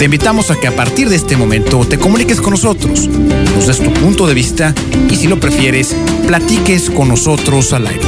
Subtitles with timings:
[0.00, 3.80] Te invitamos a que a partir de este momento te comuniques con nosotros, nos des
[3.80, 4.72] tu punto de vista
[5.10, 5.94] y si lo prefieres,
[6.26, 8.00] platiques con nosotros al aire.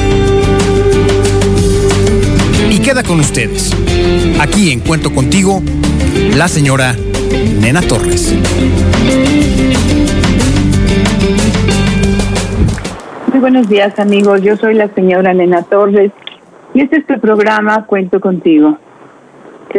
[2.70, 3.76] Y queda con ustedes,
[4.40, 5.62] aquí en Cuento Contigo,
[6.34, 6.96] la señora
[7.60, 8.34] Nena Torres.
[13.30, 16.10] Muy buenos días amigos, yo soy la señora Nena Torres
[16.72, 18.78] y este es tu programa Cuento Contigo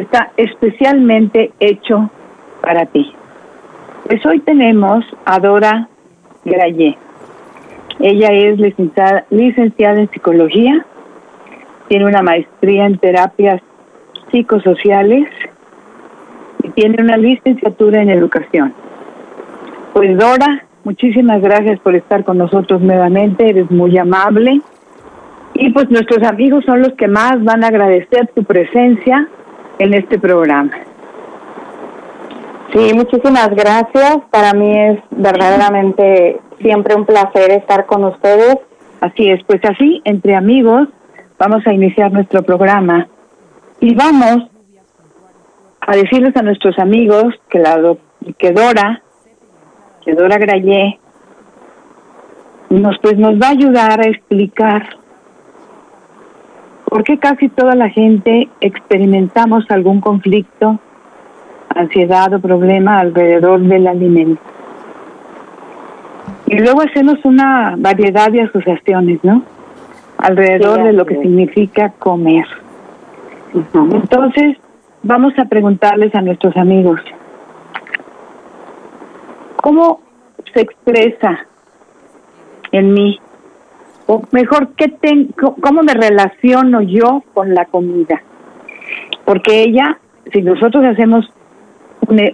[0.01, 2.09] está especialmente hecho
[2.61, 3.13] para ti.
[4.07, 5.87] Pues hoy tenemos a Dora
[6.45, 6.97] Grayé.
[7.99, 10.85] Ella es licenciada, licenciada en psicología,
[11.87, 13.61] tiene una maestría en terapias
[14.31, 15.29] psicosociales
[16.63, 18.73] y tiene una licenciatura en educación.
[19.93, 24.61] Pues Dora, muchísimas gracias por estar con nosotros nuevamente, eres muy amable.
[25.53, 29.29] Y pues nuestros amigos son los que más van a agradecer tu presencia
[29.79, 30.73] en este programa.
[32.73, 34.17] Sí, muchísimas gracias.
[34.31, 38.57] Para mí es verdaderamente siempre un placer estar con ustedes.
[39.01, 40.87] Así es, pues así, entre amigos,
[41.37, 43.07] vamos a iniciar nuestro programa
[43.79, 44.49] y vamos
[45.81, 47.95] a decirles a nuestros amigos que la
[48.37, 49.03] que Dora,
[50.05, 50.99] que Dora Grayé,
[52.69, 54.97] nos pues nos va a ayudar a explicar
[56.93, 60.79] ¿Por qué casi toda la gente experimentamos algún conflicto,
[61.73, 64.39] ansiedad o problema alrededor del alimento?
[66.45, 69.41] Y luego hacemos una variedad de asociaciones, ¿no?
[70.19, 72.45] Alrededor de lo que significa comer.
[73.55, 74.57] Entonces,
[75.01, 77.01] vamos a preguntarles a nuestros amigos,
[79.55, 79.99] ¿cómo
[80.53, 81.39] se expresa
[82.71, 83.19] en mí
[84.05, 88.21] o mejor, ¿qué tengo, ¿cómo me relaciono yo con la comida?
[89.25, 89.99] Porque ella,
[90.31, 91.31] si nosotros hacemos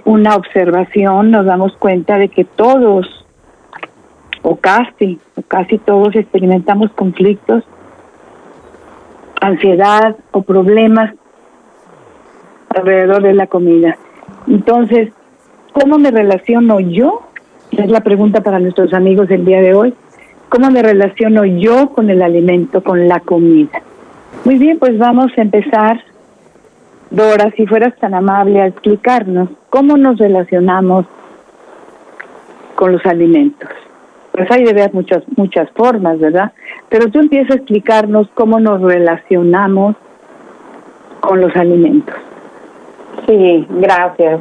[0.06, 3.26] una, observación, nos damos cuenta de que todos,
[4.42, 7.64] o casi, o casi todos experimentamos conflictos,
[9.42, 11.14] ansiedad o problemas
[12.70, 13.98] alrededor de la comida.
[14.48, 15.12] Entonces,
[15.72, 17.22] ¿cómo me relaciono yo?
[17.72, 19.94] Es la pregunta para nuestros amigos del día de hoy.
[20.50, 23.82] ¿Cómo me relaciono yo con el alimento, con la comida?
[24.46, 26.02] Muy bien, pues vamos a empezar.
[27.12, 31.06] Dora, si fueras tan amable a explicarnos cómo nos relacionamos
[32.76, 33.70] con los alimentos.
[34.32, 36.52] Pues hay de ver muchas, muchas formas, ¿verdad?
[36.90, 39.96] Pero tú empiezas a explicarnos cómo nos relacionamos
[41.20, 42.16] con los alimentos.
[43.28, 44.40] Sí, gracias.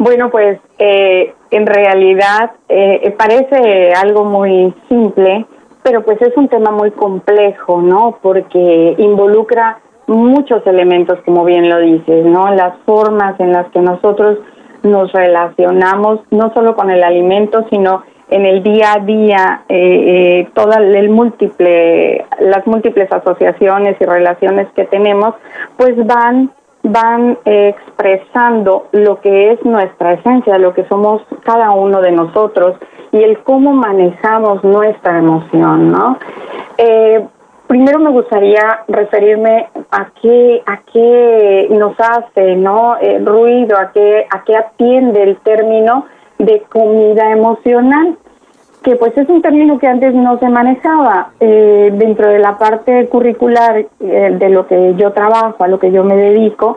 [0.00, 5.44] Bueno, pues eh, en realidad eh, parece algo muy simple,
[5.82, 8.18] pero pues es un tema muy complejo, ¿no?
[8.22, 12.50] Porque involucra muchos elementos, como bien lo dices, ¿no?
[12.54, 14.38] Las formas en las que nosotros
[14.82, 20.78] nos relacionamos, no solo con el alimento, sino en el día a día, eh, toda
[20.78, 25.34] el múltiple, las múltiples asociaciones y relaciones que tenemos,
[25.76, 26.50] pues van
[26.82, 32.76] van expresando lo que es nuestra esencia, lo que somos cada uno de nosotros
[33.12, 36.18] y el cómo manejamos nuestra emoción, ¿no?
[36.78, 37.26] Eh,
[37.66, 42.96] primero me gustaría referirme a qué, a qué nos hace, ¿no?
[43.00, 46.06] Eh, ruido, a qué, a qué atiende el término
[46.38, 48.16] de comida emocional
[48.82, 53.08] que pues es un término que antes no se manejaba eh, dentro de la parte
[53.08, 56.76] curricular eh, de lo que yo trabajo, a lo que yo me dedico,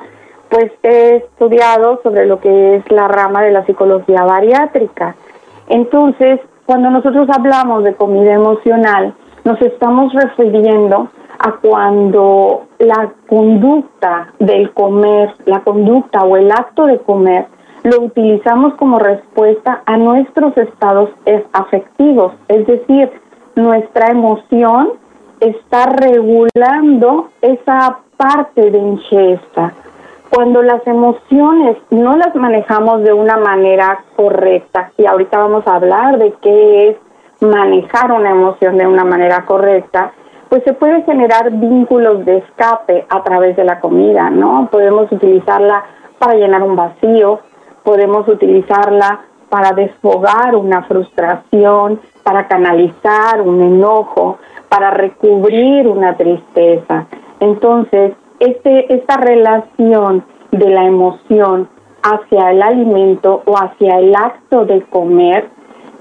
[0.50, 5.16] pues he estudiado sobre lo que es la rama de la psicología bariátrica.
[5.70, 9.14] Entonces, cuando nosotros hablamos de comida emocional,
[9.46, 11.10] nos estamos refiriendo
[11.40, 17.48] a cuando la conducta del comer, la conducta o el acto de comer
[17.84, 21.10] lo utilizamos como respuesta a nuestros estados
[21.52, 23.12] afectivos, es decir,
[23.56, 24.94] nuestra emoción
[25.40, 29.74] está regulando esa parte de ingesta.
[30.30, 36.18] Cuando las emociones no las manejamos de una manera correcta, y ahorita vamos a hablar
[36.18, 36.98] de qué es
[37.42, 40.14] manejar una emoción de una manera correcta,
[40.50, 44.70] pues se puede generar vínculos de escape a través de la comida, ¿no?
[44.72, 45.84] Podemos utilizarla
[46.18, 47.40] para llenar un vacío,
[47.84, 54.40] podemos utilizarla para desfogar una frustración, para canalizar un enojo,
[54.70, 57.06] para recubrir una tristeza.
[57.40, 61.70] Entonces, este, esta relación de la emoción
[62.02, 65.50] hacia el alimento o hacia el acto de comer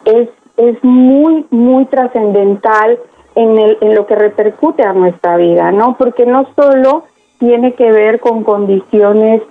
[0.05, 2.99] es, es muy, muy trascendental
[3.35, 5.97] en, el, en lo que repercute a nuestra vida, ¿no?
[5.97, 7.05] Porque no solo
[7.39, 9.43] tiene que ver con condiciones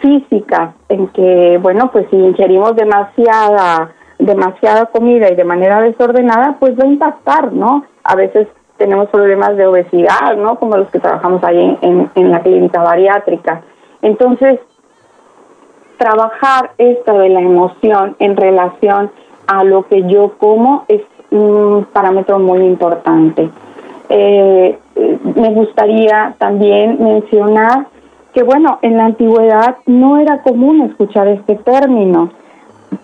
[0.00, 6.78] físicas, en que, bueno, pues si ingerimos demasiada, demasiada comida y de manera desordenada, pues
[6.78, 7.84] va a impactar, ¿no?
[8.04, 10.56] A veces tenemos problemas de obesidad, ¿no?
[10.56, 13.62] Como los que trabajamos ahí en, en la clínica bariátrica.
[14.02, 14.58] Entonces,
[15.98, 19.10] trabajar esto de la emoción en relación
[19.46, 23.50] a lo que yo como es un parámetro muy importante.
[24.08, 24.78] Eh,
[25.36, 27.86] me gustaría también mencionar
[28.32, 32.30] que, bueno, en la antigüedad no era común escuchar este término.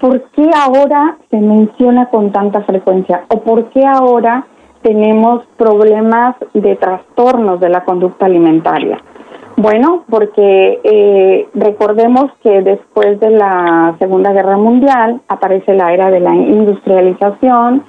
[0.01, 3.25] ¿Por qué ahora se menciona con tanta frecuencia?
[3.29, 4.47] ¿O por qué ahora
[4.83, 9.01] tenemos problemas de trastornos de la conducta alimentaria?
[9.57, 16.21] Bueno, porque eh, recordemos que después de la Segunda Guerra Mundial aparece la era de
[16.21, 17.83] la industrialización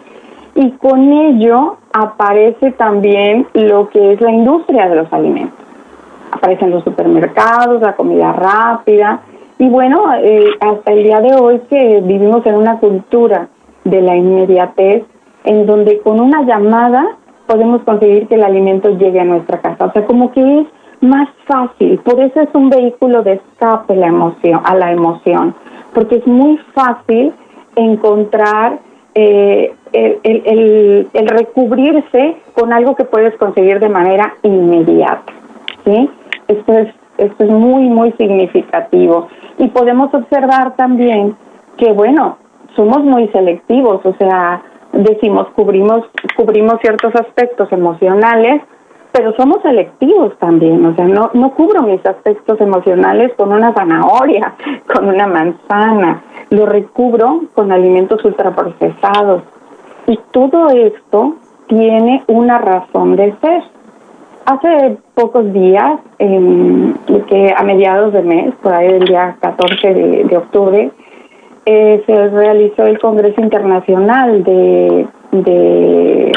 [0.55, 5.66] y con ello aparece también lo que es la industria de los alimentos.
[6.31, 9.21] Aparecen los supermercados, la comida rápida
[9.59, 13.47] y bueno, eh, hasta el día de hoy que vivimos en una cultura
[13.83, 15.03] de la inmediatez
[15.45, 19.85] en donde con una llamada podemos conseguir que el alimento llegue a nuestra casa.
[19.85, 20.68] O sea, como que es
[21.01, 25.56] más fácil, por eso es un vehículo de escape la emoción, a la emoción,
[25.94, 27.33] porque es muy fácil
[27.75, 28.80] encontrar
[29.15, 35.33] eh, el, el, recubrirse con algo que puedes conseguir de manera inmediata.
[35.85, 36.09] ¿Sí?
[36.47, 39.27] Esto, es, esto es muy, muy significativo.
[39.57, 41.35] Y podemos observar también
[41.77, 42.37] que, bueno,
[42.75, 44.61] somos muy selectivos, o sea,
[44.93, 46.03] decimos, cubrimos,
[46.35, 48.61] cubrimos ciertos aspectos emocionales,
[49.11, 54.53] pero somos selectivos también, o sea, no, no cubro mis aspectos emocionales con una zanahoria,
[54.93, 59.43] con una manzana, lo recubro con alimentos ultraprocesados.
[60.05, 61.35] Y todo esto
[61.67, 63.63] tiene una razón de ser.
[64.47, 70.89] Hace pocos días, que a mediados de mes, por ahí el día 14 de, octubre,
[71.65, 76.31] eh, se realizó el Congreso Internacional de, de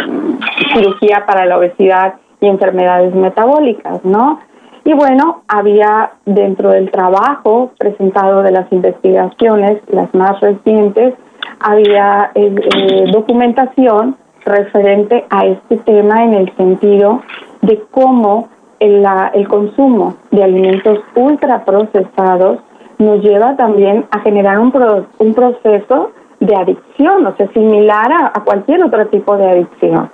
[0.74, 4.40] Cirugía para la Obesidad y enfermedades metabólicas, ¿no?
[4.84, 11.14] Y bueno, había dentro del trabajo presentado de las investigaciones, las más recientes,
[11.60, 17.22] había eh, eh, documentación referente a este tema en el sentido
[17.62, 18.48] de cómo
[18.78, 22.60] el, el consumo de alimentos ultraprocesados
[22.98, 24.72] nos lleva también a generar un,
[25.18, 26.10] un proceso
[26.40, 30.10] de adicción, o sea, similar a, a, cualquier otro tipo de adicción,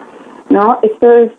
[0.50, 0.78] ¿no?
[0.82, 1.32] Esto es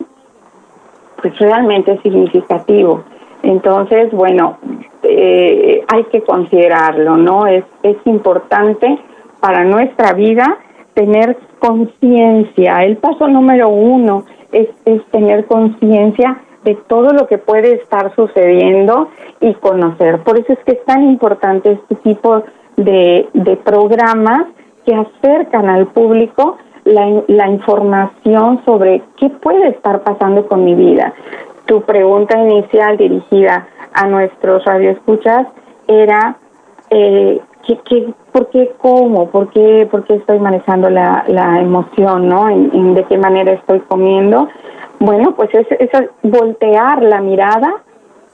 [1.20, 3.02] pues realmente significativo.
[3.42, 4.58] Entonces, bueno,
[5.02, 7.46] eh, hay que considerarlo, ¿no?
[7.46, 8.98] Es, es importante
[9.40, 10.58] para nuestra vida
[10.94, 12.82] tener conciencia.
[12.84, 19.08] El paso número uno es, es tener conciencia de todo lo que puede estar sucediendo
[19.40, 20.20] y conocer.
[20.22, 22.42] Por eso es que es tan importante este tipo
[22.76, 24.46] de, de programas
[24.84, 31.12] que acercan al público la, la información sobre qué puede estar pasando con mi vida.
[31.66, 35.46] Tu pregunta inicial dirigida a nuestros radioescuchas
[35.86, 36.36] era
[36.90, 39.28] eh, ¿qué, qué, ¿por qué cómo?
[39.28, 42.26] ¿Por qué, por qué estoy manejando la, la emoción?
[42.26, 42.48] ¿no?
[42.48, 44.48] ¿En, de qué manera estoy comiendo?
[44.98, 45.90] Bueno, pues es, es
[46.22, 47.74] voltear la mirada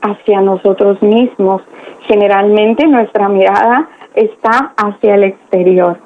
[0.00, 1.62] hacia nosotros mismos.
[2.03, 5.99] Generalmente nuestra mirada está hacia el exterior.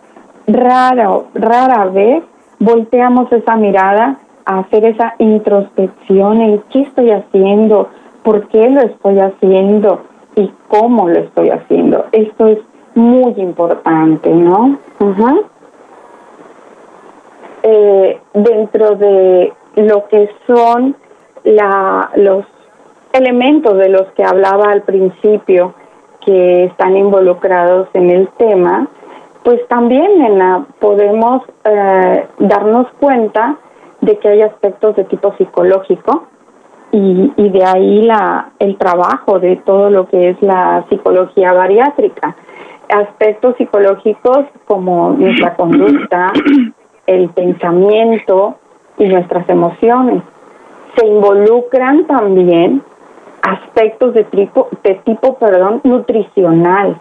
[0.47, 2.25] Rara, rara vez
[2.59, 4.17] volteamos esa mirada
[4.47, 7.91] a hacer esa introspección en qué estoy haciendo,
[8.23, 10.01] por qué lo estoy haciendo
[10.35, 12.07] y cómo lo estoy haciendo.
[12.13, 12.59] Esto es
[12.99, 14.77] muy importante, ¿no?
[17.63, 20.97] eh, dentro de lo que son
[21.45, 22.45] la, los
[23.13, 25.75] elementos de los que hablaba al principio
[26.25, 28.89] que están involucrados en el tema,
[29.45, 33.57] pues también Nena, podemos eh, darnos cuenta
[34.01, 36.27] de que hay aspectos de tipo psicológico
[36.93, 42.37] y, y de ahí la, el trabajo de todo lo que es la psicología bariátrica.
[42.89, 46.33] Aspectos psicológicos como nuestra conducta,
[47.07, 48.57] el pensamiento
[48.99, 50.23] y nuestras emociones.
[50.97, 52.83] Se involucran también
[53.43, 56.99] aspectos de tipo, de tipo perdón, nutricional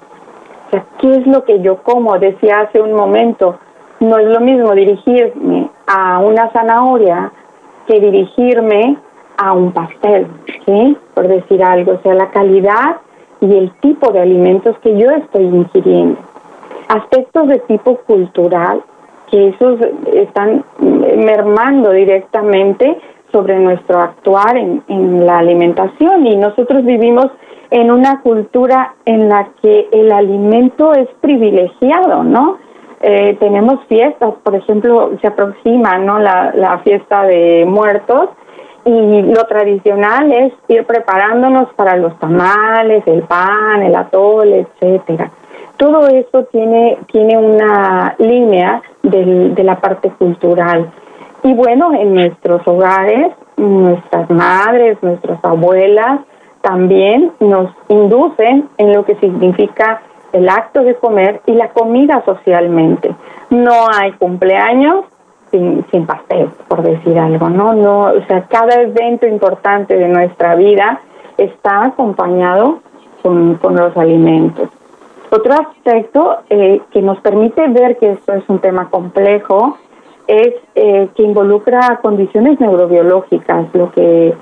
[0.67, 2.17] O sea, ¿qué es lo que yo como?
[2.19, 3.57] Decía hace un momento,
[3.99, 7.31] no es lo mismo dirigirme a una zanahoria
[7.87, 8.97] que dirigirme
[9.37, 10.27] a un pastel,
[10.65, 10.97] ¿sí?
[11.13, 12.97] Por decir algo, o sea, la calidad
[13.41, 16.19] y el tipo de alimentos que yo estoy ingiriendo.
[16.87, 18.81] Aspectos de tipo cultural,
[19.29, 19.79] que esos
[20.13, 22.97] están mermando directamente
[23.31, 27.27] sobre nuestro actuar en, en la alimentación y nosotros vivimos
[27.71, 32.57] en una cultura en la que el alimento es privilegiado, ¿no?
[33.01, 36.19] Eh, tenemos fiestas, por ejemplo, se aproxima, ¿no?
[36.19, 38.29] La, la fiesta de muertos
[38.87, 45.29] y lo tradicional es ir preparándonos para los tamales, el pan, el atole, etcétera.
[45.75, 50.89] Todo eso tiene, tiene una línea del, de la parte cultural.
[51.43, 56.21] Y bueno, en nuestros hogares, nuestras madres, nuestras abuelas,
[56.61, 60.01] también nos inducen en lo que significa
[60.31, 63.13] el acto de comer y la comida socialmente.
[63.49, 65.05] No hay cumpleaños
[65.51, 67.73] sin, sin pastel, por decir algo, ¿no?
[67.73, 71.01] no O sea, cada evento importante de nuestra vida
[71.37, 72.79] está acompañado
[73.21, 74.69] con, con los alimentos.
[75.29, 79.77] Otro aspecto eh, que nos permite ver que esto es un tema complejo
[80.25, 84.33] es eh, que involucra condiciones neurobiológicas, lo que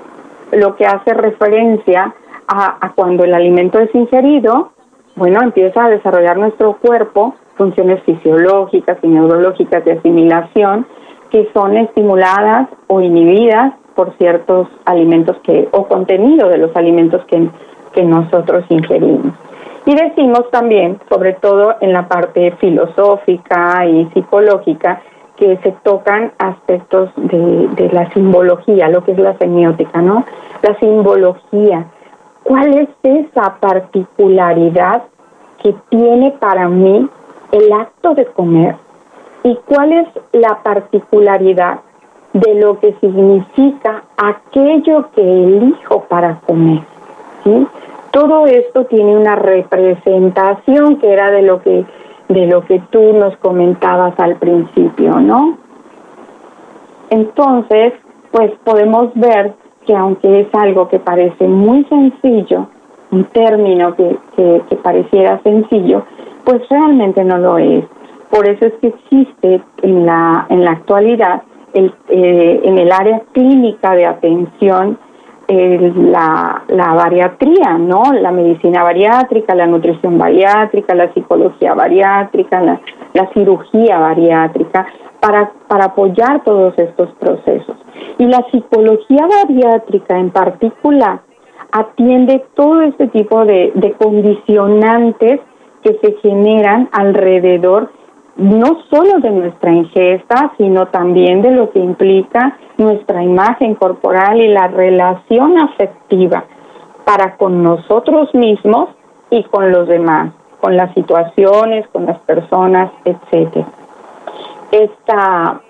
[0.52, 2.14] lo que hace referencia
[2.48, 4.70] a, cuando el alimento es ingerido,
[5.16, 10.86] bueno, empieza a desarrollar nuestro cuerpo funciones fisiológicas y neurológicas de asimilación
[11.30, 17.48] que son estimuladas o inhibidas por ciertos alimentos que o contenido de los alimentos que,
[17.92, 19.32] que nosotros ingerimos.
[19.86, 25.00] Y decimos también, sobre todo en la parte filosófica y psicológica,
[25.36, 30.24] que se tocan aspectos de, de la simbología, lo que es la semiótica, ¿no?
[30.62, 31.86] La simbología.
[32.42, 35.02] ¿Cuál es esa particularidad
[35.62, 37.08] que tiene para mí
[37.52, 38.76] el acto de comer?
[39.42, 41.80] ¿Y cuál es la particularidad
[42.32, 46.80] de lo que significa aquello que elijo para comer?
[47.44, 47.66] ¿Sí?
[48.10, 51.84] Todo esto tiene una representación que era de lo que
[52.28, 55.58] de lo que tú nos comentabas al principio, ¿no?
[57.10, 57.92] Entonces,
[58.32, 59.52] pues podemos ver
[59.86, 62.66] que aunque es algo que parece muy sencillo,
[63.12, 66.04] un término que, que, pareciera sencillo,
[66.46, 67.84] pues realmente no lo es.
[68.30, 71.42] Por eso es que existe en la, en la actualidad
[71.74, 74.98] el, eh, en el área clínica de atención
[75.48, 78.12] la, la bariatría, ¿no?
[78.12, 82.80] La medicina bariátrica, la nutrición bariátrica, la psicología bariátrica, la,
[83.12, 84.86] la cirugía bariátrica,
[85.20, 87.76] para, para apoyar todos estos procesos.
[88.18, 91.20] Y la psicología bariátrica en particular
[91.70, 95.40] atiende todo este tipo de, de condicionantes
[95.86, 97.92] que se generan alrededor
[98.34, 104.48] no solo de nuestra ingesta, sino también de lo que implica nuestra imagen corporal y
[104.48, 106.44] la relación afectiva
[107.04, 108.88] para con nosotros mismos
[109.30, 113.64] y con los demás, con las situaciones, con las personas, etc.
[114.72, 115.60] Esta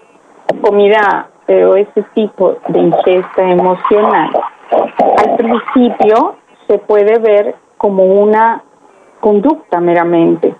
[0.62, 4.30] comida eh, o este tipo de ingesta emocional,
[4.70, 8.62] al principio se puede ver como una
[9.20, 10.54] conducta meramente,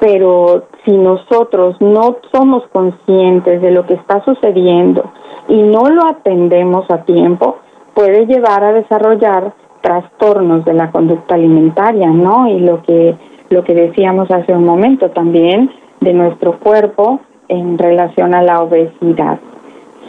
[0.00, 5.12] pero si nosotros no somos conscientes de lo que está sucediendo
[5.48, 7.58] y no lo atendemos a tiempo,
[7.94, 12.48] puede llevar a desarrollar trastornos de la conducta alimentaria, ¿no?
[12.48, 13.16] Y lo que
[13.50, 15.70] lo que decíamos hace un momento también
[16.00, 19.38] de nuestro cuerpo en relación a la obesidad.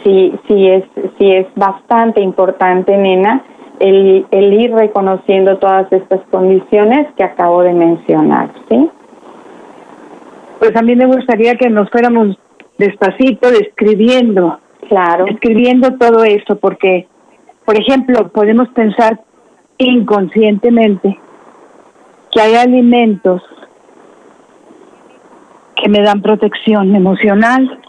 [0.02, 0.84] Sí, sí es
[1.18, 3.44] sí es bastante importante, nena,
[3.80, 8.90] el, el ir reconociendo todas estas condiciones que acabo de mencionar, ¿sí?
[10.58, 12.38] pues a mí me gustaría que nos fuéramos
[12.78, 17.06] despacito describiendo, claro, describiendo todo eso, porque,
[17.64, 19.20] por ejemplo, podemos pensar
[19.78, 21.18] inconscientemente
[22.32, 23.42] que hay alimentos
[25.76, 27.80] que me dan protección emocional,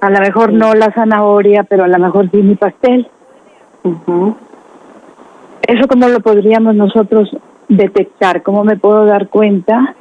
[0.00, 3.08] a lo mejor no la zanahoria, pero a lo mejor sí mi pastel.
[5.66, 7.28] Eso cómo lo podríamos nosotros
[7.68, 9.94] detectar, cómo me puedo dar cuenta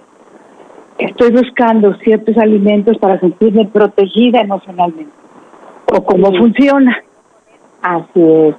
[0.97, 5.11] estoy buscando ciertos alimentos para sentirme protegida emocionalmente.
[5.93, 6.97] ¿O cómo funciona?
[7.81, 8.55] Así es.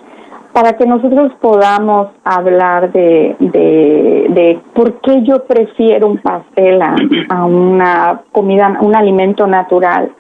[0.52, 6.96] Para que nosotros podamos hablar de, de, de por qué yo prefiero un pastel a,
[7.28, 10.10] a una comida, un alimento natural,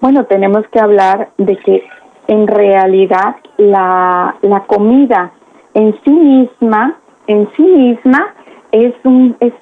[0.00, 1.84] bueno, tenemos que hablar de que
[2.26, 5.32] en realidad la, la comida
[5.76, 6.96] en sí misma,
[7.28, 8.34] en sí misma,
[8.72, 9.52] es un, es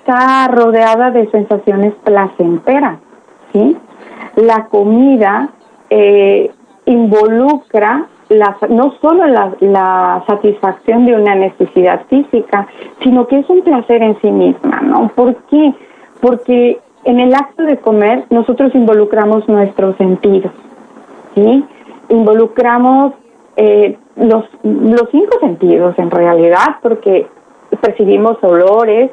[0.00, 2.98] está rodeada de sensaciones placenteras,
[3.52, 3.76] ¿sí?
[4.36, 5.50] La comida
[5.90, 6.50] eh,
[6.86, 8.06] involucra
[8.68, 12.68] no solo la, satisfacción de una necesidad física,
[13.02, 15.08] sino que es un placer en sí misma, ¿no?
[15.08, 15.74] ¿Por qué?
[16.20, 20.52] Porque en el acto de comer nosotros involucramos nuestros sentidos,
[21.34, 21.64] ¿sí?
[22.08, 23.14] Involucramos
[23.56, 27.26] eh, los, los cinco sentidos en realidad, porque
[27.80, 29.10] percibimos olores,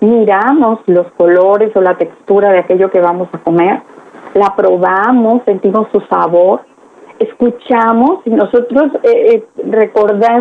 [0.00, 3.82] miramos los colores o la textura de aquello que vamos a comer,
[4.34, 6.62] la probamos, sentimos su sabor,
[7.18, 9.44] escuchamos, nosotros eh, eh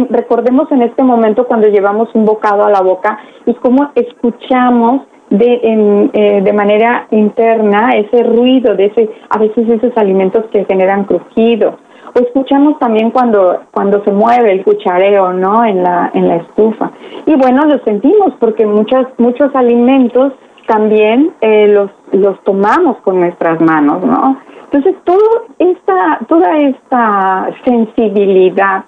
[0.09, 5.59] recordemos en este momento cuando llevamos un bocado a la boca y cómo escuchamos de,
[5.61, 11.03] en, eh, de manera interna ese ruido de ese, a veces esos alimentos que generan
[11.03, 11.77] crujido.
[12.19, 15.63] Escuchamos también cuando, cuando se mueve el cuchareo, ¿no?
[15.63, 16.91] En la, en la estufa.
[17.25, 20.33] Y bueno, lo sentimos porque muchos, muchos alimentos
[20.67, 24.37] también eh, los, los tomamos con nuestras manos, ¿no?
[24.65, 28.83] Entonces, todo esta, toda esta sensibilidad,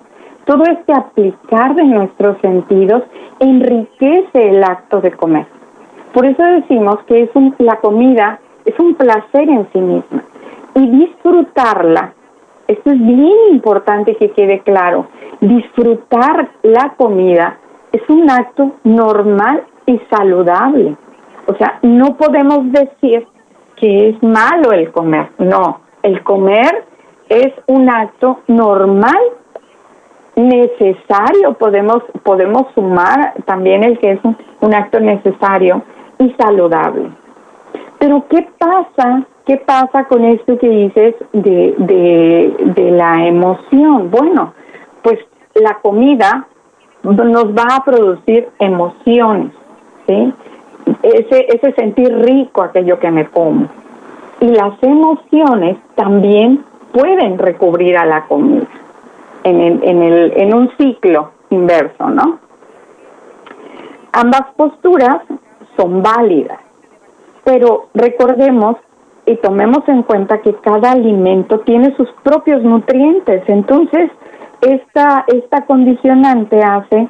[0.45, 3.03] todo este aplicar de nuestros sentidos
[3.39, 5.47] enriquece el acto de comer.
[6.13, 10.23] Por eso decimos que es un, la comida es un placer en sí misma
[10.75, 12.13] y disfrutarla.
[12.71, 15.07] Esto es bien importante que quede claro.
[15.41, 17.57] Disfrutar la comida
[17.91, 20.95] es un acto normal y saludable.
[21.47, 23.27] O sea, no podemos decir
[23.75, 25.31] que es malo el comer.
[25.37, 26.85] No, el comer
[27.27, 29.19] es un acto normal,
[30.37, 31.51] necesario.
[31.59, 35.81] Podemos, podemos sumar también el que es un, acto necesario
[36.19, 37.09] y saludable.
[37.99, 39.25] Pero ¿qué pasa?
[39.45, 44.11] ¿Qué pasa con esto que dices de, de, de la emoción?
[44.11, 44.53] Bueno,
[45.01, 45.19] pues
[45.55, 46.47] la comida
[47.03, 49.51] nos va a producir emociones,
[50.07, 50.33] ¿sí?
[51.03, 53.67] ese, ese sentir rico aquello que me como.
[54.39, 58.67] Y las emociones también pueden recubrir a la comida
[59.43, 62.39] en, el, en, el, en un ciclo inverso, ¿no?
[64.13, 65.21] Ambas posturas
[65.77, 66.59] son válidas,
[67.43, 68.77] pero recordemos
[69.25, 74.09] y tomemos en cuenta que cada alimento tiene sus propios nutrientes, entonces
[74.61, 77.09] esta, esta condicionante hace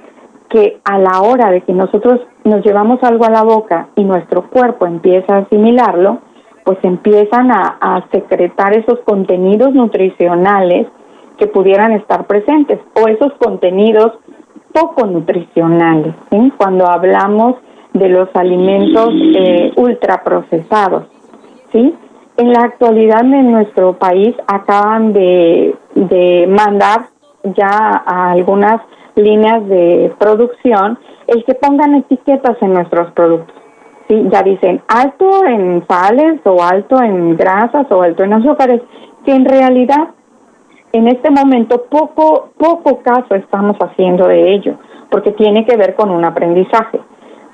[0.49, 4.49] que a la hora de que nosotros nos llevamos algo a la boca y nuestro
[4.49, 6.19] cuerpo empieza a asimilarlo,
[6.65, 10.87] pues empiezan a, secretar esos contenidos nutricionales
[11.37, 14.13] que pudieran estar presentes o esos contenidos
[14.73, 16.13] poco nutricionales,
[16.57, 17.55] cuando hablamos
[17.93, 21.07] de los alimentos eh, ultraprocesados.
[21.71, 21.95] ¿Sí?
[22.37, 27.07] En la actualidad en nuestro país acaban de, de mandar
[27.55, 28.81] ya a algunas
[29.15, 33.55] líneas de producción el que pongan etiquetas en nuestros productos.
[34.07, 34.27] ¿sí?
[34.31, 38.81] Ya dicen alto en sales o alto en grasas o alto en azúcares,
[39.25, 40.09] que en realidad
[40.93, 44.75] en este momento poco, poco caso estamos haciendo de ello,
[45.09, 46.99] porque tiene que ver con un aprendizaje.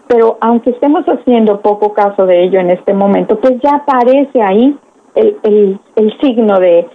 [0.07, 4.77] Pero aunque estemos haciendo poco caso de ello en este momento, pues ya aparece ahí
[5.15, 6.87] el, el, el signo de,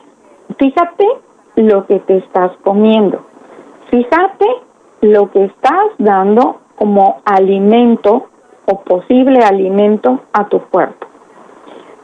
[0.58, 1.06] fíjate
[1.56, 3.20] lo que te estás comiendo.
[3.90, 4.46] Fíjate
[5.02, 8.28] lo que estás dando como alimento
[8.64, 11.06] o posible alimento a tu cuerpo.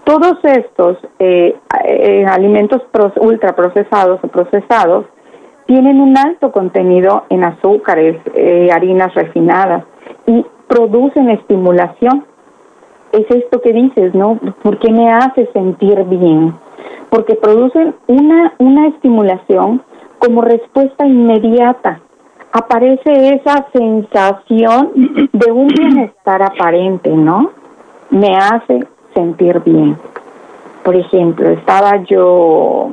[0.04, 2.82] Todos estos eh, eh, alimentos
[3.20, 5.06] ultraprocesados o procesados
[5.66, 9.84] tienen un alto contenido en azúcares, eh, harinas refinadas
[10.26, 12.24] y producen estimulación.
[13.12, 14.38] Es esto que dices, ¿no?
[14.62, 16.54] ¿Por qué me hace sentir bien?
[17.10, 19.82] Porque producen una, una estimulación
[20.18, 22.00] como respuesta inmediata.
[22.52, 24.92] Aparece esa sensación
[25.32, 27.50] de un bienestar aparente, ¿no?
[28.10, 29.96] Me hace sentir bien.
[30.82, 32.90] Por ejemplo, estaba yo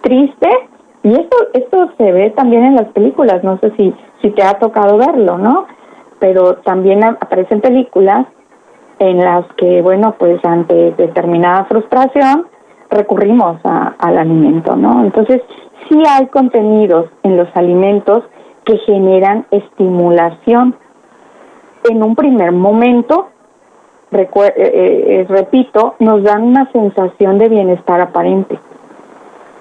[0.00, 0.48] triste
[1.04, 4.54] y esto esto se ve también en las películas, no sé si si te ha
[4.54, 5.66] tocado verlo, ¿no?
[6.22, 8.28] Pero también aparecen películas
[9.00, 12.46] en las que, bueno, pues ante determinada frustración
[12.88, 15.02] recurrimos al alimento, ¿no?
[15.04, 15.42] Entonces,
[15.88, 18.22] sí hay contenidos en los alimentos
[18.64, 20.76] que generan estimulación.
[21.90, 23.30] En un primer momento,
[24.12, 28.60] eh, eh, eh, repito, nos dan una sensación de bienestar aparente,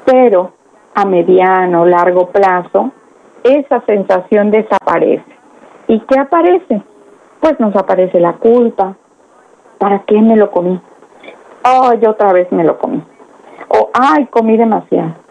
[0.06, 0.52] pero
[0.94, 2.92] a mediano, largo plazo,
[3.44, 5.41] esa sensación desaparece.
[5.92, 6.82] ¿Y qué aparece?
[7.40, 8.96] Pues nos aparece la culpa.
[9.78, 10.80] ¿Para qué me lo comí?
[11.66, 13.02] Oh, yo otra vez me lo comí.
[13.68, 15.22] O, ay, comí demasiado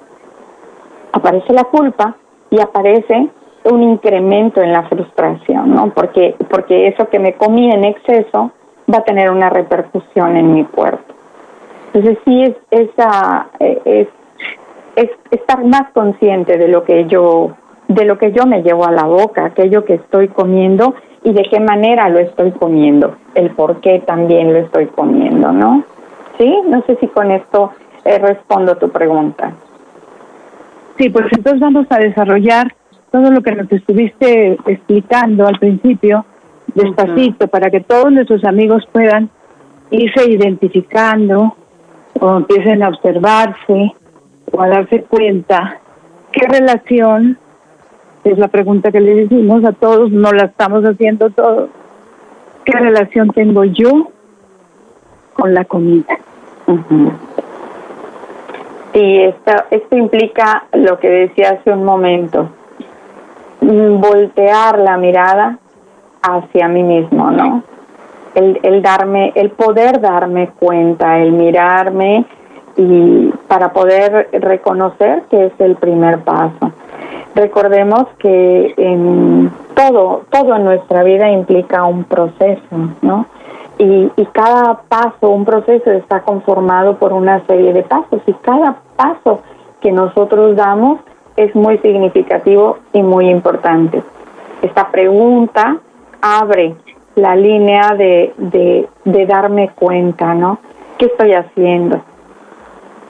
[1.13, 2.17] aparece la culpa
[2.51, 3.29] y aparece
[3.65, 5.91] un incremento en la frustración, ¿no?
[5.91, 8.51] Porque, porque eso que me comí en exceso
[8.93, 11.15] va a tener una repercusión en mi cuerpo.
[11.93, 14.09] Entonces sí es, esa, eh, es,
[14.97, 17.51] es estar más consciente de lo que yo
[17.95, 21.43] de lo que yo me llevo a la boca, aquello que estoy comiendo y de
[21.51, 25.83] qué manera lo estoy comiendo, el por qué también lo estoy comiendo, ¿no?
[26.39, 27.73] Sí, no sé si con esto
[28.05, 29.53] eh, respondo tu pregunta.
[30.99, 32.73] Sí, pues entonces vamos a desarrollar
[33.11, 36.25] todo lo que nos estuviste explicando al principio,
[36.73, 39.31] despacito, para que todos nuestros amigos puedan
[39.91, 41.57] irse identificando
[42.21, 43.93] o empiecen a observarse
[44.53, 45.81] o a darse cuenta
[46.31, 47.37] qué relación,
[48.25, 51.71] es la pregunta que le decimos a todos, no la estamos haciendo todos,
[52.65, 54.11] qué relación tengo yo
[55.35, 56.19] con la comida.
[58.93, 62.51] Sí, esto, esto implica lo que decía hace un momento,
[63.61, 65.59] voltear la mirada
[66.23, 67.63] hacia mí mismo, ¿no?
[68.35, 72.25] El, el darme, el poder darme cuenta, el mirarme
[72.77, 76.73] y para poder reconocer que es el primer paso.
[77.35, 82.63] Recordemos que en todo, todo en nuestra vida implica un proceso,
[83.03, 83.27] ¿no?
[83.79, 88.77] Y, y cada paso, un proceso está conformado por una serie de pasos y cada
[88.97, 89.41] paso
[89.81, 91.01] que nosotros damos
[91.37, 94.03] es muy significativo y muy importante.
[94.61, 95.79] Esta pregunta
[96.21, 96.75] abre
[97.15, 100.59] la línea de, de, de darme cuenta, ¿no?
[100.99, 102.03] ¿Qué estoy haciendo?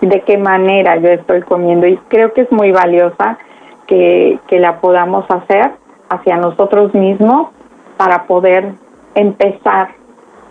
[0.01, 1.87] ¿De qué manera yo estoy comiendo?
[1.87, 3.39] Y creo que es muy valiosa
[3.91, 5.73] que, que la podamos hacer
[6.09, 7.49] hacia nosotros mismos
[7.99, 8.73] para poder
[9.15, 9.91] empezar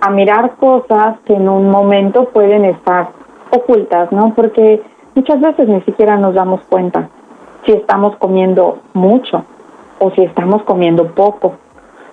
[0.01, 3.09] a mirar cosas que en un momento pueden estar
[3.49, 4.33] ocultas, ¿no?
[4.35, 4.81] Porque
[5.15, 7.09] muchas veces ni siquiera nos damos cuenta
[7.65, 9.43] si estamos comiendo mucho
[9.99, 11.55] o si estamos comiendo poco,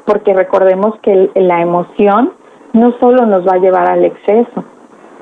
[0.05, 2.33] porque recordemos que la emoción
[2.73, 4.65] no solo nos va a llevar al exceso,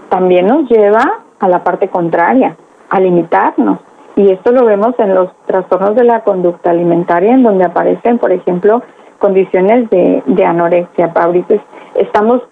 [0.09, 2.57] también nos lleva a la parte contraria,
[2.89, 3.79] a limitarnos.
[4.17, 8.33] Y esto lo vemos en los trastornos de la conducta alimentaria, en donde aparecen, por
[8.33, 8.83] ejemplo,
[9.19, 11.11] condiciones de, anorexia.
[11.15, 11.57] Ahorita
[11.95, 12.43] estamos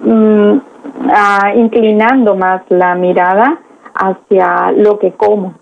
[0.00, 0.58] mm,
[1.12, 3.58] ah, inclinando más la mirada
[3.94, 5.54] hacia lo que como,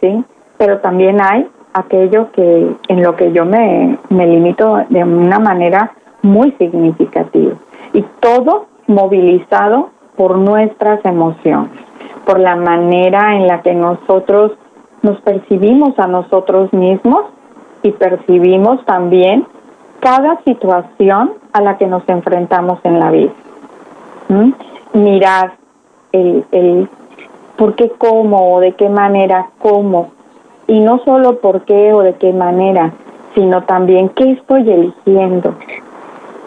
[0.00, 0.24] ¿sí?
[0.58, 5.92] pero también hay aquello que en lo que yo me, me limito de una manera
[6.22, 7.54] muy significativa
[7.92, 11.70] y todo movilizado por nuestras emociones,
[12.24, 14.52] por la manera en la que nosotros
[15.06, 17.24] nos percibimos a nosotros mismos
[17.82, 19.46] y percibimos también
[20.00, 23.32] cada situación a la que nos enfrentamos en la vida.
[24.28, 24.52] ¿Mm?
[24.94, 25.52] Mirar
[26.12, 26.88] el, el
[27.56, 30.10] por qué como o de qué manera como
[30.66, 32.92] y no solo por qué o de qué manera,
[33.34, 35.54] sino también qué estoy eligiendo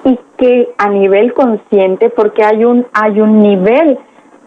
[0.03, 3.97] y que a nivel consciente, porque hay un hay un nivel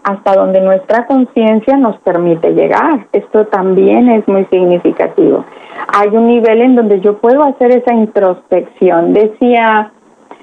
[0.03, 3.07] hasta donde nuestra conciencia nos permite llegar.
[3.13, 5.45] Esto también es muy significativo.
[5.87, 9.13] Hay un nivel en donde yo puedo hacer esa introspección.
[9.13, 9.91] Decía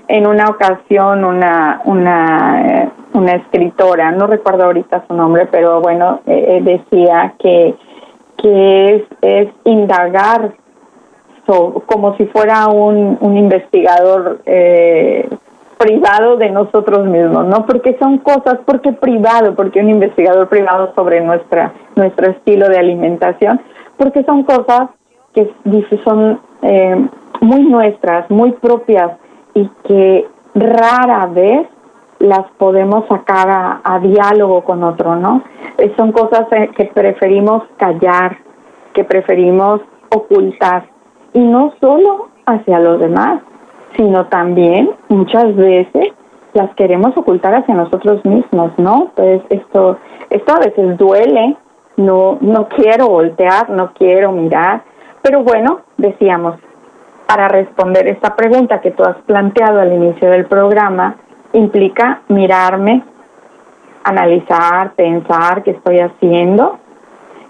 [0.08, 6.56] en una ocasión una una una escritora, no recuerdo ahorita su nombre, pero bueno, eh,
[6.56, 7.74] eh, decía que
[8.36, 10.52] que es, es indagar
[11.86, 15.28] como si fuera un, un investigador eh,
[15.80, 17.64] privado de nosotros mismos, ¿no?
[17.64, 23.60] Porque son cosas, porque privado, porque un investigador privado sobre nuestra nuestro estilo de alimentación,
[23.96, 24.90] porque son cosas
[25.32, 25.50] que
[26.04, 27.08] son eh,
[27.40, 29.12] muy nuestras, muy propias
[29.54, 31.66] y que rara vez
[32.18, 35.42] las podemos sacar a, diálogo con otro, ¿no?
[35.78, 38.36] Eh, son cosas eh, que preferimos callar,
[38.92, 39.80] que preferimos
[40.14, 40.84] ocultar,
[41.32, 43.40] y no solo hacia los demás,
[43.96, 46.08] sino también muchas veces
[46.52, 49.12] las queremos ocultar hacia nosotros mismos, ¿no?
[49.14, 49.98] Pues esto,
[50.30, 51.56] esto a veces duele,
[51.96, 54.82] no, no quiero voltear, no quiero mirar,
[55.22, 56.56] pero bueno, decíamos,
[57.26, 61.16] para responder esta pregunta que tú has planteado al inicio del programa,
[61.52, 63.04] implica mirarme,
[64.02, 66.78] analizar, pensar qué estoy haciendo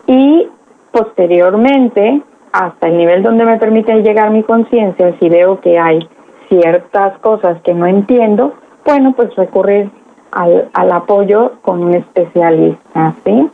[0.06, 0.48] y
[0.90, 2.22] posteriormente,
[2.52, 6.00] hasta el nivel donde me permite llegar mi conciencia, si veo que hay
[6.50, 8.52] ciertas cosas que no entiendo,
[8.84, 9.90] bueno, pues recurrir
[10.32, 13.48] al, al apoyo con un especialista, ¿sí?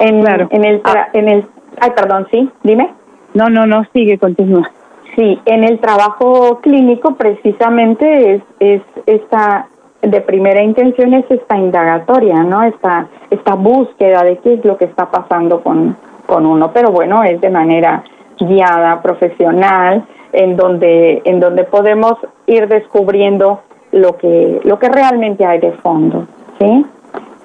[0.00, 1.08] En, en el, ah.
[1.14, 1.46] en el,
[1.80, 2.92] ay, perdón, sí, dime.
[3.34, 4.70] No, no, no, sigue, continúa.
[5.16, 9.68] Sí, en el trabajo clínico precisamente es, es esta
[10.02, 12.64] de primera intención es esta indagatoria, ¿no?
[12.64, 17.22] Esta, esta búsqueda de qué es lo que está pasando con, con uno, pero bueno,
[17.22, 18.02] es de manera
[18.38, 22.14] guiada, profesional, en donde, en donde podemos
[22.46, 26.26] ir descubriendo lo que, lo que realmente hay de fondo.
[26.58, 26.86] ¿Sí?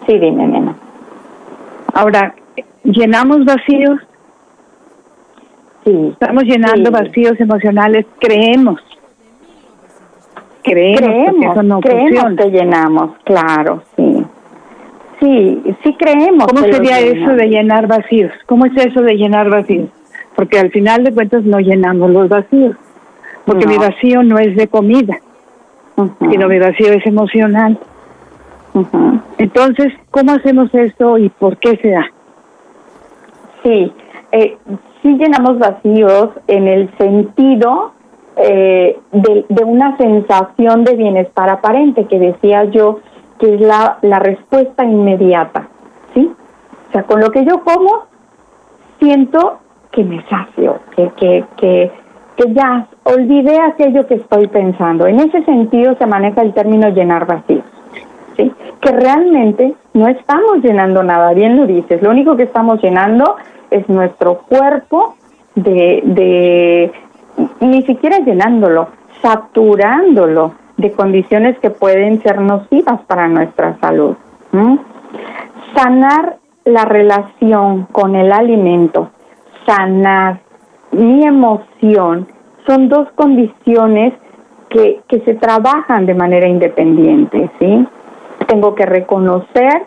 [0.06, 0.76] Sí, dime, nena.
[1.94, 2.34] Ahora,
[2.84, 4.00] ¿llenamos vacíos?
[5.84, 6.10] Sí.
[6.14, 8.82] Estamos llenando vacíos emocionales, creemos.
[10.64, 14.26] Creemos, creemos, que llenamos, claro, sí.
[15.22, 16.46] Sí, sí creemos.
[16.48, 18.34] ¿Cómo sería eso de llenar vacíos?
[18.46, 19.90] ¿Cómo es eso de llenar vacíos?
[20.38, 22.76] Porque al final de cuentas no llenamos los vacíos.
[23.44, 25.18] Porque mi vacío no es de comida,
[26.30, 27.80] sino mi vacío es emocional.
[29.40, 32.06] Entonces, ¿cómo hacemos esto y por qué se da?
[33.64, 33.92] Sí,
[34.32, 34.58] eh,
[35.02, 37.94] sí llenamos vacíos en el sentido
[38.36, 43.00] eh, de, de, una sensación de bienestar aparente que decía yo
[43.40, 45.68] que es la, la respuesta inmediata,
[46.14, 46.32] ¿sí?
[46.90, 48.06] O sea, con lo que yo como,
[49.00, 51.92] siento que me sacio, que, que, que,
[52.36, 55.08] que ya olvidé aquello que estoy pensando.
[55.08, 57.66] En ese sentido se maneja el término llenar vacíos,
[58.36, 58.52] ¿sí?
[58.82, 63.36] Que realmente no estamos llenando nada, bien lo dices, lo único que estamos llenando
[63.72, 65.16] es nuestro cuerpo
[65.56, 66.92] de, de
[67.60, 68.90] ni siquiera llenándolo,
[69.22, 74.16] saturándolo de condiciones que pueden ser nocivas para nuestra salud.
[75.76, 79.10] Sanar la relación con el alimento,
[79.68, 80.40] sanar
[80.92, 82.28] mi emoción,
[82.66, 84.14] son dos condiciones
[84.70, 87.88] que, que se trabajan de manera independiente, ¿sí?
[88.48, 89.84] Tengo que reconocer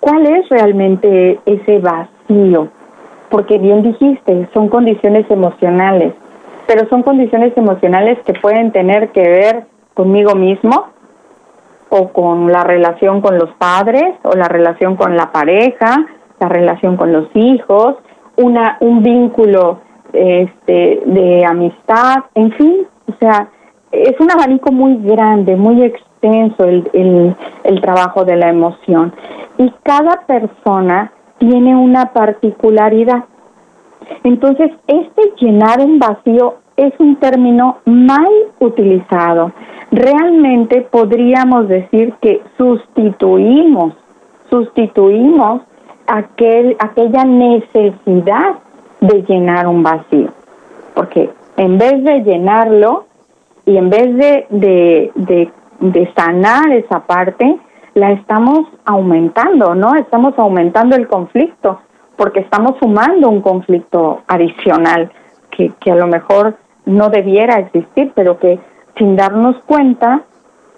[0.00, 2.68] cuál es realmente ese vacío,
[3.30, 6.14] porque bien dijiste, son condiciones emocionales,
[6.66, 10.86] pero son condiciones emocionales que pueden tener que ver conmigo mismo
[11.88, 16.06] o con la relación con los padres o la relación con la pareja,
[16.38, 17.96] la relación con los hijos,
[18.36, 19.80] una un vínculo
[20.12, 23.48] este de amistad, en fin, o sea,
[23.92, 29.12] es un abanico muy grande, muy extenso el, el, el trabajo de la emoción
[29.58, 33.24] y cada persona tiene una particularidad.
[34.24, 39.52] Entonces, este llenar un vacío es un término mal utilizado.
[39.90, 43.94] Realmente podríamos decir que sustituimos,
[44.48, 45.62] sustituimos
[46.10, 48.58] aquel, aquella necesidad
[49.00, 50.28] de llenar un vacío.
[50.94, 53.06] Porque en vez de llenarlo
[53.64, 57.58] y en vez de, de, de, sanar esa parte,
[57.94, 59.94] la estamos aumentando, ¿no?
[59.94, 61.80] Estamos aumentando el conflicto
[62.16, 65.10] porque estamos sumando un conflicto adicional
[65.50, 68.58] que, que a lo mejor no debiera existir, pero que
[68.98, 70.22] sin darnos cuenta,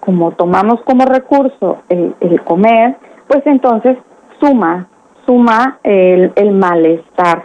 [0.00, 3.96] como tomamos como recurso el, el comer, pues entonces
[4.40, 4.88] suma,
[5.26, 7.44] suma el, malestar,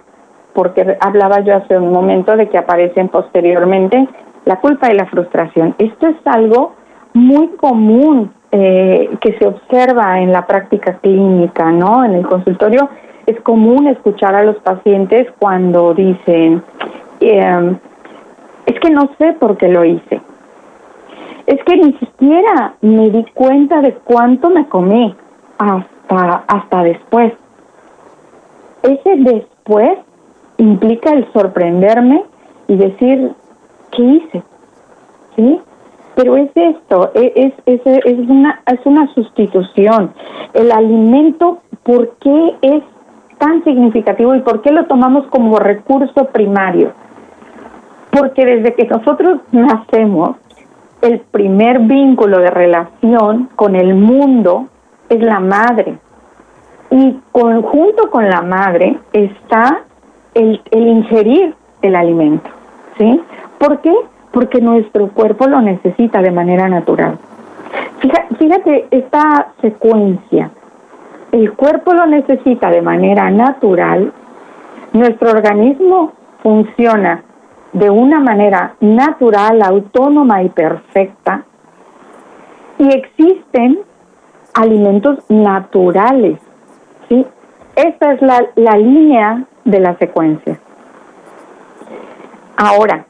[0.53, 4.07] porque hablaba yo hace un momento de que aparecen posteriormente
[4.45, 5.75] la culpa y la frustración.
[5.77, 6.73] Esto es algo
[7.13, 12.03] muy común eh, que se observa en la práctica clínica, ¿no?
[12.05, 12.89] En el consultorio
[13.25, 16.63] es común escuchar a los pacientes cuando dicen,
[17.19, 17.75] eh,
[18.65, 20.21] es que no sé por qué lo hice.
[21.45, 25.15] Es que ni siquiera me di cuenta de cuánto me comí
[25.57, 27.33] hasta, hasta después.
[28.87, 29.97] Ese después
[30.57, 32.23] implica el sorprenderme
[32.69, 33.33] y decir,
[33.91, 34.43] ¿qué hice?
[35.35, 35.59] ¿Sí?
[36.15, 40.13] Pero es esto, e, es, es, es, una, es una sustitución.
[40.53, 42.83] El alimento, ¿por qué es
[43.37, 46.93] tan significativo y por qué lo tomamos como recurso primario?
[48.09, 50.37] Porque desde que nosotros nacemos,
[51.01, 54.67] el primer vínculo de relación con el mundo
[55.09, 55.99] es la madre.
[56.89, 59.81] Y junto con la madre está
[60.33, 62.49] el, el ingerir el alimento.
[62.97, 63.21] ¿Sí?
[63.57, 63.93] ¿Por qué?
[64.31, 67.17] Porque nuestro cuerpo lo necesita de manera natural.
[68.37, 70.51] Fíjate esta secuencia.
[71.31, 74.13] El cuerpo lo necesita de manera natural.
[74.93, 77.23] Nuestro organismo funciona
[77.73, 81.43] de una manera natural, autónoma y perfecta.
[82.79, 83.79] Y existen
[84.53, 86.39] alimentos naturales.
[87.77, 90.57] Esta es la, la línea de la secuencia.
[92.57, 93.05] Ahora,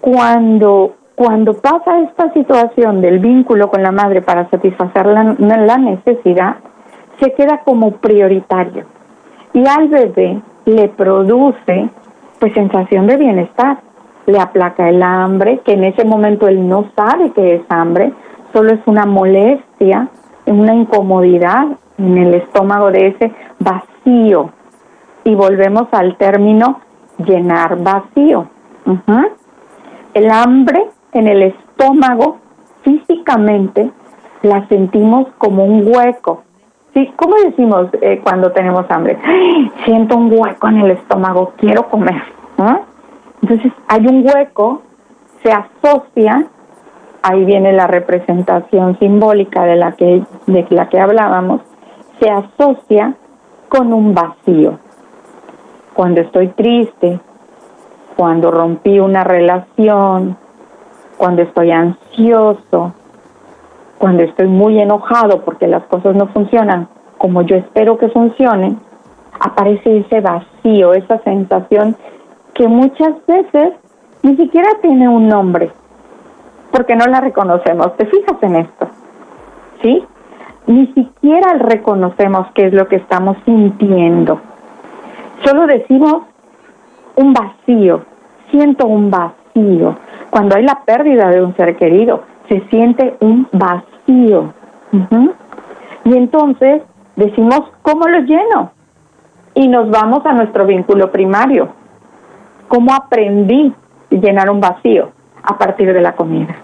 [0.00, 6.56] cuando, cuando pasa esta situación del vínculo con la madre para satisfacer la, la necesidad,
[7.20, 8.86] se queda como prioritario.
[9.52, 11.88] Y al bebé le produce
[12.40, 13.78] pues sensación de bienestar,
[14.26, 18.12] le aplaca el hambre, que en ese momento él no sabe que es hambre,
[18.52, 20.08] solo es una molestia,
[20.46, 23.91] una incomodidad en el estómago de ese vacío.
[24.04, 26.80] Y volvemos al término
[27.18, 28.48] llenar vacío.
[30.14, 32.38] El hambre en el estómago
[32.82, 33.90] físicamente
[34.42, 36.42] la sentimos como un hueco.
[36.94, 37.10] ¿Sí?
[37.16, 39.18] ¿Cómo decimos eh, cuando tenemos hambre?
[39.84, 42.22] Siento un hueco en el estómago, quiero comer.
[43.40, 44.82] Entonces hay un hueco,
[45.42, 46.46] se asocia,
[47.22, 51.62] ahí viene la representación simbólica de la que, de la que hablábamos,
[52.20, 53.14] se asocia
[53.72, 54.78] con un vacío.
[55.94, 57.18] Cuando estoy triste,
[58.16, 60.36] cuando rompí una relación,
[61.16, 62.92] cuando estoy ansioso,
[63.96, 68.78] cuando estoy muy enojado porque las cosas no funcionan como yo espero que funcionen,
[69.40, 71.96] aparece ese vacío, esa sensación
[72.52, 73.72] que muchas veces
[74.22, 75.72] ni siquiera tiene un nombre,
[76.70, 77.96] porque no la reconocemos.
[77.96, 78.88] ¿Te fijas en esto?
[79.80, 80.04] ¿Sí?
[80.66, 84.40] Ni siquiera reconocemos qué es lo que estamos sintiendo.
[85.44, 86.22] Solo decimos
[87.16, 88.04] un vacío,
[88.50, 89.96] siento un vacío.
[90.30, 94.52] Cuando hay la pérdida de un ser querido, se siente un vacío.
[96.04, 96.82] Y entonces
[97.16, 98.72] decimos, ¿cómo lo lleno?
[99.54, 101.68] Y nos vamos a nuestro vínculo primario.
[102.68, 103.74] ¿Cómo aprendí
[104.10, 105.10] llenar un vacío?
[105.42, 106.54] A partir de la comida.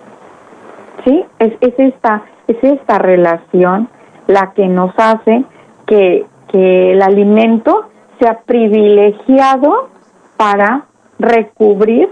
[1.04, 1.24] ¿Sí?
[1.38, 3.88] Es, es, esta, es esta relación
[4.26, 5.44] la que nos hace
[5.87, 9.88] que, que el alimento sea privilegiado
[10.37, 10.87] para
[11.18, 12.08] recubrir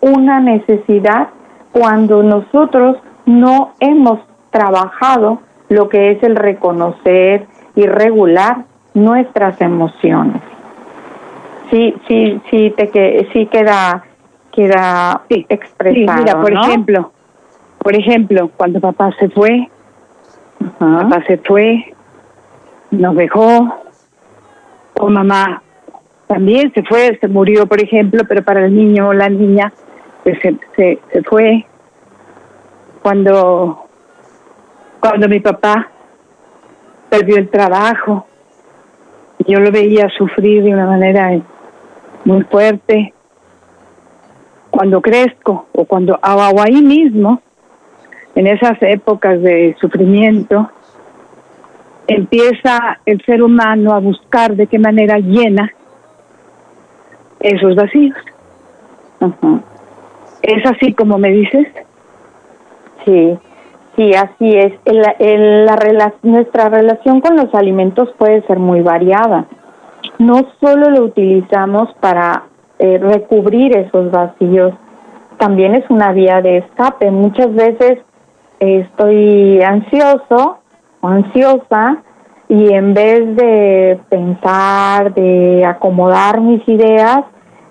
[0.00, 1.28] una necesidad
[1.72, 10.40] cuando nosotros no hemos trabajado lo que es el reconocer y regular nuestras emociones.
[11.70, 14.04] Sí, sí, sí, te que, sí queda,
[14.52, 16.18] queda expresado.
[16.22, 17.12] mira, por ejemplo,
[17.86, 19.68] por ejemplo, cuando papá se fue,
[20.76, 21.94] papá se fue,
[22.90, 23.78] nos dejó,
[24.94, 25.62] o mamá
[26.26, 29.72] también se fue, se murió, por ejemplo, pero para el niño o la niña
[30.24, 31.64] pues se, se, se fue.
[33.02, 33.86] Cuando,
[34.98, 35.88] cuando mi papá
[37.08, 38.26] perdió el trabajo,
[39.46, 41.40] yo lo veía sufrir de una manera
[42.24, 43.14] muy fuerte.
[44.70, 47.42] Cuando crezco o cuando o ahí mismo,
[48.36, 50.70] en esas épocas de sufrimiento,
[52.06, 55.72] empieza el ser humano a buscar de qué manera llena
[57.40, 58.16] esos vacíos.
[60.42, 61.66] ¿Es así como me dices?
[63.06, 63.38] Sí,
[63.96, 64.72] sí, así es.
[64.84, 69.46] la, nuestra relación con los alimentos puede ser muy variada.
[70.18, 72.44] No solo lo utilizamos para
[72.78, 74.74] eh, recubrir esos vacíos,
[75.38, 77.10] también es una vía de escape.
[77.10, 78.00] Muchas veces
[78.60, 80.58] estoy ansioso
[81.00, 82.02] o ansiosa
[82.48, 87.24] y en vez de pensar, de acomodar mis ideas,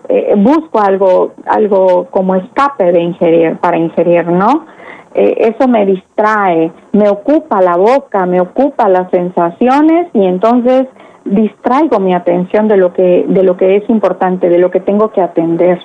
[0.10, 4.65] eh, busco algo, algo como escape de ingerir, para ingerir, ¿no?
[5.13, 10.88] Eh, eso me distrae, me ocupa la boca, me ocupa las sensaciones y entonces
[11.24, 15.12] distraigo mi atención de lo que, de lo que es importante, de lo que tengo
[15.12, 15.80] que atender.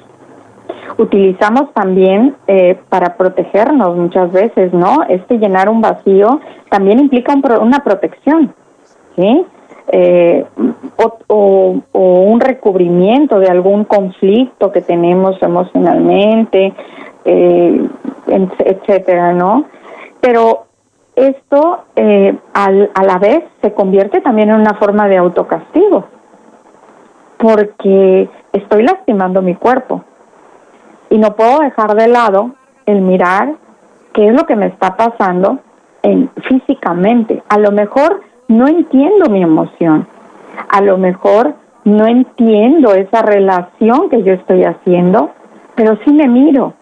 [0.99, 5.03] Utilizamos también eh, para protegernos muchas veces, ¿no?
[5.09, 8.53] Este llenar un vacío también implica una protección,
[9.17, 9.47] ¿sí?
[9.93, 10.45] Eh,
[10.97, 16.73] o, un recubrimiento de algún conflicto que tenemos emocionalmente,
[17.25, 17.89] eh,
[18.29, 19.65] etcétera, ¿no?
[20.21, 20.67] Pero
[21.17, 26.05] esto eh, a la vez se convierte también en una forma de autocastigo,
[27.37, 30.05] porque estoy lastimando mi cuerpo
[31.11, 32.53] y no puedo dejar de lado
[32.87, 33.55] el mirar
[34.15, 35.59] qué es lo que me está pasando
[36.03, 37.43] en, físicamente.
[37.49, 40.07] A lo mejor no entiendo mi emoción.
[40.69, 45.31] A lo mejor no entiendo esa relación que yo estoy haciendo,
[45.75, 46.75] pero sí me miro.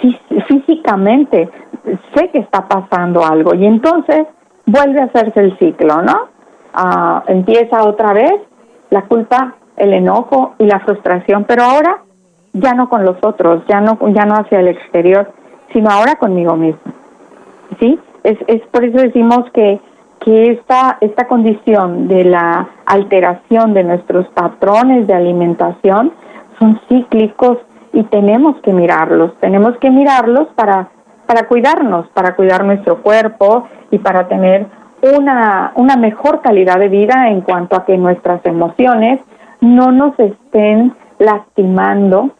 [0.00, 1.48] Sí, físicamente
[2.14, 4.26] sé que está pasando algo y entonces
[4.66, 6.28] vuelve a hacerse el ciclo, ¿no?
[6.74, 8.34] Ah, empieza otra vez
[8.90, 12.02] la culpa, el enojo y la frustración, pero ahora
[12.60, 15.30] ya no con los otros, ya no, ya no hacia el exterior,
[15.72, 16.92] sino ahora conmigo mismo.
[17.80, 17.98] ¿Sí?
[18.22, 19.80] Es, es por eso decimos que
[20.26, 26.12] que esta, esta condición de la alteración de nuestros patrones de alimentación
[26.58, 27.58] son cíclicos
[27.92, 30.88] y tenemos que mirarlos, tenemos que mirarlos para,
[31.26, 34.66] para cuidarnos, para cuidar nuestro cuerpo y para tener
[35.16, 39.20] una, una mejor calidad de vida en cuanto a que nuestras emociones
[39.60, 42.30] no nos estén lastimando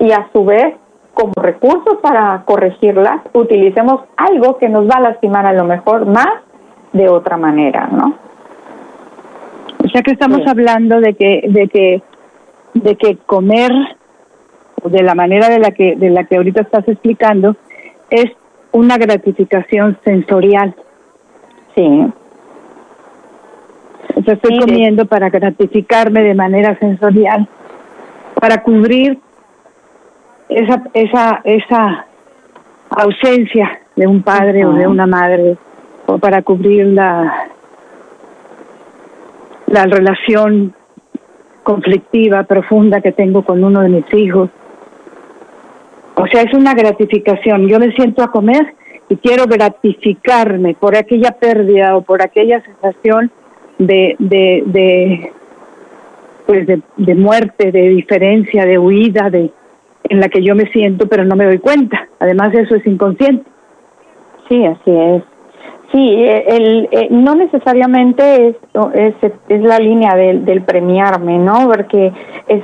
[0.00, 0.74] y a su vez
[1.14, 6.28] como recurso para corregirlas utilicemos algo que nos va a lastimar a lo mejor más
[6.92, 8.14] de otra manera, ¿no?
[9.84, 12.02] O sea que estamos hablando de que, de que
[12.74, 13.72] de que comer
[14.84, 17.56] de la manera de la que de la que ahorita estás explicando
[18.08, 18.26] es
[18.72, 20.74] una gratificación sensorial.
[21.74, 22.06] Sí.
[24.08, 27.48] Entonces estoy comiendo para gratificarme de manera sensorial,
[28.40, 29.18] para cubrir
[30.50, 32.06] esa esa esa
[32.90, 35.56] ausencia de un padre o de una madre
[36.06, 37.48] o para cubrir la
[39.66, 40.74] la relación
[41.62, 44.50] conflictiva profunda que tengo con uno de mis hijos
[46.20, 47.66] o sea, es una gratificación.
[47.66, 48.74] Yo me siento a comer
[49.08, 53.30] y quiero gratificarme por aquella pérdida o por aquella sensación
[53.78, 55.32] de, de, de
[56.46, 59.50] pues de, de muerte, de diferencia, de huida, de
[60.10, 62.08] en la que yo me siento, pero no me doy cuenta.
[62.18, 63.48] Además, eso es inconsciente.
[64.48, 65.22] Sí, así es.
[65.92, 68.56] Sí, eh, el, eh, no necesariamente es,
[68.94, 71.66] es, es la línea del, del, premiarme, ¿no?
[71.66, 72.12] Porque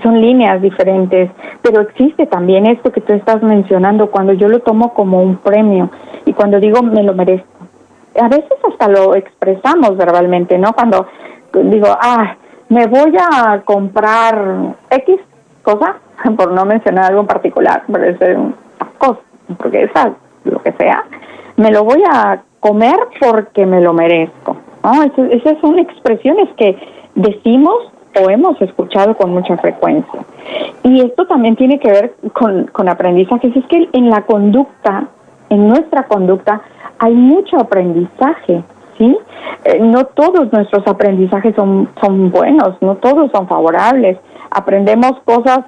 [0.02, 1.30] son líneas diferentes,
[1.62, 5.90] pero existe también esto que tú estás mencionando cuando yo lo tomo como un premio
[6.24, 7.48] y cuando digo me lo merezco.
[8.20, 10.72] A veces hasta lo expresamos verbalmente, ¿no?
[10.72, 11.06] Cuando
[11.52, 12.36] digo, ah,
[12.68, 15.16] me voy a comprar X
[15.62, 15.96] cosa,
[16.36, 18.54] por no mencionar algo en particular, pero es un
[19.58, 20.12] porque esa,
[20.44, 21.04] lo que sea,
[21.56, 24.56] me lo voy a comer porque me lo merezco.
[24.82, 25.02] ¿no?
[25.02, 26.76] Esas son expresiones que
[27.14, 30.20] decimos o hemos escuchado con mucha frecuencia.
[30.82, 33.54] Y esto también tiene que ver con, con aprendizajes.
[33.54, 35.08] Es que en la conducta,
[35.50, 36.62] en nuestra conducta,
[36.98, 38.62] hay mucho aprendizaje.
[38.96, 39.16] ¿sí?
[39.64, 44.18] Eh, no todos nuestros aprendizajes son, son buenos, no todos son favorables.
[44.50, 45.60] Aprendemos cosas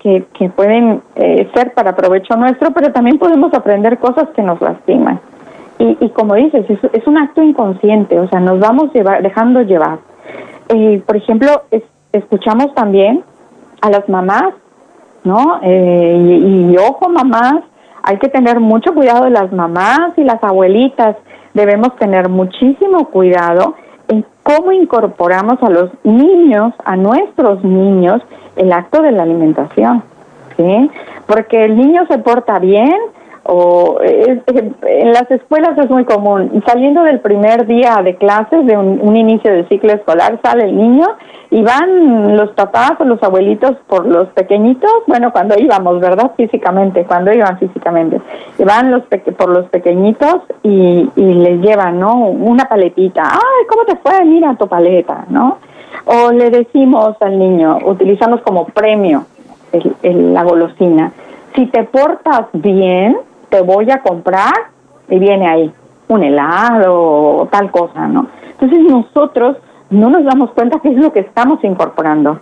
[0.00, 4.60] que, que pueden eh, ser para provecho nuestro, pero también podemos aprender cosas que nos
[4.60, 5.20] lastiman.
[5.78, 9.62] Y, y como dices, es, es, un acto inconsciente, o sea, nos vamos llevar, dejando
[9.62, 9.98] llevar.
[10.68, 11.82] Eh, por ejemplo, es,
[12.12, 13.22] escuchamos también
[13.80, 14.54] a las mamás,
[15.24, 15.60] ¿no?
[15.62, 17.62] Eh, y, y, ojo, mamás,
[18.02, 21.16] hay que tener mucho cuidado de las mamás y las abuelitas.
[21.54, 23.74] Debemos tener muchísimo cuidado
[24.10, 28.20] en cómo incorporamos a los niños, a nuestros niños,
[28.56, 30.02] el acto de la alimentación,
[30.56, 30.90] ¿sí?
[31.26, 32.96] Porque el niño se porta bien,
[33.52, 39.16] o en las escuelas es muy común, saliendo del primer día de clases, de un,
[39.16, 41.04] inicio de ciclo escolar, sale el niño
[41.50, 46.30] y van los papás o los abuelitos por los pequeñitos, bueno, cuando íbamos, ¿verdad?
[46.36, 48.20] Físicamente, cuando iban físicamente,
[48.56, 49.02] y van los
[49.36, 52.18] por los pequeñitos y, y les llevan, ¿no?
[52.18, 54.24] Una paletita, ay, ¿cómo te fue?
[54.26, 55.58] Mira tu paleta, ¿no?
[56.04, 59.24] O le decimos al niño, utilizamos como premio
[59.72, 61.10] el, el, la golosina,
[61.56, 63.16] si te portas bien,
[63.50, 64.52] te voy a comprar
[65.08, 65.72] y viene ahí
[66.08, 68.28] un helado o tal cosa, ¿no?
[68.52, 69.56] Entonces nosotros
[69.90, 72.40] no nos damos cuenta qué es lo que estamos incorporando.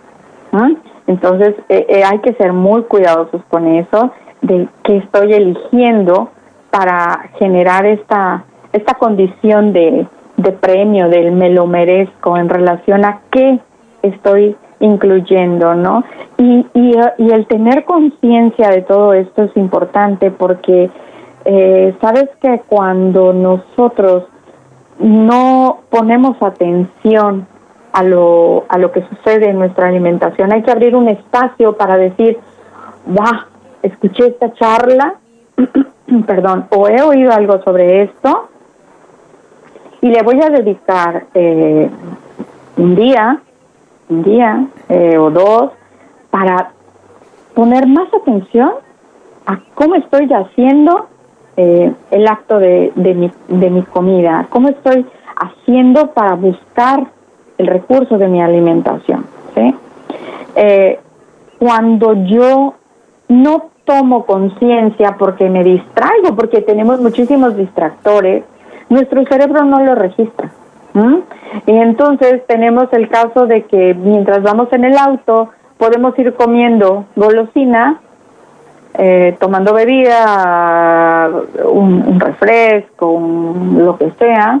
[1.07, 6.29] Entonces eh, eh, hay que ser muy cuidadosos con eso, de qué estoy eligiendo
[6.71, 8.43] para generar esta,
[8.73, 10.07] esta condición de,
[10.37, 13.59] de premio, del me lo merezco en relación a qué
[14.03, 16.03] estoy incluyendo, ¿no?
[16.37, 20.89] Y, y, y el tener conciencia de todo esto es importante porque
[21.45, 24.25] eh, sabes que cuando nosotros
[24.99, 27.47] no ponemos atención
[27.91, 31.97] a lo, a lo que sucede en nuestra alimentación, hay que abrir un espacio para
[31.97, 32.37] decir,
[33.07, 33.47] va,
[33.81, 35.15] escuché esta charla,
[36.27, 38.49] perdón, o he oído algo sobre esto,
[40.01, 41.89] y le voy a dedicar eh,
[42.77, 43.41] un día
[44.09, 45.71] un día eh, o dos
[46.29, 46.71] para
[47.53, 48.71] poner más atención
[49.45, 51.07] a cómo estoy haciendo
[51.57, 55.05] eh, el acto de, de, mi, de mi comida, cómo estoy
[55.35, 57.07] haciendo para buscar
[57.57, 59.25] el recurso de mi alimentación.
[59.55, 59.75] ¿sí?
[60.55, 60.99] Eh,
[61.57, 62.75] cuando yo
[63.27, 68.43] no tomo conciencia porque me distraigo, porque tenemos muchísimos distractores,
[68.89, 70.51] nuestro cerebro no lo registra.
[71.65, 77.05] Y entonces tenemos el caso de que mientras vamos en el auto podemos ir comiendo
[77.15, 77.99] golosina,
[78.95, 81.29] eh, tomando bebida,
[81.65, 83.21] un, refresco,
[83.77, 84.59] lo que sea.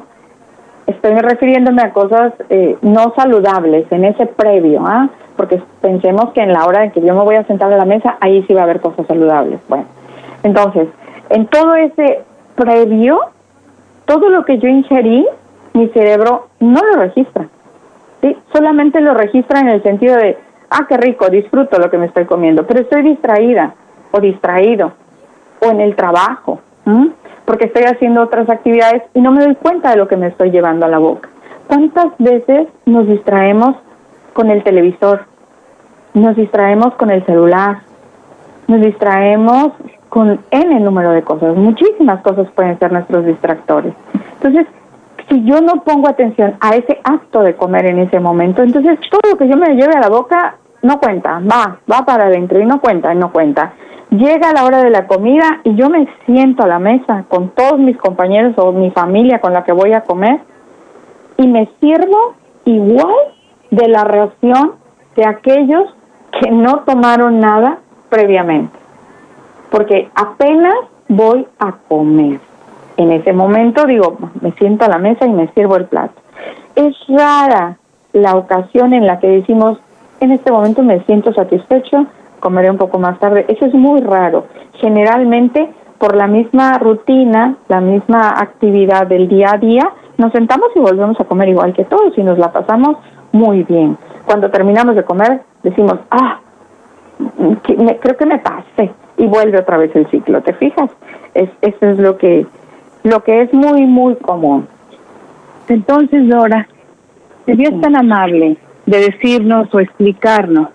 [0.87, 5.09] Estoy refiriéndome a cosas eh, no saludables en ese previo, ¿ah?
[5.35, 7.85] porque pensemos que en la hora en que yo me voy a sentar a la
[7.85, 9.59] mesa, ahí sí va a haber cosas saludables.
[9.67, 9.85] Bueno,
[10.43, 10.87] entonces,
[11.29, 12.23] en todo ese
[12.55, 13.19] previo,
[14.05, 15.27] todo lo que yo ingerí
[15.73, 17.47] mi cerebro no lo registra.
[18.21, 18.35] ¿sí?
[18.53, 20.37] Solamente lo registra en el sentido de,
[20.69, 23.73] ah, qué rico, disfruto lo que me estoy comiendo, pero estoy distraída
[24.11, 24.93] o distraído
[25.61, 26.59] o en el trabajo,
[27.45, 30.51] porque estoy haciendo otras actividades y no me doy cuenta de lo que me estoy
[30.51, 31.29] llevando a la boca.
[31.67, 33.75] ¿Cuántas veces nos distraemos
[34.33, 35.25] con el televisor,
[36.13, 37.79] nos distraemos con el celular,
[38.67, 39.73] nos distraemos
[40.09, 43.93] con N número de cosas, muchísimas cosas pueden ser nuestros distractores.
[44.35, 44.65] Entonces,
[45.29, 49.31] si yo no pongo atención a ese acto de comer en ese momento, entonces todo
[49.31, 52.65] lo que yo me lleve a la boca no cuenta, va, va para adentro y
[52.65, 53.73] no cuenta, y no cuenta.
[54.09, 57.79] Llega la hora de la comida y yo me siento a la mesa con todos
[57.79, 60.39] mis compañeros o mi familia con la que voy a comer
[61.37, 62.33] y me sirvo
[62.65, 63.13] igual
[63.69, 64.73] de la reacción
[65.15, 65.93] de aquellos
[66.41, 68.77] que no tomaron nada previamente.
[69.69, 70.75] Porque apenas
[71.07, 72.39] voy a comer.
[72.99, 76.15] En ese momento digo, me siento a la mesa y me sirvo el plato.
[76.75, 77.77] Es rara
[78.11, 79.79] la ocasión en la que decimos,
[80.19, 82.07] en este momento me siento satisfecho,
[82.41, 83.45] comeré un poco más tarde.
[83.47, 84.47] Eso es muy raro.
[84.81, 90.79] Generalmente, por la misma rutina, la misma actividad del día a día, nos sentamos y
[90.79, 92.97] volvemos a comer igual que todos y nos la pasamos
[93.31, 93.97] muy bien.
[94.25, 96.41] Cuando terminamos de comer, decimos, ah,
[97.63, 100.41] creo que me pasé y vuelve otra vez el ciclo.
[100.41, 100.91] ¿Te fijas?
[101.33, 102.45] Es, eso es lo que,
[103.09, 104.67] lo que es muy, muy común.
[105.67, 106.67] Entonces, Dora,
[107.45, 110.69] serías tan amable de decirnos o explicarnos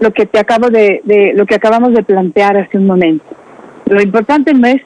[0.00, 3.24] lo que te acabo de, de, lo que acabamos de plantear hace un momento.
[3.86, 4.80] Lo importante no es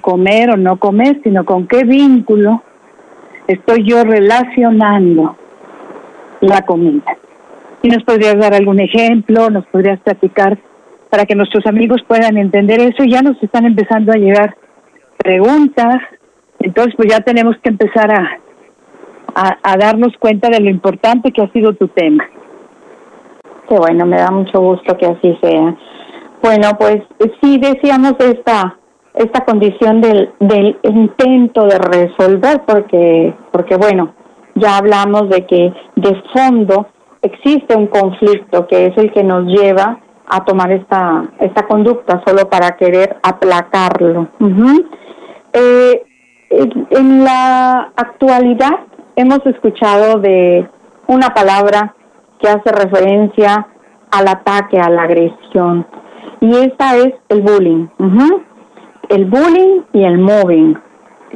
[0.00, 2.62] comer o no comer, sino con qué vínculo
[3.46, 5.36] estoy yo relacionando
[6.40, 7.16] la comida.
[7.82, 10.58] Y nos podrías dar algún ejemplo, nos podrías platicar
[11.10, 13.04] para que nuestros amigos puedan entender eso.
[13.04, 14.56] Ya nos están empezando a llegar
[15.18, 15.96] preguntas,
[16.60, 18.38] entonces pues ya tenemos que empezar a,
[19.34, 22.24] a, darnos cuenta de lo importante que ha sido tu tema.
[23.68, 25.76] Qué bueno, me da mucho gusto que así sea.
[26.42, 27.02] Bueno, pues
[27.42, 28.76] sí decíamos esta
[29.12, 34.14] esta condición del, del intento de resolver, porque porque bueno,
[34.54, 36.86] ya hablamos de que de fondo
[37.22, 40.00] existe un conflicto que es el que nos lleva
[40.30, 44.28] a tomar esta esta conducta solo para querer aplacarlo.
[45.52, 46.02] eh,
[46.50, 48.80] en la actualidad
[49.16, 50.68] hemos escuchado de
[51.06, 51.94] una palabra
[52.40, 53.66] que hace referencia
[54.10, 55.86] al ataque, a la agresión,
[56.40, 57.86] y esta es el bullying.
[59.08, 60.78] El bullying y el mobbing,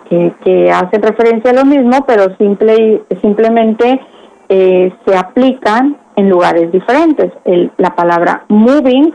[0.09, 4.01] que, que hacen referencia a lo mismo, pero simple, simplemente
[4.49, 7.33] eh, se aplican en lugares diferentes.
[7.45, 9.15] El, la palabra moving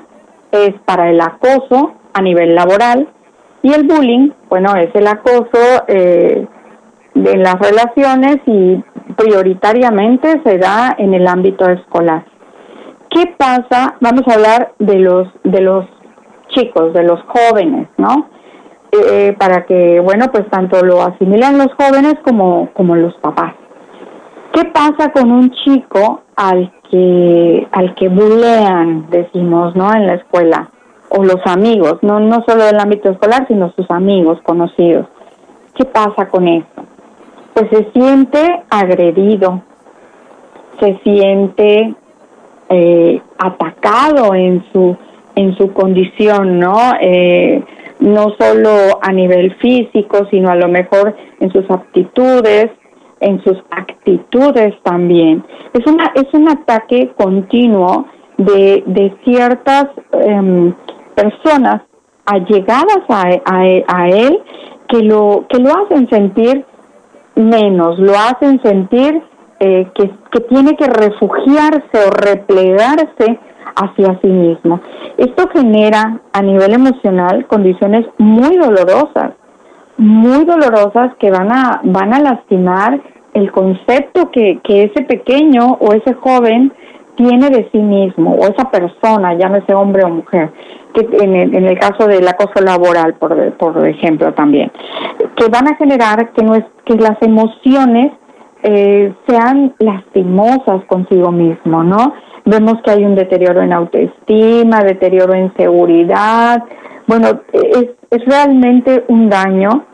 [0.52, 3.08] es para el acoso a nivel laboral
[3.62, 6.48] y el bullying, bueno, es el acoso eh,
[7.14, 8.84] de las relaciones y
[9.16, 12.26] prioritariamente se da en el ámbito escolar.
[13.10, 13.96] ¿Qué pasa?
[14.00, 15.86] Vamos a hablar de los de los
[16.50, 18.30] chicos, de los jóvenes, ¿no?
[18.92, 23.54] Eh, para que, bueno, pues tanto lo asimilan los jóvenes como, como los papás.
[24.52, 29.94] ¿Qué pasa con un chico al que al que bulean, decimos, ¿no?
[29.94, 30.70] En la escuela
[31.10, 35.08] o los amigos, no no solo del ámbito escolar, sino sus amigos conocidos.
[35.76, 36.66] ¿Qué pasa con eso?
[37.54, 39.62] pues se siente agredido,
[40.80, 41.94] se siente
[42.70, 44.96] eh, atacado en su
[45.36, 46.94] en su condición, ¿no?
[47.00, 47.64] Eh,
[48.00, 52.72] no solo a nivel físico, sino a lo mejor en sus aptitudes,
[53.20, 55.44] en sus actitudes también.
[55.74, 58.06] Es una es un ataque continuo
[58.38, 60.74] de, de ciertas em,
[61.16, 61.82] personas
[62.26, 64.42] allegadas a, a, a él
[64.88, 66.66] que lo que lo hacen sentir
[67.36, 69.22] menos, lo hacen sentir
[69.60, 73.40] eh, que, que tiene que refugiarse o replegarse
[73.76, 74.80] hacia sí mismo.
[75.18, 79.34] Esto genera a nivel emocional condiciones muy dolorosas,
[80.00, 83.00] muy dolorosas que van a, van a lastimar
[83.34, 86.74] el concepto que, que ese pequeño o ese joven
[87.16, 90.52] tiene de sí mismo, o esa persona, llámese hombre o mujer,
[90.94, 94.72] que en el, en el caso del acoso laboral, por, por ejemplo, también,
[95.36, 98.14] que van a generar que, no es, que las emociones
[98.64, 102.14] eh, sean lastimosas consigo mismo, ¿no?
[102.46, 106.64] Vemos que hay un deterioro en autoestima, deterioro en seguridad.
[107.06, 109.89] Bueno, es, es realmente un daño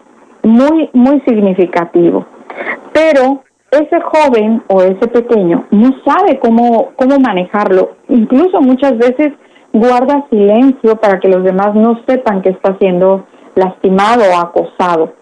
[0.46, 2.26] muy, muy significativo.
[2.94, 7.98] Pero ese joven o ese pequeño no sabe cómo, cómo manejarlo.
[8.08, 9.34] Incluso muchas veces
[9.74, 13.26] guarda silencio para que los demás no sepan que está siendo
[13.56, 15.14] lastimado o acosado.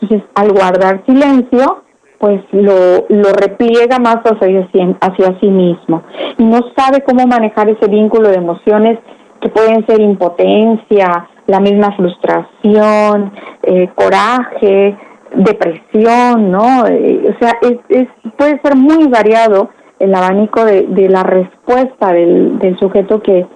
[0.00, 1.82] Entonces, al guardar silencio,
[2.18, 4.68] pues lo, lo repliega más hacia,
[5.00, 6.02] hacia sí mismo
[6.36, 8.98] y no sabe cómo manejar ese vínculo de emociones
[9.40, 13.32] que pueden ser impotencia, la misma frustración,
[13.62, 14.96] eh, coraje,
[15.34, 16.86] depresión, ¿no?
[16.86, 22.58] Eh, o sea, es, puede ser muy variado el abanico de, de la respuesta del,
[22.58, 23.46] del sujeto que,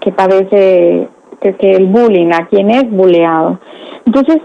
[0.00, 1.08] que padece
[1.40, 3.58] que, que el bullying, a quien es buleado.
[4.04, 4.38] Entonces,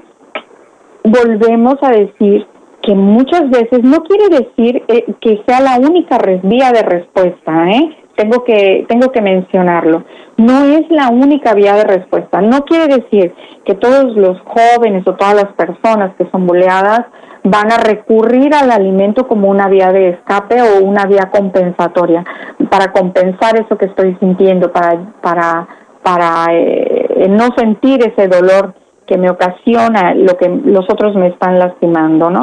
[1.04, 2.48] volvemos a decir
[2.82, 7.98] que muchas veces no quiere decir eh, que sea la única vía de respuesta, ¿eh?
[8.16, 10.03] Tengo que tengo que mencionarlo.
[10.38, 12.41] No es la única vía de respuesta.
[12.41, 13.34] No quiere decir
[13.66, 17.05] que todos los jóvenes o todas las personas que son buleadas
[17.43, 22.24] van a recurrir al alimento como una vía de escape o una vía compensatoria
[22.70, 25.68] para compensar eso que estoy sintiendo, para para
[26.01, 28.76] para eh, no sentir ese dolor
[29.07, 32.41] que me ocasiona lo que los otros me están lastimando, ¿no?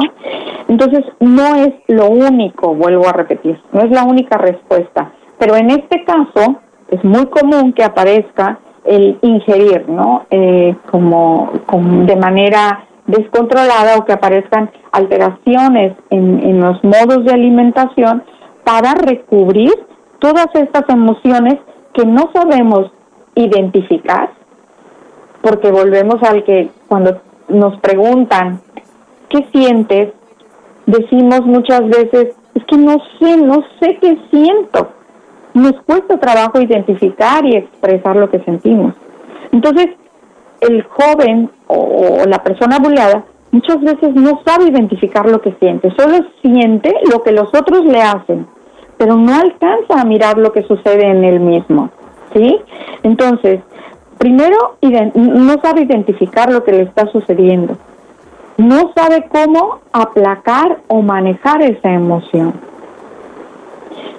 [0.67, 5.11] Entonces, no es lo único, vuelvo a repetir, no es la única respuesta,
[5.43, 10.25] pero en este caso es muy común que aparezca el ingerir, ¿no?
[10.31, 11.51] Eh, como,
[12.05, 18.23] de manera descontrolada o que aparezcan alteraciones en los modos de alimentación
[18.63, 19.73] para recubrir
[20.19, 21.55] todas estas emociones
[21.93, 22.89] que no sabemos
[23.35, 24.29] identificar
[25.41, 27.19] porque volvemos al que cuando
[27.49, 28.61] nos preguntan,
[29.27, 30.13] ¿qué sientes?
[30.85, 35.02] Decimos muchas veces, es que no sé, no sé qué siento.
[35.53, 38.93] Nos cuesta trabajo identificar y expresar lo que sentimos.
[39.51, 39.89] Entonces,
[40.61, 46.25] el joven o, la persona bulleada muchas veces no sabe identificar lo que siente, solo
[46.41, 48.47] siente lo que los otros le hacen,
[48.97, 51.91] pero no alcanza a mirar lo que sucede en él mismo,
[52.33, 52.59] ¿sí?
[53.03, 53.59] Entonces,
[54.17, 54.77] primero
[55.13, 57.77] no sabe identificar lo que le está sucediendo,
[58.57, 62.53] no sabe cómo aplacar o manejar esa emoción.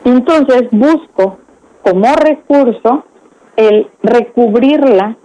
[0.05, 1.39] Entonces busco
[1.83, 3.05] como recurso
[3.57, 5.17] el recubrirla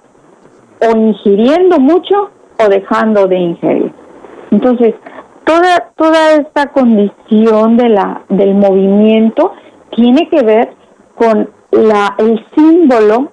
[0.82, 3.93] o ingiriendo mucho o dejando de ingerir.
[4.52, 4.95] Entonces,
[5.45, 9.54] toda, toda esta condición de la, del movimiento
[9.95, 10.74] tiene que ver
[11.16, 13.32] con la, el símbolo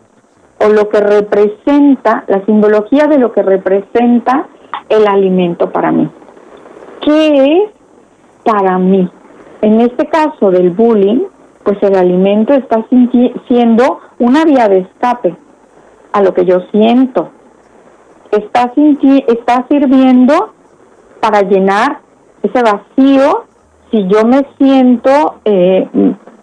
[0.59, 4.47] o lo que representa, la simbología de lo que representa
[4.89, 6.09] el alimento para mí.
[7.03, 7.71] ¿Qué es
[8.45, 9.09] para mí?
[9.63, 11.25] En este caso del bullying,
[11.63, 12.87] pues el alimento está
[13.49, 15.37] siendo una vía de escape
[16.13, 17.31] a lo que yo siento.
[18.31, 18.73] Está,
[19.27, 20.53] está sirviendo
[21.21, 22.01] para llenar
[22.43, 23.45] ese vacío
[23.91, 25.89] si yo me siento eh,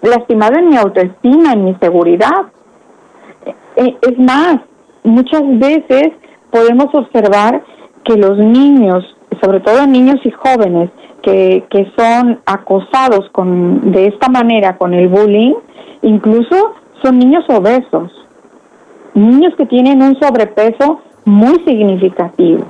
[0.01, 2.47] lastimado en mi autoestima, en mi seguridad.
[3.75, 4.57] Eh, es más,
[5.03, 6.11] muchas veces
[6.51, 7.63] podemos observar
[8.03, 9.03] que los niños,
[9.41, 10.89] sobre todo niños y jóvenes,
[11.23, 15.53] que, son acosados con, de esta manera con el bullying,
[16.01, 18.11] incluso son niños obesos,
[19.13, 22.65] niños que tienen un sobrepeso muy significativo,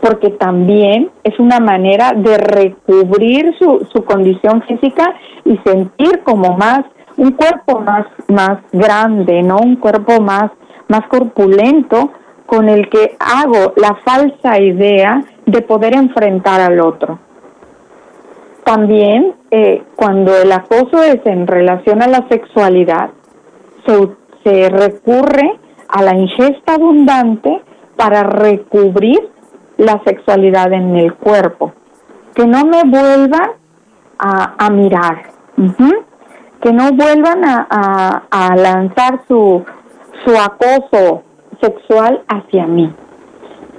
[0.00, 5.14] porque también es una manera de recubrir su, su condición física
[5.44, 6.84] y sentir como más
[7.16, 9.56] un cuerpo más, más grande, ¿no?
[9.56, 10.50] Un cuerpo más,
[10.88, 12.10] más corpulento
[12.46, 17.18] con el que hago la falsa idea de poder enfrentar al otro.
[18.64, 23.10] También eh, cuando el acoso es en relación a la sexualidad,
[23.86, 24.08] se,
[24.44, 25.58] se recurre
[25.88, 27.60] a la ingesta abundante
[27.96, 29.18] para recubrir
[29.78, 31.72] la sexualidad en el cuerpo.
[32.34, 33.52] Que no me vuelva
[34.18, 35.32] a, a mirar
[36.62, 39.64] que no vuelvan a, a, lanzar su,
[40.24, 41.22] su acoso
[41.60, 42.90] sexual hacia mí.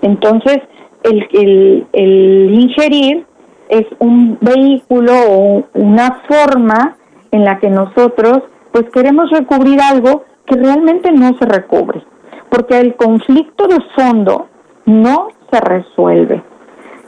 [0.02, 0.58] Entonces,
[1.04, 3.26] el, el, el ingerir
[3.74, 6.96] es un vehículo o una forma
[7.32, 12.04] en la que nosotros pues queremos recubrir algo que realmente no se recubre,
[12.50, 14.48] porque el conflicto de fondo
[14.86, 16.44] no se resuelve.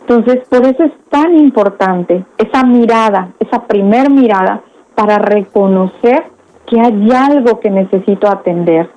[0.01, 4.61] Entonces, por eso es tan importante esa mirada, esa primer mirada
[4.95, 6.23] para reconocer
[6.65, 8.89] que hay algo que necesito atender,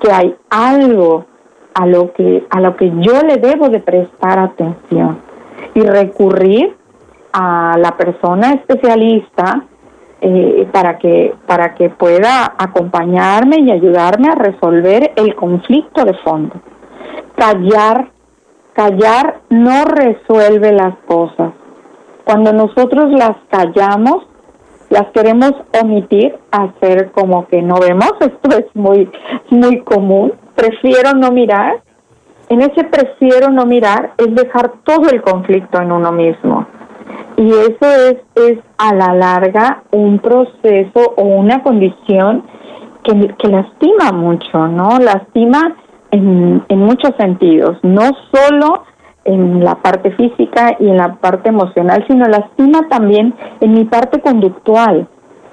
[0.00, 1.24] que hay algo
[1.74, 5.18] a lo que a lo que yo le debo de prestar atención
[5.74, 6.79] y recurrir
[7.32, 9.64] a la persona especialista
[10.20, 16.56] eh, para que para que pueda acompañarme y ayudarme a resolver el conflicto de fondo.
[17.36, 18.10] Callar,
[18.74, 21.52] callar no resuelve las cosas.
[22.24, 24.26] Cuando nosotros las callamos,
[24.90, 25.52] las queremos
[25.82, 29.10] omitir, hacer como que no vemos, esto es muy,
[29.48, 31.80] muy común, prefiero no mirar,
[32.50, 36.66] en ese prefiero no mirar es dejar todo el conflicto en uno mismo.
[37.36, 42.44] Y eso es, es a la larga un proceso o una condición
[43.02, 44.98] que, que lastima mucho, ¿no?
[44.98, 45.76] Lastima
[46.10, 48.84] en, en muchos sentidos, no solo
[49.24, 54.20] en la parte física y en la parte emocional, sino lastima también en mi parte
[54.20, 55.08] conductual.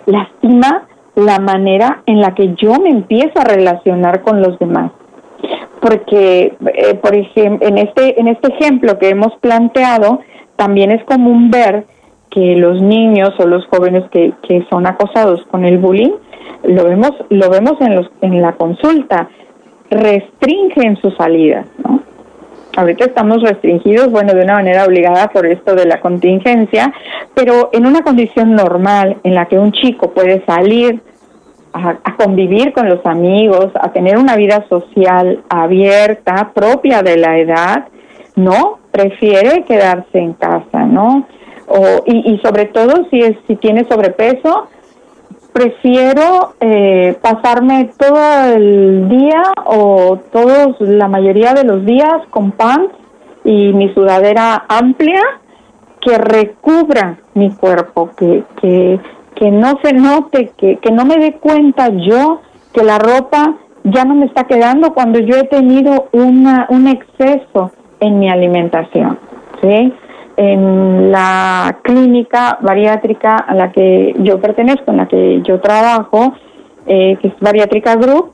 [0.05, 4.91] lastima la manera en la que yo me empiezo a relacionar con los demás.
[5.81, 10.19] Porque, eh, por ejemplo, en este, en este ejemplo que hemos planteado,
[10.57, 11.85] también es común ver
[12.29, 16.11] que los niños o los jóvenes que, que son acosados con el bullying,
[16.63, 19.29] lo vemos, lo vemos en, los, en la consulta,
[19.89, 22.01] restringen su salida, ¿no?
[22.75, 26.93] Ahorita estamos restringidos, bueno, de una manera obligada por esto de la contingencia,
[27.33, 31.01] pero en una condición normal en la que un chico puede salir
[31.73, 37.39] a, a, convivir con los amigos, a tener una vida social abierta, propia de la
[37.39, 37.87] edad,
[38.35, 41.27] no, prefiere quedarse en casa, ¿no?
[41.67, 44.67] O, y, y sobre todo si, es, si tiene sobrepeso,
[45.53, 52.93] prefiero eh, pasarme todo el día o todos la mayoría de los días con pants
[53.43, 55.21] y mi sudadera amplia
[56.01, 58.99] que recubra mi cuerpo, que, que,
[59.35, 62.41] que no se note, que, que no me dé cuenta yo
[62.73, 67.71] que la ropa ya no me está quedando cuando yo he tenido una, un exceso
[67.99, 69.19] en mi alimentación.
[69.61, 69.93] ¿sí?
[70.37, 76.33] En la clínica bariátrica a la que yo pertenezco, en la que yo trabajo,
[76.85, 78.33] eh, que es Bariátrica Group,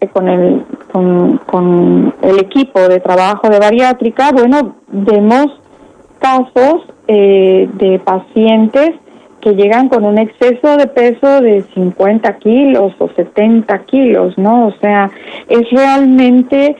[0.00, 5.46] eh, con, el, con, con el equipo de trabajo de bariátrica, bueno, vemos
[6.18, 8.90] casos eh, de pacientes
[9.40, 14.66] que llegan con un exceso de peso de 50 kilos o 70 kilos, ¿no?
[14.66, 15.10] O sea,
[15.48, 16.76] es realmente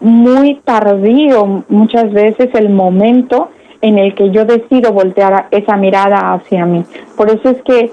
[0.00, 3.50] muy tardío muchas veces el momento
[3.82, 6.84] en el que yo decido voltear esa mirada hacia mí.
[7.16, 7.92] Por eso es que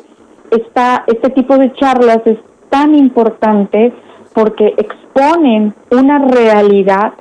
[0.52, 2.38] esta, este tipo de charlas es
[2.70, 3.94] tan importante
[4.34, 7.14] porque exponen una realidad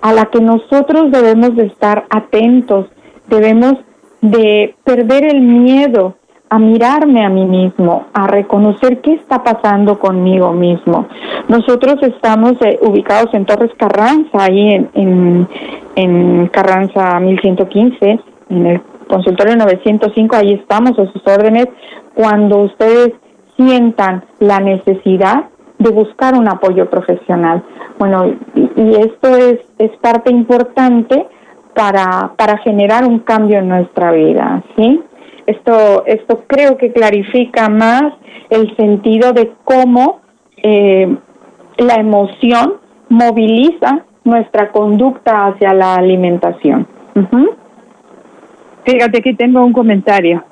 [0.00, 2.86] a la que nosotros debemos de estar atentos,
[3.28, 3.74] debemos
[4.20, 6.16] de perder el miedo
[6.50, 11.06] a mirarme a mí mismo, a reconocer qué está pasando conmigo mismo.
[11.48, 15.48] Nosotros estamos eh, ubicados en Torres Carranza, ahí en, en,
[15.94, 18.20] en Carranza 1115,
[18.50, 21.68] en el consultorio 905, ahí estamos a sus órdenes.
[22.14, 23.12] Cuando ustedes
[23.56, 25.44] sientan la necesidad
[25.78, 27.62] de buscar un apoyo profesional.
[27.98, 31.28] Bueno, y, y esto es, es parte importante
[31.74, 35.00] para, para generar un cambio en nuestra vida, ¿sí?
[35.50, 38.12] Esto, esto creo que clarifica más
[38.50, 40.20] el sentido de cómo
[40.62, 41.16] eh,
[41.76, 42.74] la emoción
[43.08, 46.86] moviliza nuestra conducta hacia la alimentación.
[47.16, 47.48] Uh.
[48.84, 50.44] Fíjate, aquí tengo un comentario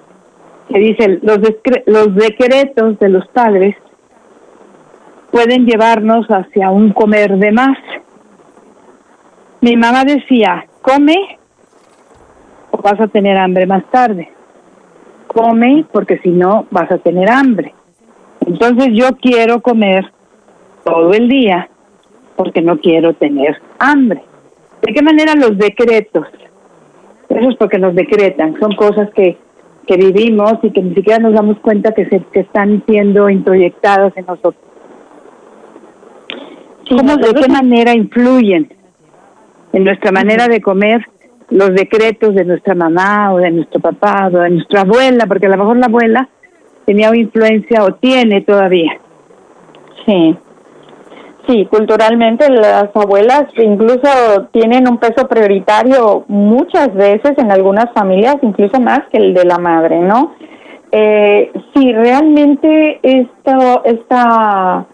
[0.68, 1.38] que dice, los,
[1.86, 3.76] los decretos de los padres
[5.30, 7.78] pueden llevarnos hacia un comer de más.
[9.60, 11.38] Mi mamá decía, come
[12.72, 14.32] o vas a tener hambre más tarde
[15.28, 17.74] come porque si no vas a tener hambre.
[18.46, 20.10] Entonces yo quiero comer
[20.84, 21.68] todo el día
[22.36, 24.22] porque no quiero tener hambre.
[24.82, 26.26] ¿De qué manera los decretos?
[27.28, 29.36] Eso es porque nos decretan, son cosas que,
[29.86, 34.16] que vivimos y que ni siquiera nos damos cuenta que, se, que están siendo introyectadas
[34.16, 34.64] en nosotros.
[36.88, 38.72] ¿Cómo, ¿De qué manera influyen
[39.72, 41.04] en nuestra manera de comer
[41.50, 45.50] los decretos de nuestra mamá o de nuestro papá o de nuestra abuela, porque a
[45.50, 46.28] lo mejor la abuela
[46.84, 48.98] tenía influencia o tiene todavía.
[50.06, 50.36] Sí.
[51.46, 58.78] Sí, culturalmente las abuelas incluso tienen un peso prioritario muchas veces en algunas familias, incluso
[58.80, 60.34] más que el de la madre, ¿no?
[60.92, 64.86] Eh, sí, realmente esto, esta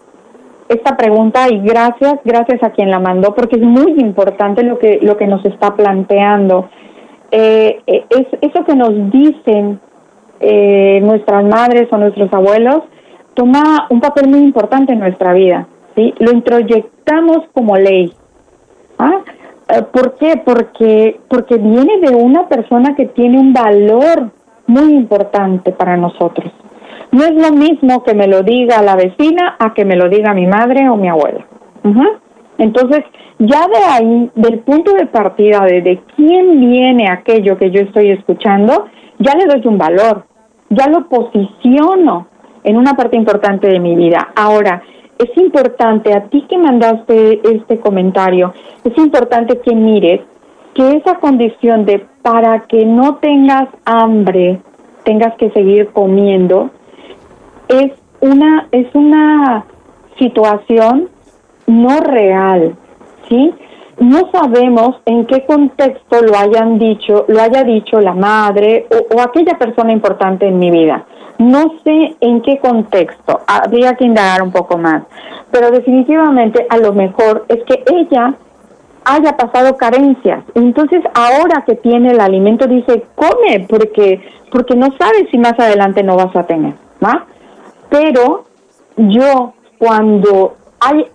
[0.67, 4.99] esta pregunta y gracias, gracias a quien la mandó porque es muy importante lo que
[5.01, 6.69] lo que nos está planteando.
[7.31, 9.79] Eh, es eso que nos dicen
[10.39, 12.83] eh, nuestras madres o nuestros abuelos
[13.33, 18.13] toma un papel muy importante en nuestra vida, sí, lo introyectamos como ley.
[18.97, 19.21] ¿Ah?
[19.69, 20.41] Eh, ¿Por qué?
[20.43, 24.31] Porque porque viene de una persona que tiene un valor
[24.67, 26.51] muy importante para nosotros.
[27.15, 30.33] No es lo mismo que me lo diga la vecina a que me lo diga
[30.33, 31.45] mi madre o mi abuela.
[32.57, 33.05] Entonces,
[33.39, 38.09] ya de ahí, del punto de partida de, de quién viene aquello que yo estoy
[38.11, 38.87] escuchando,
[39.19, 40.25] ya le doy un valor,
[40.69, 42.27] ya lo posiciono
[42.65, 44.33] en una parte importante de mi vida.
[44.35, 44.83] Ahora,
[45.17, 48.53] es importante, a ti que mandaste este comentario,
[48.83, 50.19] es importante que mires
[50.73, 54.59] que esa condición de para que no tengas hambre,
[55.05, 56.71] tengas que seguir comiendo,
[57.67, 57.91] es
[58.21, 59.65] una es una
[60.17, 61.09] situación
[61.67, 62.75] no real,
[63.29, 63.53] ¿sí?
[63.99, 69.21] No sabemos en qué contexto lo hayan dicho, lo haya dicho la madre o, o
[69.21, 71.05] aquella persona importante en mi vida.
[71.37, 75.03] No sé en qué contexto, habría que indagar un poco más,
[75.51, 78.35] pero definitivamente a lo mejor es que ella
[79.05, 80.43] haya pasado carencias.
[80.55, 86.03] Entonces, ahora que tiene el alimento, dice, come, porque, porque no sabes si más adelante
[86.03, 87.25] no vas a tener, ¿va?
[87.95, 88.43] Pero
[88.97, 91.05] yo, cuando hay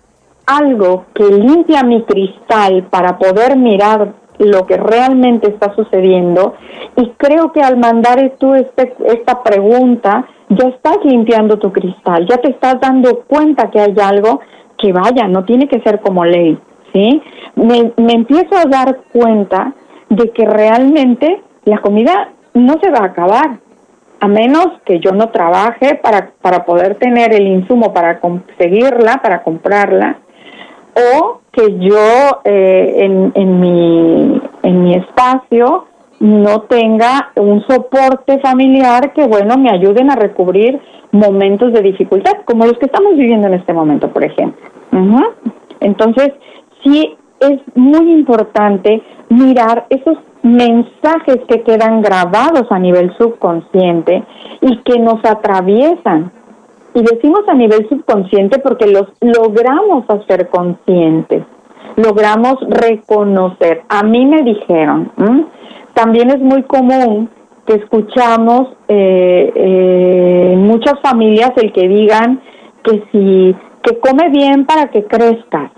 [0.47, 6.55] algo que limpia mi cristal para poder mirar lo que realmente está sucediendo,
[6.97, 12.39] y creo que al mandar tú este, esta pregunta, ya estás limpiando tu cristal, ya
[12.39, 14.41] te estás dando cuenta que hay algo
[14.79, 16.59] que vaya, no tiene que ser como ley,
[16.95, 17.23] ¿sí?
[17.57, 19.75] Me, me empiezo a dar cuenta
[20.09, 23.59] de que realmente la comida no se va a acabar,
[24.21, 29.43] a menos que yo no trabaje para, para poder tener el insumo para conseguirla, para
[29.43, 30.19] comprarla,
[30.95, 35.87] o que yo eh, en, en, mi, en mi espacio
[36.21, 40.79] no tenga un soporte familiar que, bueno, me ayuden a recubrir
[41.13, 44.61] momentos de dificultad, como los que estamos viviendo en este momento, por ejemplo.
[45.81, 46.33] Entonces,
[46.85, 54.25] sí es muy importante mirar esos mensajes que quedan grabados a nivel subconsciente
[54.61, 56.33] y que nos atraviesan.
[56.95, 61.45] Y decimos a nivel subconsciente porque los logramos hacer conscientes,
[61.97, 63.83] logramos reconocer.
[63.89, 65.13] A mí me dijeron,
[65.95, 67.31] también es muy común
[67.67, 72.41] que escuchamos eh, eh, muchas familias el que digan
[72.83, 75.71] que si que come bien para que crezcas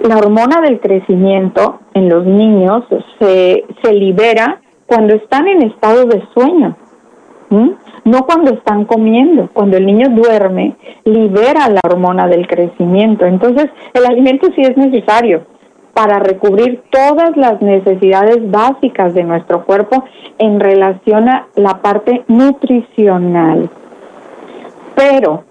[0.00, 2.84] la hormona del crecimiento en los niños
[3.18, 6.76] se, se libera cuando están en estado de sueño,
[8.04, 9.48] no cuando están comiendo.
[9.52, 13.26] Cuando el niño duerme, libera la hormona del crecimiento.
[13.26, 15.42] Entonces, el alimento sí es necesario
[15.94, 20.04] para recubrir todas las necesidades básicas de nuestro cuerpo
[20.38, 23.68] en relación a la parte nutricional.
[24.94, 25.44] Pero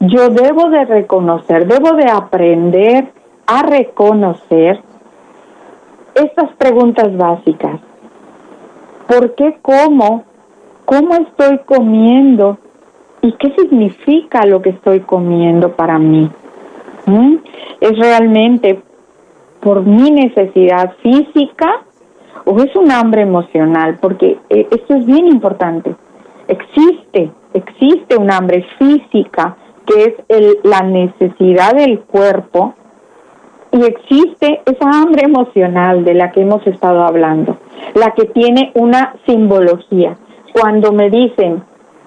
[0.00, 3.12] yo debo de reconocer, debo de aprender
[3.50, 4.80] a reconocer
[6.14, 7.80] estas preguntas básicas.
[9.08, 10.22] ¿Por qué como?
[10.84, 12.58] ¿Cómo estoy comiendo?
[13.22, 16.30] ¿Y qué significa lo que estoy comiendo para mí?
[17.06, 17.38] ¿Mm?
[17.80, 18.82] ¿Es realmente
[19.58, 21.82] por mi necesidad física
[22.44, 23.98] o es un hambre emocional?
[24.00, 25.96] Porque eh, esto es bien importante.
[26.46, 32.74] Existe, existe un hambre física que es el, la necesidad del cuerpo
[33.72, 37.56] y existe esa hambre emocional de la que hemos estado hablando,
[37.94, 40.16] la que tiene una simbología.
[40.52, 41.62] Cuando me dicen,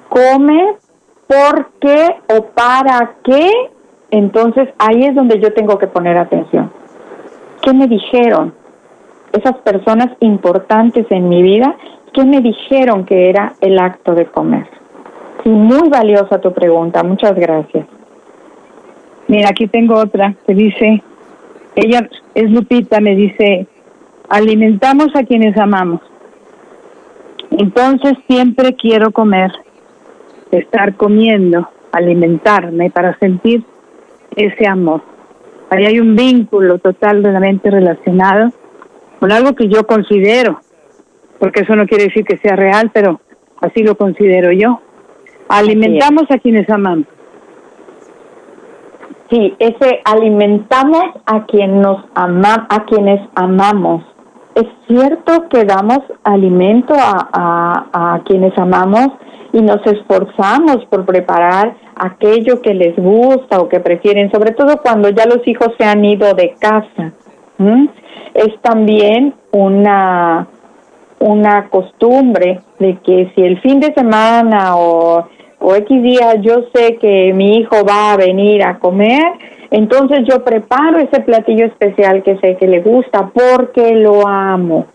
[0.10, 0.76] come,
[1.28, 3.50] ¿por qué o para qué?
[4.12, 6.72] Entonces ahí es donde yo tengo que poner atención.
[7.62, 8.54] ¿Qué me dijeron?
[9.32, 11.76] Esas personas importantes en mi vida,
[12.14, 14.68] ¿qué me dijeron que era el acto de comer?
[15.44, 17.88] Sí, muy valiosa tu pregunta, muchas gracias.
[19.28, 21.02] Mira, aquí tengo otra que dice,
[21.76, 23.68] ella es Lupita, me dice,
[24.30, 26.02] alimentamos a quienes amamos.
[27.52, 29.52] Entonces siempre quiero comer,
[30.52, 33.64] estar comiendo, alimentarme para sentir
[34.36, 35.02] ese amor.
[35.70, 38.52] Ahí hay un vínculo totalmente relacionado
[39.20, 40.60] con algo que yo considero,
[41.40, 43.22] porque eso no quiere decir que sea real, pero
[43.62, 44.82] así lo considero yo.
[45.48, 47.08] Alimentamos a quienes amamos.
[49.34, 54.04] Sí, ese alimentamos a quien nos ama, a quienes amamos.
[54.54, 59.08] Es cierto que damos alimento a, a, quienes amamos
[59.52, 65.10] y nos esforzamos por preparar aquello que les gusta o que prefieren, sobre todo cuando
[65.10, 67.12] ya los hijos se han ido de casa.
[68.36, 70.46] Es también una,
[71.18, 75.28] una costumbre de que si el fin de semana o
[75.64, 79.24] o X día yo sé que mi hijo va a venir a comer,
[79.72, 84.88] entonces yo preparo ese platillo especial que sé que le gusta porque lo amo.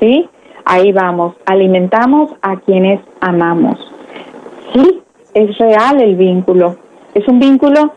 [0.00, 0.28] ¿Sí?
[0.64, 3.76] Ahí vamos, alimentamos a quienes amamos.
[4.72, 5.02] Sí,
[5.34, 6.76] es real el vínculo,
[7.14, 7.92] es un vínculo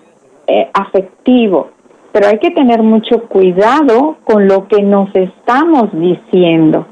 [0.47, 1.69] eh, afectivo,
[2.11, 6.87] pero hay que tener mucho cuidado con lo que nos estamos diciendo.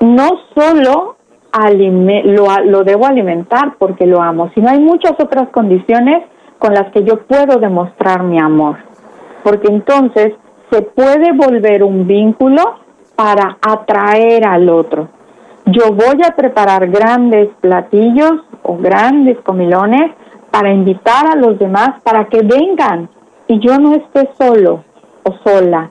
[0.00, 1.17] No solo
[1.52, 6.24] lo, lo debo alimentar porque lo amo, sino hay muchas otras condiciones
[6.58, 8.76] con las que yo puedo demostrar mi amor.
[9.42, 10.34] Porque entonces
[10.70, 12.62] se puede volver un vínculo
[13.16, 15.08] para atraer al otro.
[15.66, 20.12] Yo voy a preparar grandes platillos o grandes comilones
[20.50, 23.08] para invitar a los demás para que vengan
[23.48, 24.84] y yo no esté solo
[25.24, 25.90] o sola.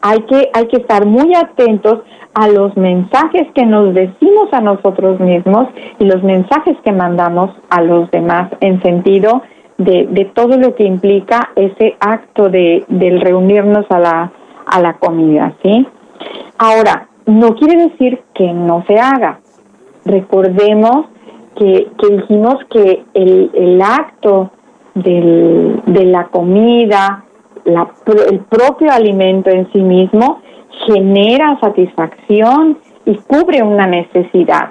[0.00, 2.00] Hay que, hay que estar muy atentos
[2.38, 5.66] a los mensajes que nos decimos a nosotros mismos
[5.98, 9.42] y los mensajes que mandamos a los demás en sentido
[9.76, 14.32] de, de todo lo que implica ese acto de del reunirnos a la,
[14.66, 15.84] a la comida, ¿sí?
[16.58, 19.40] Ahora, no quiere decir que no se haga.
[20.04, 21.06] Recordemos
[21.56, 24.52] que, que dijimos que el, el acto
[24.94, 27.24] del, de la comida,
[27.64, 27.88] la,
[28.30, 30.40] el propio alimento en sí mismo,
[30.86, 34.70] genera satisfacción y cubre una necesidad,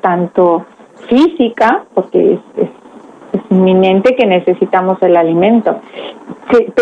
[0.00, 0.66] tanto
[1.08, 2.70] física, porque es, es,
[3.48, 5.80] inminente que necesitamos el alimento,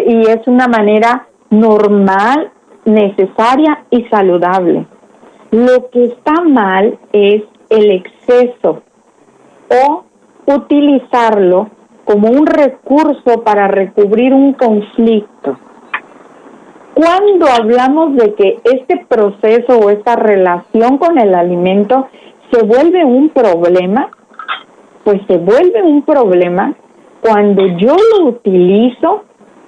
[0.06, 2.50] y es una manera normal,
[2.84, 4.86] necesaria y saludable.
[5.50, 8.82] Lo que está mal es el exceso
[9.70, 10.04] o
[10.46, 11.68] utilizarlo
[12.04, 15.59] como un recurso para recubrir un conflicto.
[16.99, 22.09] Cuando hablamos de que este proceso o esta relación con el alimento
[22.51, 24.11] se vuelve un problema,
[25.05, 26.74] pues se vuelve un problema
[27.20, 29.22] cuando yo lo utilizo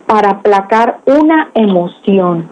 [0.07, 2.51] para aplacar una emoción,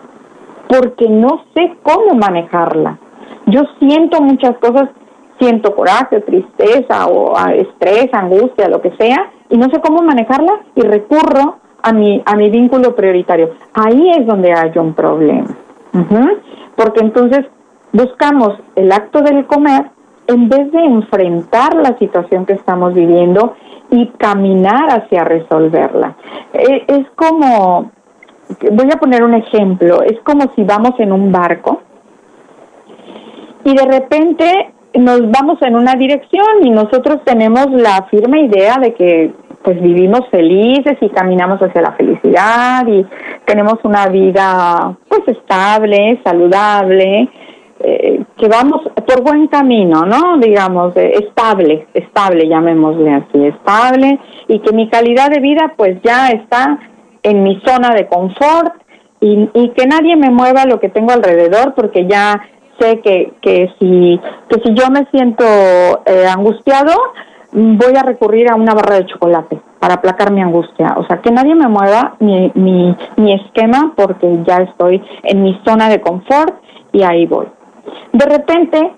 [0.69, 3.01] porque no sé cómo manejarla.
[3.47, 4.91] Yo siento muchas cosas,
[5.41, 10.83] siento coraje, tristeza o estrés, angustia, lo que sea, y no sé cómo manejarla y
[10.83, 13.51] recurro a mi, a mi vínculo prioritario.
[13.75, 15.49] Ahí es donde hay un problema.
[16.77, 17.47] Porque entonces
[17.93, 19.91] buscamos el acto del comer
[20.27, 23.55] en vez de enfrentar la situación que estamos viviendo
[23.91, 26.17] y caminar hacia resolverla.
[26.53, 27.91] E, es como,
[28.71, 31.81] voy a poner un ejemplo, es como si vamos en un barco
[33.65, 38.95] y de repente nos vamos en una dirección y nosotros tenemos la firme idea de
[38.95, 39.33] que
[39.63, 43.05] pues vivimos felices y caminamos hacia la felicidad y
[43.45, 47.29] tenemos una vida pues estable, saludable,
[47.81, 50.39] eh, que vamos por buen camino, ¿no?
[50.39, 56.29] Digamos, eh, estable, estable, llamémosle así, estable y que mi calidad de vida pues ya
[56.31, 56.79] está
[57.23, 58.75] en mi zona de confort
[59.21, 62.41] y, y que nadie me mueva lo que tengo alrededor porque ya
[62.79, 65.45] sé que, que, si, que si yo me siento
[66.07, 66.93] eh, angustiado,
[67.53, 70.95] voy a recurrir a una barra de chocolate para aplacar mi angustia.
[70.97, 75.89] O sea, que nadie me mueva mi, mi, esquema porque ya estoy en mi zona
[75.89, 76.55] de confort
[76.93, 77.47] y ahí voy.
[78.13, 78.93] De repente,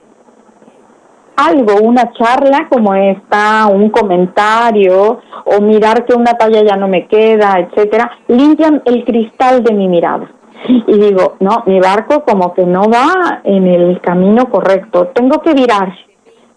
[1.36, 7.06] algo, una charla como esta, un comentario o mirar que una talla ya no me
[7.06, 10.30] queda, etcétera, limpian el cristal de mi mirada
[10.68, 15.54] y digo, no, mi barco como que no va en el camino correcto, tengo que
[15.54, 15.92] virar,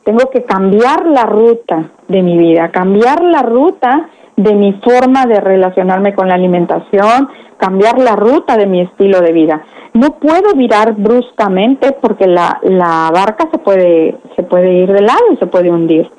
[0.03, 5.39] tengo que cambiar la ruta de mi vida, cambiar la ruta de mi forma de
[5.39, 9.63] relacionarme con la alimentación, cambiar la ruta de mi estilo de vida.
[9.93, 15.21] No puedo virar bruscamente porque la, la barca se puede, se puede ir de lado
[15.31, 16.09] y se puede hundir.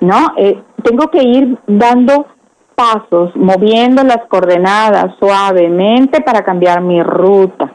[0.00, 0.32] ¿No?
[0.36, 2.26] Eh, tengo que ir dando
[2.74, 7.72] pasos, moviendo las coordenadas suavemente para cambiar mi ruta.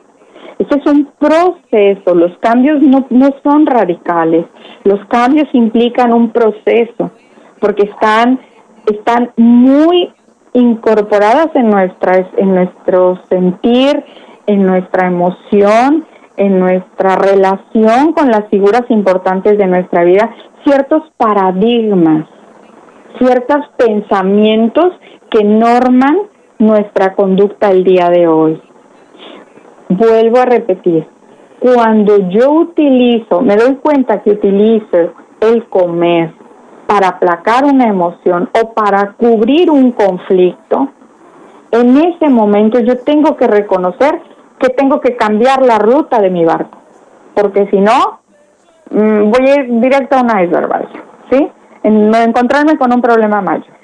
[0.59, 4.45] Ese es un proceso, los cambios no, no son radicales,
[4.83, 7.11] los cambios implican un proceso,
[7.59, 8.39] porque están,
[8.85, 10.13] están muy
[10.53, 14.03] incorporadas en, nuestra, en nuestro sentir,
[14.47, 16.05] en nuestra emoción,
[16.37, 20.33] en nuestra relación con las figuras importantes de nuestra vida,
[20.63, 22.27] ciertos paradigmas
[23.21, 24.93] ciertos pensamientos
[25.29, 26.17] que norman
[26.59, 28.61] nuestra conducta el día de hoy.
[29.97, 31.05] Vuelvo a repetir,
[31.59, 35.11] cuando yo utilizo, me doy cuenta que utilizo
[35.41, 36.31] el comer
[36.87, 40.87] para aplacar una emoción o para cubrir un conflicto,
[41.71, 44.21] en ese momento yo tengo que reconocer
[44.59, 46.77] que tengo que cambiar la ruta de mi barco,
[47.33, 48.21] porque si no,
[48.91, 50.87] mm, voy a ir directo a una iceberg,
[51.29, 51.49] ¿sí?
[51.83, 53.80] en encontrarme con un problema mayor.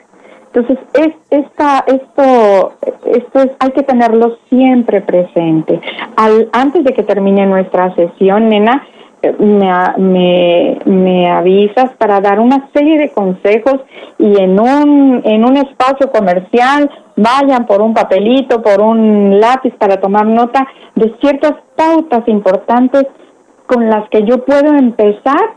[0.53, 2.73] Entonces, es, esta, esto,
[3.05, 5.79] esto es, hay que tenerlo siempre presente.
[6.15, 8.87] Al, antes de que termine nuestra sesión, nena,
[9.21, 13.81] eh, me, me, me, avisas para dar una serie de consejos
[14.19, 19.99] y en un, en un espacio comercial vayan por un papelito, por un lápiz para
[19.99, 23.07] tomar nota de ciertas pautas importantes
[23.65, 25.55] con las que yo puedo empezar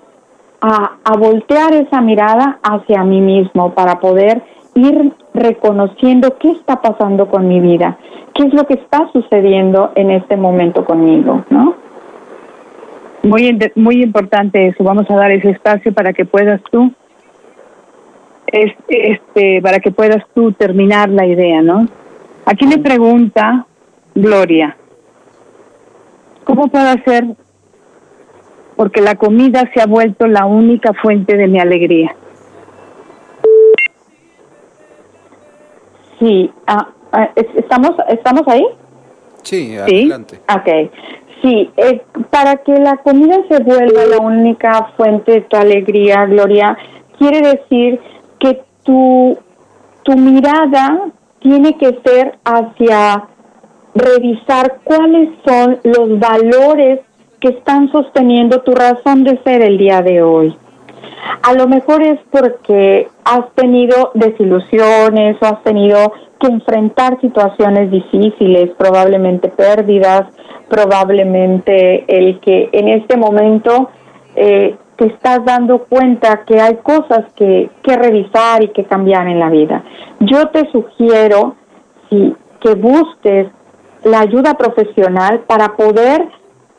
[0.60, 4.42] a, voltear esa mirada hacia mí mismo para poder
[4.74, 7.98] ir reconociendo qué está pasando con mi vida,
[8.34, 11.74] qué es lo que está sucediendo en este momento conmigo, ¿no?
[13.22, 14.82] Muy, muy importante eso.
[14.82, 16.92] Vamos a dar ese espacio para que puedas tú,
[18.46, 21.86] este, para que puedas tú terminar la idea, ¿no?
[22.46, 23.66] Aquí me pregunta
[24.14, 24.76] Gloria,
[26.44, 27.26] ¿cómo puedo hacer
[28.80, 32.16] porque la comida se ha vuelto la única fuente de mi alegría.
[36.20, 38.64] Sí, ah, ah, ¿estamos, ¿estamos ahí?
[39.42, 40.36] Sí, adelante.
[40.36, 40.42] ¿Sí?
[40.54, 40.90] Ok.
[41.42, 46.76] Sí, eh, para que la comida se vuelva la única fuente de tu alegría, Gloria,
[47.18, 47.98] quiere decir
[48.38, 49.38] que tu,
[50.02, 51.06] tu mirada
[51.40, 53.24] tiene que ser hacia
[53.94, 57.00] revisar cuáles son los valores
[57.40, 60.54] que están sosteniendo tu razón de ser el día de hoy.
[61.42, 68.70] A lo mejor es porque has tenido desilusiones o has tenido que enfrentar situaciones difíciles,
[68.76, 70.26] probablemente pérdidas,
[70.68, 73.90] probablemente el que en este momento
[74.36, 79.38] eh, te estás dando cuenta que hay cosas que, que revisar y que cambiar en
[79.38, 79.82] la vida.
[80.20, 81.56] Yo te sugiero
[82.08, 83.48] si, que busques
[84.04, 86.26] la ayuda profesional para poder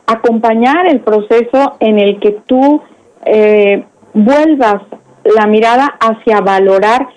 [0.06, 2.80] acompañar el proceso en el que tú
[3.24, 3.84] eh,
[4.14, 4.82] vuelvas
[5.24, 7.08] la mirada hacia valorar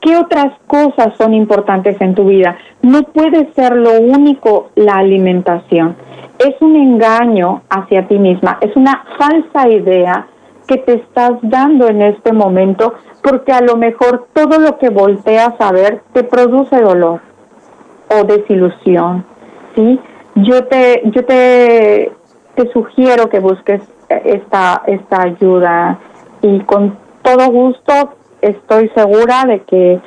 [0.00, 2.56] qué otras cosas son importantes en tu vida.
[2.82, 5.96] No puede ser lo único la alimentación.
[6.38, 10.26] Es un engaño hacia ti misma, es una falsa idea
[10.66, 15.54] que te estás dando en este momento porque a lo mejor todo lo que volteas
[15.58, 17.20] a ver te produce dolor
[18.08, 19.24] o desilusión,
[19.74, 20.00] ¿sí?
[20.36, 22.12] Yo te yo te
[22.54, 25.98] te sugiero que busques esta esta ayuda
[26.44, 27.92] y con todo gusto
[28.42, 29.98] estoy segura de que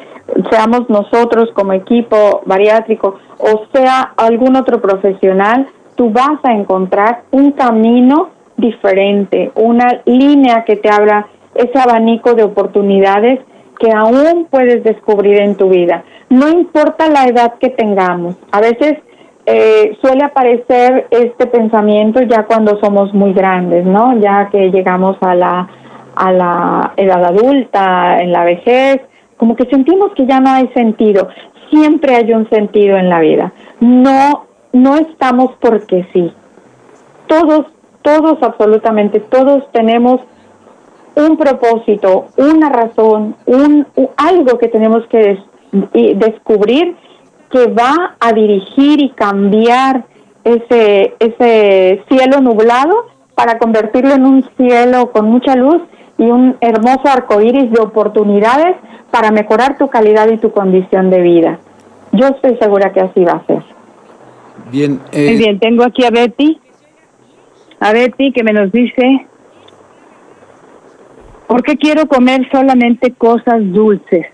[0.51, 7.51] seamos nosotros como equipo bariátrico o sea algún otro profesional, tú vas a encontrar un
[7.53, 13.39] camino diferente, una línea que te abra ese abanico de oportunidades
[13.79, 16.03] que aún puedes descubrir en tu vida.
[16.29, 18.97] No importa la edad que tengamos, a veces
[19.45, 24.19] eh, suele aparecer este pensamiento ya cuando somos muy grandes, ¿no?
[24.19, 25.69] Ya que llegamos a la
[26.17, 29.01] a la edad adulta, en la vejez,
[29.37, 31.27] como que sentimos que ya no hay sentido.
[31.69, 33.53] Siempre hay un sentido en la vida.
[33.79, 36.33] No, no estamos porque sí.
[37.27, 37.67] Todos,
[38.01, 40.21] todos, absolutamente todos tenemos
[41.15, 43.87] un propósito, una razón, un,
[44.17, 45.39] algo que tenemos que
[46.15, 46.95] descubrir
[47.51, 50.05] que va a dirigir y cambiar
[50.43, 53.05] ese, ese cielo nublado
[53.35, 55.81] para convertirlo en un cielo con mucha luz
[56.17, 58.77] y un hermoso arco iris de oportunidades
[59.11, 61.59] para mejorar tu calidad y tu condición de vida.
[62.11, 63.63] Yo estoy segura que así va a ser.
[64.71, 64.99] Bien.
[65.11, 65.27] Eh...
[65.27, 66.59] Muy bien, tengo aquí a Betty.
[67.79, 69.27] A Betty que me nos dice,
[71.45, 74.25] ¿por qué quiero comer solamente cosas dulces?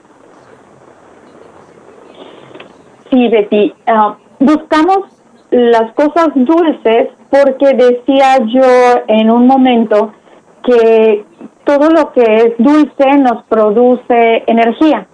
[3.11, 3.73] Sí, Betty.
[3.87, 4.99] Uh, buscamos
[5.51, 10.13] las cosas dulces porque decía yo en un momento
[10.63, 11.25] que
[11.63, 15.07] todo lo que es dulce nos produce energía.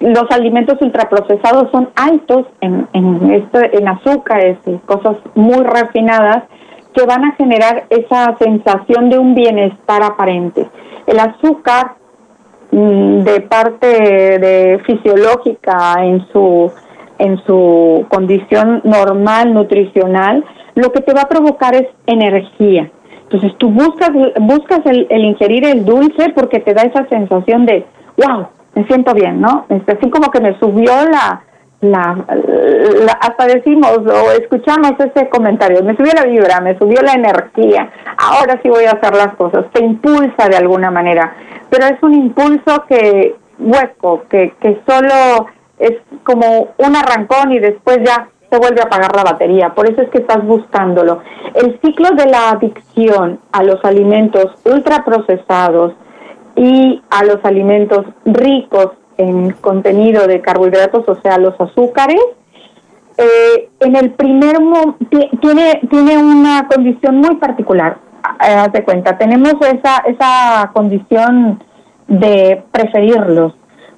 [0.00, 6.44] Los alimentos ultraprocesados son altos en, en, esto, en cosas muy refinadas
[6.94, 10.68] que van a generar esa sensación de un bienestar aparente.
[11.06, 11.94] El azúcar,
[12.70, 16.70] mm, de parte de fisiológica en su,
[17.18, 20.44] en su condición normal nutricional,
[20.74, 22.90] lo que te va a provocar es energía
[23.30, 24.10] entonces tú buscas,
[24.40, 27.84] buscas el, ingerir el dulce porque te da esa sensación de,
[28.16, 29.66] wow, me siento bien, ¿no?
[29.68, 31.42] Este, así como que me subió la,
[31.82, 32.24] la,
[33.20, 38.58] hasta decimos o escuchamos ese comentario, me subió la vibra, me subió la energía, ahora
[38.62, 41.34] sí voy a hacer las cosas, te impulsa de alguna manera,
[41.68, 45.48] pero es un impulso que hueco, que, que solo
[45.78, 49.74] es como un arrancón y después ya se vuelve a apagar la batería.
[49.74, 51.20] Por eso es que estás buscándolo.
[51.54, 55.92] El ciclo de la adicción a los alimentos ultraprocesados
[56.56, 62.20] y a los alimentos ricos en contenido de carbohidratos, o sea, los azúcares,
[63.18, 64.56] eh, en el primer
[65.40, 67.98] tiene, tiene una condición muy particular.
[68.40, 71.62] Eh, haz de cuenta, tenemos esa, esa condición
[72.06, 73.54] de preferirlos.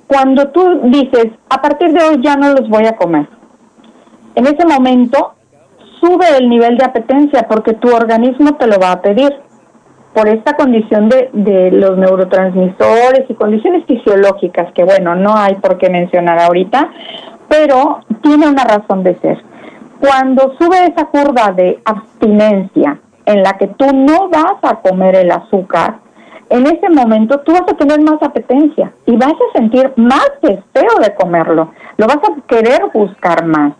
[0.06, 3.28] Cuando tú dices, a partir de hoy ya no los voy a comer,
[4.34, 5.34] en ese momento
[6.00, 9.34] sube el nivel de apetencia porque tu organismo te lo va a pedir
[10.14, 15.78] por esta condición de, de los neurotransmisores y condiciones fisiológicas que bueno, no hay por
[15.78, 16.90] qué mencionar ahorita,
[17.48, 19.42] pero tiene una razón de ser.
[20.00, 25.30] Cuando sube esa curva de abstinencia en la que tú no vas a comer el
[25.30, 25.98] azúcar,
[26.48, 30.98] en ese momento tú vas a tener más apetencia y vas a sentir más deseo
[31.00, 33.74] de comerlo, lo vas a querer buscar más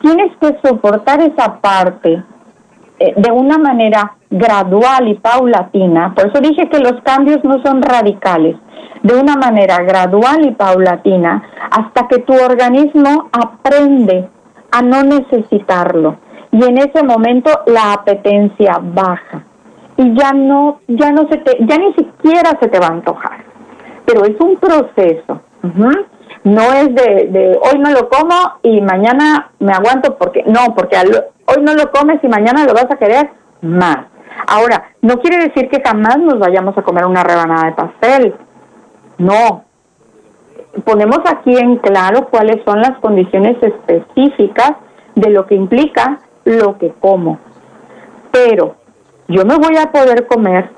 [0.00, 2.22] tienes que soportar esa parte
[2.98, 7.82] eh, de una manera gradual y paulatina, por eso dije que los cambios no son
[7.82, 8.56] radicales,
[9.02, 14.28] de una manera gradual y paulatina, hasta que tu organismo aprende
[14.72, 16.16] a no necesitarlo.
[16.50, 19.44] Y en ese momento la apetencia baja.
[19.96, 23.44] Y ya no, ya no se te, ya ni siquiera se te va a antojar.
[24.06, 25.40] Pero es un proceso.
[26.46, 30.96] No es de, de, hoy no lo como y mañana me aguanto porque, no, porque
[30.96, 33.30] hoy no lo comes y mañana lo vas a querer
[33.62, 34.06] más.
[34.46, 38.34] Ahora, no quiere decir que jamás nos vayamos a comer una rebanada de pastel.
[39.18, 39.64] No.
[40.84, 44.70] Ponemos aquí en claro cuáles son las condiciones específicas
[45.16, 47.40] de lo que implica lo que como.
[48.30, 48.76] Pero
[49.26, 50.70] yo me voy a poder comer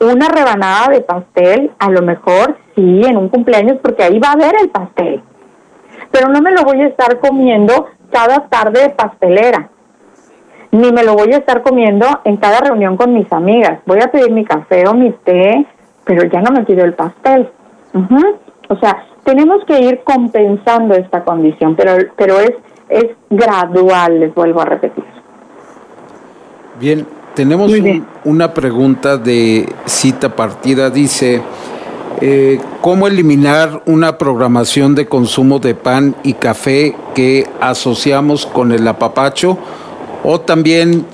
[0.00, 4.32] una rebanada de pastel, a lo mejor sí, en un cumpleaños, porque ahí va a
[4.32, 5.22] haber el pastel.
[6.10, 9.70] Pero no me lo voy a estar comiendo cada tarde de pastelera
[10.74, 13.78] ni me lo voy a estar comiendo en cada reunión con mis amigas.
[13.86, 15.64] Voy a pedir mi café o mi té,
[16.04, 17.48] pero ya no me pido el pastel.
[18.68, 22.54] O sea, tenemos que ir compensando esta condición, pero, pero es,
[22.88, 25.04] es gradual, les vuelvo a repetir.
[26.80, 27.72] Bien, tenemos
[28.24, 30.90] una pregunta de cita partida.
[30.90, 31.40] Dice,
[32.20, 38.86] eh, ¿cómo eliminar una programación de consumo de pan y café que asociamos con el
[38.86, 39.58] apapacho?
[40.24, 41.04] o también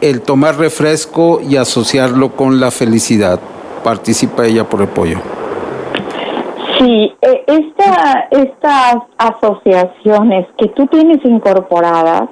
[0.00, 3.40] el tomar refresco y asociarlo con la felicidad.
[3.82, 5.18] Participa ella por el pollo.
[6.78, 12.28] Sí, eh, esta, estas asociaciones que tú tienes incorporadas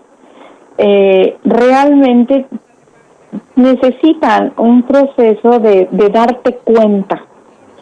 [0.78, 2.46] eh, realmente
[3.56, 7.24] necesitan un proceso de, de, darte cuenta,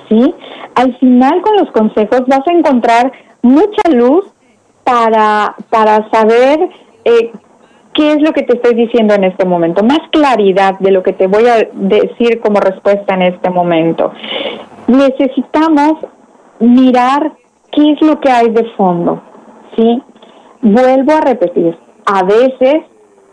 [0.09, 0.35] ¿sí?
[0.75, 3.13] Al final con los consejos vas a encontrar
[3.43, 4.25] mucha luz
[4.85, 6.69] para, para saber
[7.05, 7.31] eh,
[7.95, 9.85] ¿Qué es lo que te estoy diciendo en este momento?
[9.85, 14.13] Más claridad de lo que te voy a decir como respuesta en este momento.
[14.89, 15.93] Necesitamos
[16.59, 17.33] mirar
[17.71, 19.23] qué es lo que hay de fondo,
[19.77, 20.03] ¿sí?
[20.61, 22.83] Vuelvo a repetir, a veces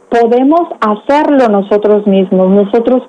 [0.09, 3.01] podemos hacerlo nosotros mismos, nosotros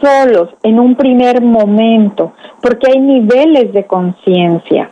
[0.00, 4.90] solos, en un primer momento, porque hay niveles de conciencia.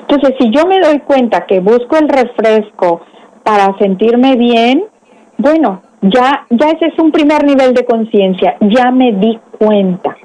[0.00, 3.02] Entonces, si yo me doy cuenta que busco el refresco
[3.42, 4.84] para sentirme bien,
[5.38, 10.16] bueno, ya, ya ese es un primer nivel de conciencia, ya me di cuenta.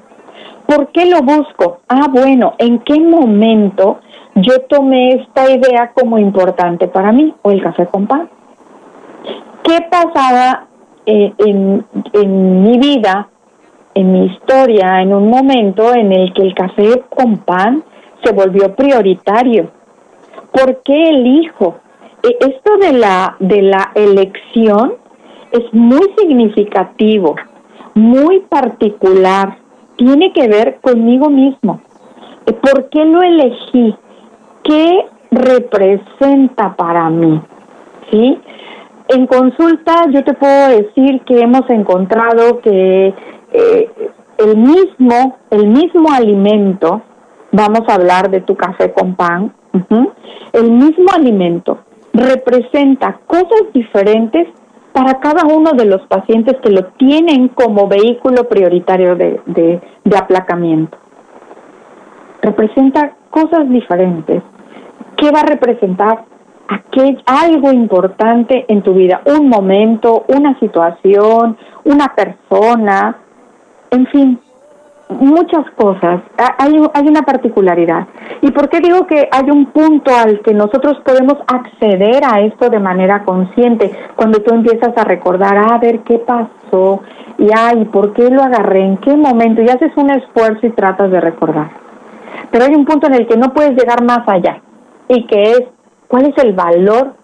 [0.66, 1.80] ¿Por qué lo busco?
[1.88, 4.00] Ah, bueno, ¿en qué momento
[4.36, 7.34] yo tomé esta idea como importante para mí?
[7.42, 8.28] O el café con pan.
[9.64, 10.66] ¿Qué pasaba
[11.06, 13.28] eh, en, en mi vida,
[13.94, 17.82] en mi historia, en un momento en el que el café con pan
[18.22, 19.70] se volvió prioritario?
[20.52, 21.76] ¿Por qué elijo?
[22.22, 24.94] E, esto de la, de la elección
[25.52, 27.34] es muy significativo,
[27.94, 29.58] muy particular,
[29.96, 31.80] tiene que ver conmigo mismo.
[32.62, 33.94] ¿Por qué lo elegí?
[34.64, 37.40] ¿Qué representa para mí?
[38.10, 38.38] ¿Sí?
[39.08, 43.12] En consulta yo te puedo decir que hemos encontrado que
[43.52, 43.90] eh,
[44.38, 47.02] el mismo, el mismo alimento,
[47.52, 49.52] vamos a hablar de tu café con pan,
[50.52, 51.78] el mismo alimento
[52.12, 54.48] representa cosas diferentes
[54.92, 60.98] para cada uno de los pacientes que lo tienen como vehículo prioritario de, de, aplacamiento.
[62.42, 64.42] Representa cosas diferentes.
[65.16, 66.24] ¿Qué va a representar?
[66.68, 73.18] Aquel, algo importante en tu vida, un momento, una situación, una persona,
[73.90, 74.40] en fin,
[75.08, 76.22] muchas cosas.
[76.58, 78.06] Hay, hay una particularidad.
[78.40, 82.70] ¿Y por qué digo que hay un punto al que nosotros podemos acceder a esto
[82.70, 83.90] de manera consciente?
[84.16, 87.02] Cuando tú empiezas a recordar, a ver qué pasó,
[87.38, 88.84] y ay, ¿por qué lo agarré?
[88.84, 89.62] ¿En qué momento?
[89.62, 91.70] Y haces un esfuerzo y tratas de recordar.
[92.50, 94.60] Pero hay un punto en el que no puedes llegar más allá,
[95.08, 95.62] y que es,
[96.08, 97.14] ¿cuál es el valor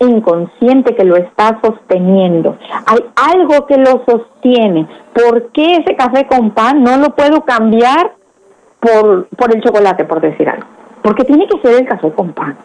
[0.00, 2.56] inconsciente que lo está sosteniendo.
[2.86, 4.86] Hay algo que lo sostiene.
[5.12, 8.12] ¿Por qué ese café con pan no lo puedo cambiar
[8.80, 10.66] por, por el chocolate, por decir algo?
[11.02, 12.56] Porque tiene que ser el café con pan.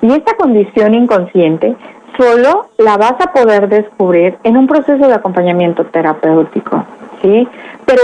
[0.00, 1.76] Y esta condición inconsciente
[2.18, 6.84] solo la vas a poder descubrir en un proceso de acompañamiento terapéutico,
[7.22, 7.48] ¿sí?
[7.86, 8.02] Pero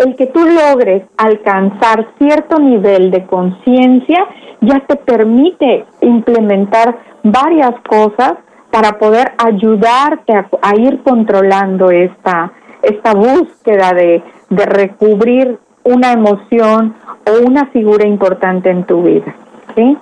[0.00, 4.26] el que tú logres alcanzar cierto nivel de conciencia
[4.62, 8.34] ya te permite implementar varias cosas
[8.70, 10.32] para poder ayudarte
[10.62, 12.52] a, ir controlando esta,
[12.82, 16.94] esta búsqueda de, de recubrir una emoción
[17.26, 19.34] o una figura importante en tu vida.
[19.74, 19.98] ¿Sí?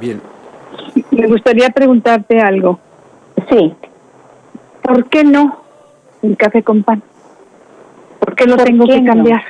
[0.00, 0.22] Bien.
[1.10, 2.78] Me gustaría preguntarte algo.
[3.50, 3.74] Sí.
[4.80, 5.60] ¿Por qué no
[6.22, 7.02] mi café con pan?
[8.24, 9.42] ¿Por qué lo tengo que cambiar?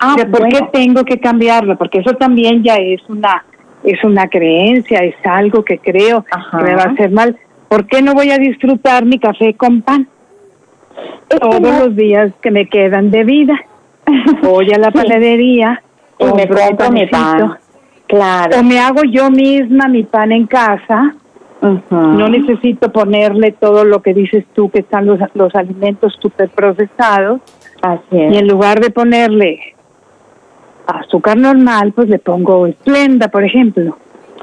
[0.00, 1.78] Ah, ¿Por qué tengo que cambiarlo?
[1.78, 3.44] Porque eso también ya es una
[3.84, 7.38] es una creencia, es algo que creo que me va a hacer mal.
[7.68, 10.08] ¿Por qué no voy a disfrutar mi café con pan?
[11.28, 13.54] Todos los días que me quedan de vida.
[14.42, 15.82] Voy a la panadería
[16.18, 17.56] y me compro mi pan.
[18.06, 18.60] Claro.
[18.60, 21.14] O me hago yo misma mi pan en casa.
[21.90, 27.40] No necesito ponerle todo lo que dices tú, que están los, los alimentos super procesados.
[27.80, 28.34] Así es.
[28.34, 29.74] Y en lugar de ponerle
[30.86, 33.96] azúcar normal, pues le pongo esplenda, por ejemplo.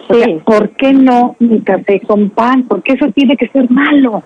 [0.10, 0.41] Sí.
[0.43, 2.64] ¿Por qué no mi café con pan?
[2.68, 4.23] Porque eso tiene que ser malo.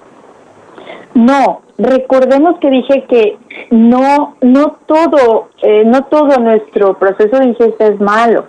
[1.14, 3.38] No, recordemos que dije que
[3.72, 8.46] no, no todo, eh, no todo nuestro proceso de ingesta es malo.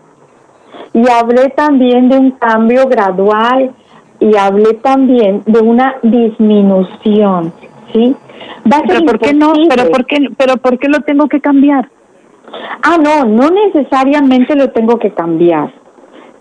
[0.92, 3.74] Y hablé también de un cambio gradual
[4.20, 7.52] y hablé también de una disminución,
[7.92, 8.16] ¿sí?
[8.86, 9.52] pero ¿por qué no?
[9.68, 11.88] Pero ¿por qué, pero ¿por qué lo tengo que cambiar?
[12.82, 15.72] Ah, no, no necesariamente lo tengo que cambiar.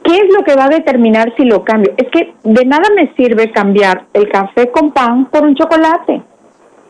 [0.03, 1.93] ¿Qué es lo que va a determinar si lo cambio?
[1.97, 6.22] Es que de nada me sirve cambiar el café con pan por un chocolate,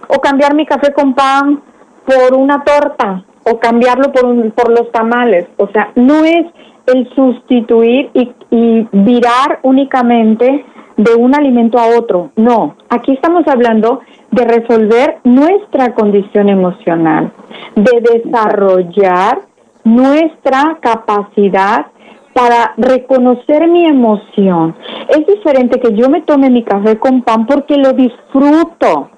[0.07, 1.61] o cambiar mi café con pan
[2.05, 5.47] por una torta, o cambiarlo por, un, por los tamales.
[5.57, 6.45] O sea, no es
[6.87, 10.65] el sustituir y, y virar únicamente
[10.97, 12.31] de un alimento a otro.
[12.35, 14.01] No, aquí estamos hablando
[14.31, 17.31] de resolver nuestra condición emocional,
[17.75, 19.41] de desarrollar
[19.83, 21.87] nuestra capacidad
[22.33, 24.75] para reconocer mi emoción.
[25.07, 29.09] Es diferente que yo me tome mi café con pan porque lo disfruto,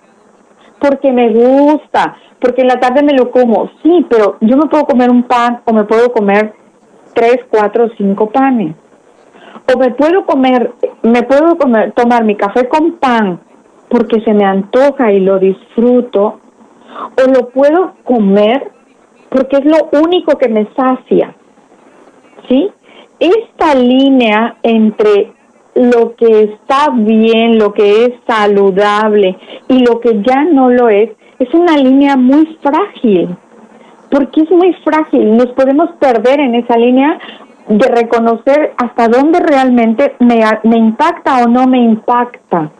[0.79, 3.71] porque me gusta, porque en la tarde me lo como.
[3.81, 6.53] Sí, pero yo me puedo comer un pan o me puedo comer
[7.15, 8.75] tres, cuatro, cinco panes.
[9.73, 10.71] O me puedo comer,
[11.03, 13.39] me puedo comer, tomar mi café con pan
[13.89, 16.39] porque se me antoja y lo disfruto,
[17.15, 18.71] o lo puedo comer
[19.29, 21.35] porque es lo único que me sacia.
[22.47, 22.69] ¿Sí?
[23.19, 25.33] Esta línea entre
[25.75, 29.37] lo que está bien, lo que es saludable
[29.67, 33.35] y lo que ya no lo es, es una línea muy frágil,
[34.09, 37.19] porque es muy frágil, nos podemos perder en esa línea
[37.67, 42.71] de reconocer hasta dónde realmente me, me impacta o no me impacta.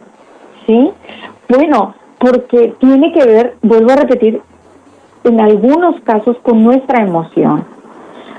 [0.66, 0.90] ¿sí?
[1.48, 4.40] Bueno, porque tiene que ver, vuelvo a repetir,
[5.24, 7.64] en algunos casos con nuestra emoción.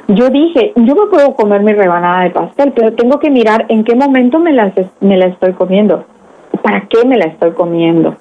[0.07, 3.83] Yo dije, yo me puedo comer mi rebanada de pastel, pero tengo que mirar en
[3.83, 6.05] qué momento me la, me la estoy comiendo.
[6.63, 8.15] ¿Para qué me la estoy comiendo?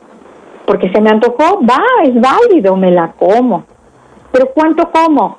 [0.67, 3.65] Porque se me antojó, va, es válido, me la como.
[4.33, 5.39] Pero ¿cuánto como?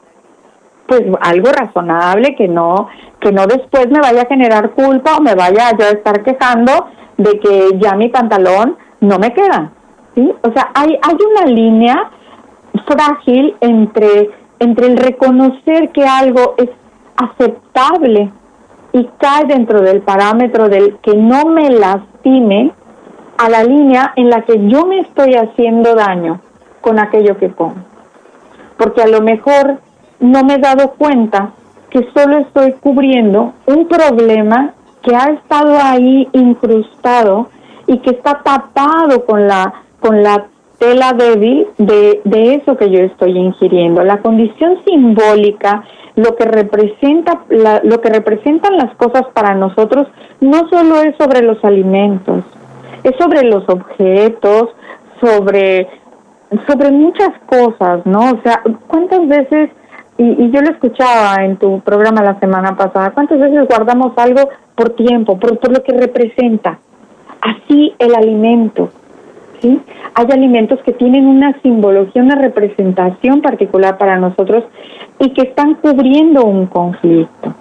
[0.89, 2.89] Pues algo razonable que no
[3.19, 6.87] que no después me vaya a generar culpa o me vaya yo a estar quejando
[7.17, 9.71] de que ya mi pantalón no me queda.
[10.15, 10.33] ¿sí?
[10.41, 12.09] O sea, hay, hay una línea
[12.87, 16.69] frágil entre, entre el reconocer que algo es
[17.17, 18.31] aceptable
[18.93, 22.71] y cae dentro del parámetro del que no me lastime
[23.37, 26.41] a la línea en la que yo me estoy haciendo daño
[26.81, 27.75] con aquello que pongo.
[28.77, 29.79] Porque a lo mejor
[30.19, 31.51] no me he dado cuenta
[31.89, 37.49] que solo estoy cubriendo un problema que ha estado ahí incrustado
[37.87, 40.45] y que está tapado con la, con la
[40.77, 44.03] tela débil de, de eso que yo estoy ingiriendo.
[44.03, 45.83] La condición simbólica,
[46.15, 47.41] lo que representa,
[47.83, 50.07] lo que representan las cosas para nosotros,
[50.41, 52.43] no solo es sobre los alimentos,
[53.03, 54.69] es sobre los objetos,
[55.21, 55.87] sobre,
[56.67, 58.31] sobre muchas cosas, ¿no?
[58.31, 59.69] O sea, ¿cuántas veces
[60.19, 64.89] y, yo lo escuchaba en tu programa la semana pasada, ¿cuántas veces guardamos algo por
[64.91, 66.77] tiempo, por, por lo que representa?
[67.41, 68.89] Así el alimento,
[69.61, 69.79] ¿sí?
[70.15, 74.65] Hay alimentos que tienen una simbología, una representación particular para nosotros
[75.19, 77.53] y que están cubriendo un conflicto.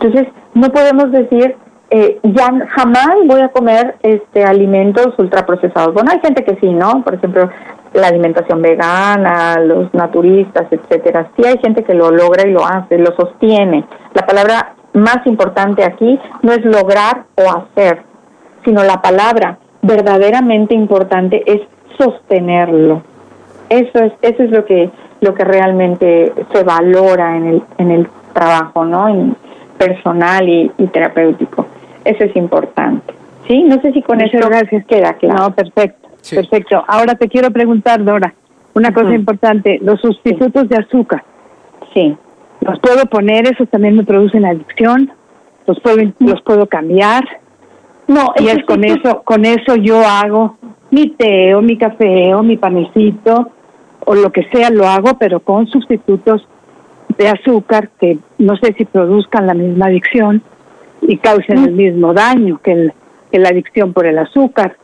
[0.00, 1.54] Entonces, no podemos decir,
[1.90, 5.94] eh, ya jamás voy a comer este alimentos ultraprocesados.
[5.94, 7.04] Bueno, hay gente que sí, ¿no?
[7.04, 7.48] Por ejemplo,
[7.94, 11.30] la alimentación vegana, los naturistas, etcétera.
[11.36, 13.84] Sí hay gente que lo logra y lo hace, lo sostiene.
[14.14, 18.02] La palabra más importante aquí no es lograr o hacer,
[18.64, 21.60] sino la palabra verdaderamente importante es
[21.98, 23.02] sostenerlo.
[23.68, 24.90] Eso es eso es lo que
[25.20, 29.08] lo que realmente se valora en el en el trabajo, ¿no?
[29.08, 29.36] En
[29.78, 31.66] personal y, terapéutico.
[32.04, 33.14] Eso es importante.
[33.48, 35.48] Sí, no sé si con eso gracias queda claro.
[35.48, 36.01] No, perfecto.
[36.30, 36.84] Perfecto.
[36.86, 38.34] Ahora te quiero preguntar, Dora,
[38.74, 41.24] una cosa importante, los sustitutos de azúcar.
[41.92, 42.16] Sí.
[42.60, 43.46] ¿Los puedo poner?
[43.46, 45.12] ¿Esos también me producen adicción?
[45.66, 47.24] ¿Los puedo, los puedo cambiar?
[48.06, 50.56] No, y es con eso, con eso yo hago
[50.90, 53.50] mi té o mi café o mi panecito
[54.04, 56.46] o lo que sea lo hago, pero con sustitutos
[57.16, 60.42] de azúcar que no sé si produzcan la misma adicción
[61.00, 62.92] y causen el mismo daño que,
[63.30, 64.76] que la adicción por el azúcar.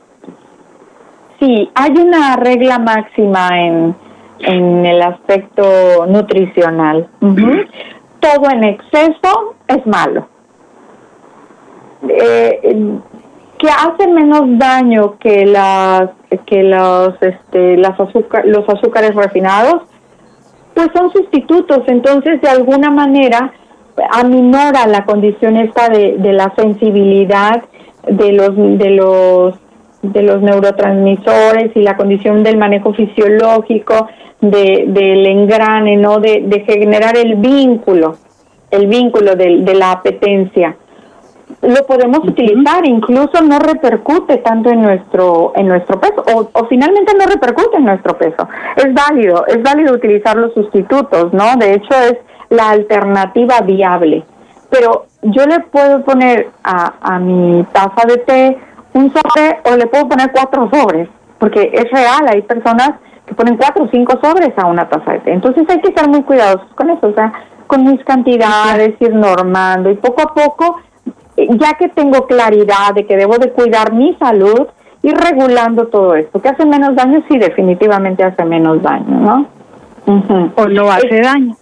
[1.41, 3.95] Sí, hay una regla máxima en,
[4.41, 7.09] en el aspecto nutricional.
[7.21, 10.27] Todo en exceso es malo.
[12.09, 12.99] Eh,
[13.59, 16.11] que hace menos daño que las
[16.47, 19.83] que los este las azúcar, los azúcares refinados
[20.75, 23.53] pues son sustitutos entonces de alguna manera
[24.13, 27.65] aminora la condición esta de, de la sensibilidad
[28.09, 29.55] de los de los
[30.03, 34.09] de los neurotransmisores y la condición del manejo fisiológico
[34.41, 36.19] de, del engrane, ¿no?
[36.21, 38.17] De, de generar el vínculo,
[38.71, 40.77] el vínculo de, de la apetencia
[41.63, 47.13] lo podemos utilizar, incluso no repercute tanto en nuestro en nuestro peso o, o, finalmente
[47.15, 48.49] no repercute en nuestro peso.
[48.77, 51.57] Es válido, es válido utilizar los sustitutos, ¿no?
[51.57, 52.17] De hecho es
[52.51, 54.25] la alternativa viable.
[54.71, 58.59] Pero yo le puedo poner a, a mi taza de té
[58.99, 61.09] un sobre o le puedo poner cuatro sobres,
[61.39, 62.93] porque es real, hay personas
[63.27, 65.33] que ponen cuatro o cinco sobres a una taza de té.
[65.33, 67.33] Entonces hay que estar muy cuidadosos con eso, o sea,
[67.67, 70.81] con mis cantidades, ir normando y poco a poco
[71.47, 74.67] ya que tengo claridad de que debo de cuidar mi salud,
[75.03, 76.41] ir regulando todo esto.
[76.41, 77.23] ¿Que hace menos daño?
[77.29, 79.47] Sí, definitivamente hace menos daño, ¿no?
[80.57, 81.55] O no hace daño.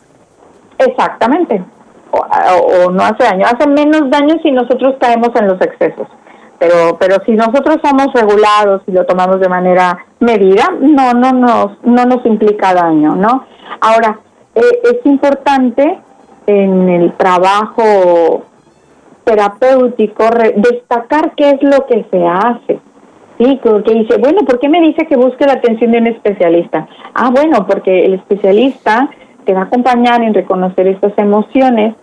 [0.78, 1.62] Exactamente.
[2.10, 3.44] O, no hace daño.
[3.46, 6.06] Hace menos daño si nosotros caemos en los excesos.
[6.59, 11.85] Pero, pero si nosotros somos regulados y lo tomamos de manera medida, no, no nos,
[11.85, 13.45] no nos implica daño, ¿no?
[13.81, 14.19] Ahora,
[14.55, 15.99] eh, es importante
[16.47, 18.45] en el trabajo
[19.24, 20.24] terapéutico
[20.57, 22.81] destacar qué es lo que se hace.
[23.39, 26.89] Sí, porque dice, bueno, ¿por qué me dice que busque la atención de un especialista?
[27.12, 29.11] Ah, bueno, porque el especialista
[29.45, 31.95] te va a acompañar en reconocer estas emociones,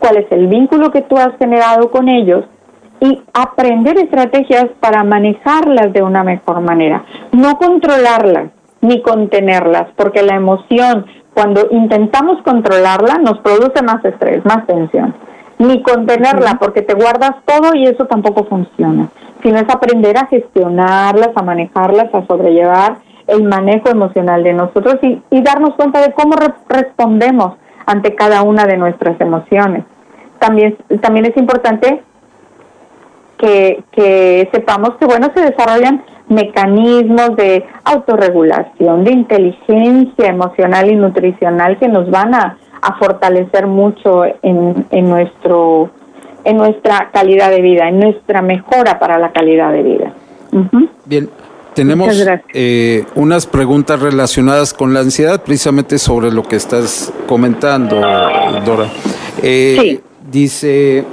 [0.00, 2.44] cuál es el vínculo que tú has generado con ellos
[3.00, 7.04] y aprender estrategias para manejarlas de una mejor manera.
[7.32, 8.50] No controlarlas
[8.82, 15.14] ni contenerlas, porque la emoción, cuando intentamos controlarla, nos produce más estrés, más tensión
[15.60, 19.10] ni contenerla, porque te guardas todo y eso tampoco funciona,
[19.42, 22.96] sino es aprender a gestionarlas, a manejarlas, a sobrellevar
[23.26, 26.34] el manejo emocional de nosotros y, darnos cuenta de cómo
[26.66, 29.84] respondemos ante cada una de nuestras emociones.
[30.38, 32.02] También, también es importante
[33.40, 41.78] que, que sepamos que, bueno, se desarrollan mecanismos de autorregulación, de inteligencia emocional y nutricional
[41.78, 45.90] que nos van a, a fortalecer mucho en, en, nuestro,
[46.44, 50.12] en nuestra calidad de vida, en nuestra mejora para la calidad de vida.
[51.04, 51.28] Bien,
[51.74, 57.96] tenemos eh, unas preguntas relacionadas con la ansiedad, precisamente sobre lo que estás comentando,
[58.64, 58.86] Dora.
[59.42, 60.00] Eh, sí.
[60.30, 61.04] Dice,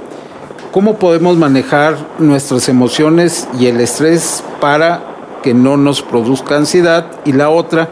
[0.78, 7.14] ¿cómo podemos manejar nuestras emociones y el estrés para que no nos produzca ansiedad?
[7.26, 7.90] Y la otra,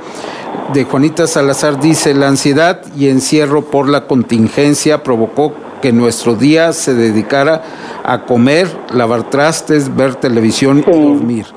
[0.71, 5.51] de Juanita Salazar dice, la ansiedad y encierro por la contingencia provocó
[5.81, 7.63] que nuestro día se dedicara
[8.03, 11.47] a comer, lavar trastes, ver televisión y dormir.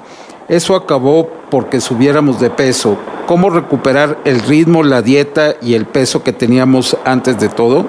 [0.49, 2.97] Eso acabó porque subiéramos de peso.
[3.27, 7.85] ¿Cómo recuperar el ritmo, la dieta y el peso que teníamos antes de todo?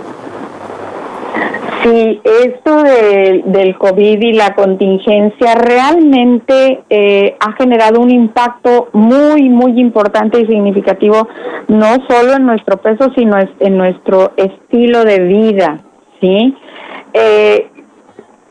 [1.84, 9.80] Sí, esto del COVID y la contingencia realmente eh, ha generado un impacto muy, muy
[9.80, 11.28] importante y significativo,
[11.70, 15.80] no solo en nuestro peso, sino en nuestro estilo de vida,
[16.20, 16.54] ¿sí?
[17.14, 17.72] Eh,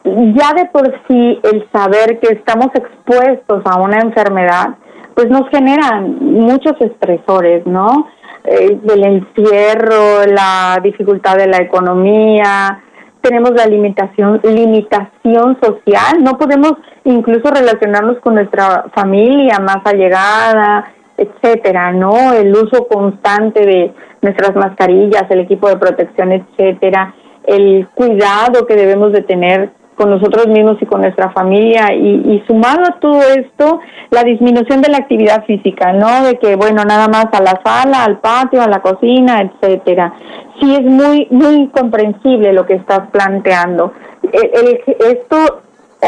[0.05, 4.77] ya de por sí el saber que estamos expuestos a una enfermedad,
[5.15, 8.09] pues nos generan muchos estresores, ¿no?
[8.45, 12.83] Eh, del encierro, la dificultad de la economía,
[13.21, 16.73] tenemos la limitación, limitación social, no podemos
[17.05, 22.33] incluso relacionarnos con nuestra familia más allegada, etcétera, ¿no?
[22.33, 23.93] El uso constante de
[24.23, 27.15] nuestras mascarillas, el equipo de protección, etcétera,
[27.45, 32.45] el cuidado que debemos de tener con nosotros mismos y con nuestra familia y, y,
[32.47, 33.81] sumado a todo esto
[34.11, 36.23] la disminución de la actividad física, ¿no?
[36.23, 40.15] De que bueno, nada más a la sala, al patio, a la cocina, etcétera.
[40.61, 43.93] Sí es muy muy comprensible lo que estás planteando.
[44.23, 45.63] El, esto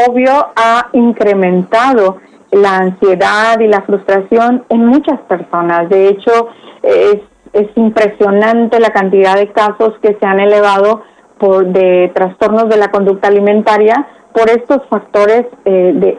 [0.09, 2.19] obvio ha incrementado
[2.53, 5.89] la ansiedad y la frustración en muchas personas.
[5.89, 6.49] De hecho,
[6.83, 7.19] es,
[7.53, 11.03] es impresionante la cantidad de casos que se han elevado
[11.41, 16.19] por, de trastornos de la conducta alimentaria por estos factores eh, de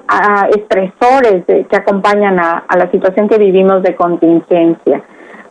[0.58, 5.04] estresores que acompañan a, a, la situación que vivimos de contingencia.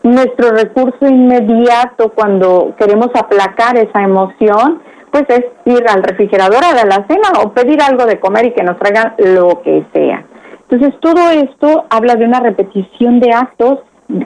[0.02, 7.06] Nuestro recurso inmediato cuando queremos aplacar esa emoción, pues es ir al refrigerador a la
[7.06, 10.24] cena o pedir algo de comer y que nos traigan lo que sea.
[10.68, 13.80] Entonces todo esto habla de una repetición de actos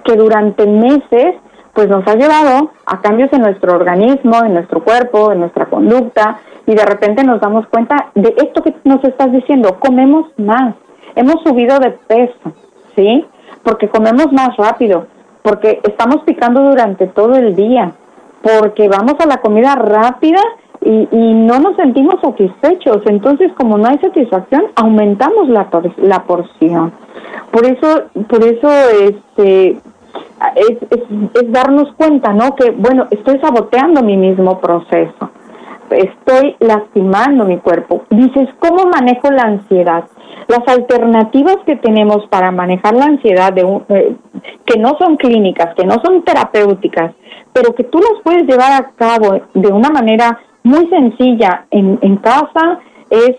[0.04, 1.36] que durante meses
[1.74, 6.38] pues nos ha llevado a cambios en nuestro organismo, en nuestro cuerpo, en nuestra conducta
[6.66, 10.74] y de repente nos damos cuenta de esto que nos estás diciendo, comemos más,
[11.14, 12.52] hemos subido de peso,
[12.94, 13.26] ¿sí?
[13.62, 15.06] Porque comemos más rápido,
[15.42, 17.92] porque estamos picando durante todo el día,
[18.42, 20.40] porque vamos a la comida rápida
[20.80, 23.02] y, y no nos sentimos satisfechos.
[23.06, 25.68] Entonces, como no hay satisfacción, aumentamos la,
[25.98, 26.92] la porción.
[27.50, 28.68] Por eso, por eso,
[29.00, 29.78] este,
[30.56, 32.54] es, es, darnos cuenta, ¿no?
[32.54, 35.30] Que, bueno, estoy saboteando mi mismo proceso
[35.90, 38.04] estoy lastimando mi cuerpo.
[38.10, 40.04] Dices, ¿cómo manejo la ansiedad?
[40.48, 44.16] Las alternativas que tenemos para manejar la ansiedad, de eh,
[44.66, 47.14] que no son clínicas, que no son terapéuticas,
[47.52, 52.16] pero que tú las puedes llevar a cabo de una manera muy sencilla en, en
[52.16, 52.80] casa,
[53.10, 53.36] es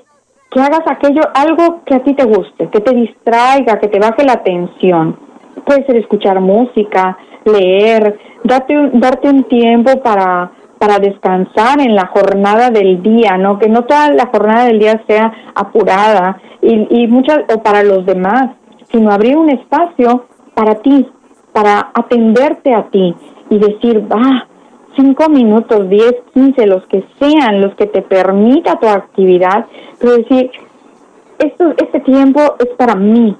[0.52, 4.24] que hagas aquello, algo que a ti te guste, que te distraiga, que te baje
[4.24, 5.25] la tensión.
[5.66, 12.70] Puede ser escuchar música, leer, darte, darte un tiempo para para descansar en la jornada
[12.70, 13.58] del día, ¿no?
[13.60, 18.06] Que no toda la jornada del día sea apurada y, y muchas, o para los
[18.06, 18.52] demás,
[18.92, 21.08] sino abrir un espacio para ti,
[21.54, 23.16] para atenderte a ti
[23.50, 24.48] y decir, va,
[24.96, 29.66] cinco minutos, diez, quince, los que sean, los que te permita tu actividad,
[30.00, 30.52] pero decir,
[31.40, 33.36] esto, este tiempo es para mí.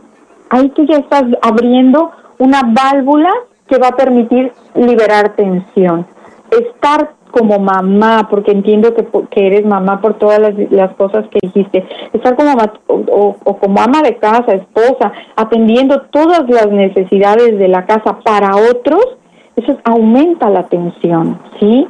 [0.50, 3.32] Ahí tú ya estás abriendo una válvula
[3.68, 6.06] que va a permitir liberar tensión.
[6.52, 11.86] Estar como mamá, porque entiendo que, que eres mamá por todas las, cosas que dijiste,
[12.14, 12.54] estar como
[12.88, 18.56] o, o, como ama de casa, esposa, atendiendo todas las necesidades de la casa para
[18.56, 19.18] otros,
[19.58, 21.88] eso aumenta la tensión, ¿sí?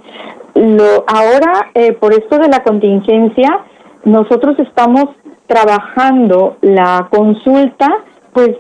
[0.56, 3.60] Lo, ahora, eh, por esto de la contingencia,
[4.04, 5.10] nosotros estamos
[5.46, 7.88] trabajando la consulta,
[8.36, 8.58] pues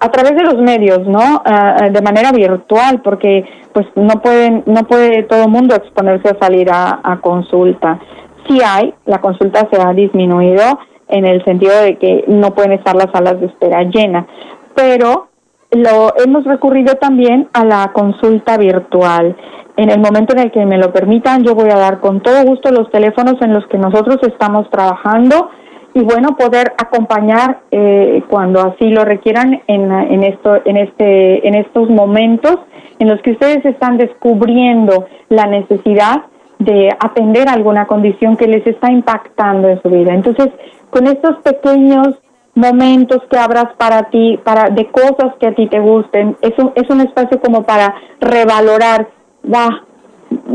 [0.00, 1.42] a través de los medios, ¿no?
[1.44, 6.38] Ah, ah, de manera virtual, porque pues no pueden, no puede todo mundo exponerse a
[6.40, 8.00] salir a, consulta.
[8.48, 10.78] Sí hay, la consulta se ha disminuido
[11.08, 14.26] en el sentido de que no pueden estar las salas de espera llenas,
[14.74, 15.28] pero
[15.72, 19.36] lo hemos recurrido también a la consulta virtual.
[19.76, 22.44] En el momento en el que me lo permitan, yo voy a dar con todo
[22.44, 25.50] gusto los teléfonos en los que nosotros estamos trabajando
[25.96, 31.54] y bueno poder acompañar eh, cuando así lo requieran en, en esto en este en
[31.54, 32.58] estos momentos
[32.98, 36.24] en los que ustedes están descubriendo la necesidad
[36.58, 40.48] de atender alguna condición que les está impactando en su vida entonces
[40.90, 42.08] con estos pequeños
[42.54, 46.72] momentos que abras para ti para de cosas que a ti te gusten es un,
[46.74, 49.08] es un espacio como para revalorar
[49.42, 49.82] va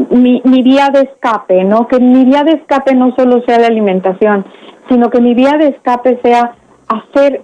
[0.10, 1.88] mi, mi vía de escape, ¿no?
[1.88, 4.46] Que mi vía de escape no solo sea la alimentación,
[4.92, 6.54] sino que mi vía de escape sea
[6.90, 7.44] hacer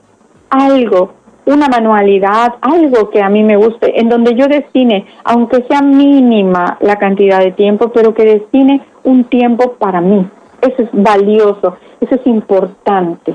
[0.49, 1.14] algo,
[1.45, 6.78] una manualidad, algo que a mí me guste, en donde yo destine, aunque sea mínima
[6.82, 10.28] la cantidad de tiempo, pero que destine un tiempo para mí.
[10.61, 13.34] Eso es valioso, eso es importante.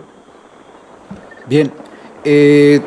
[1.46, 1.72] Bien,
[2.22, 2.82] eh,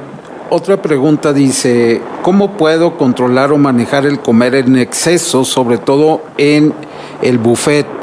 [0.52, 6.72] otra pregunta dice, ¿cómo puedo controlar o manejar el comer en exceso, sobre todo en
[7.24, 7.95] el buffet?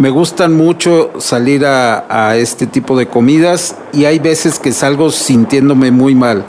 [0.00, 5.90] Me gustan mucho salir a, este tipo de comidas y hay veces que salgo sintiéndome
[5.90, 6.44] muy mal.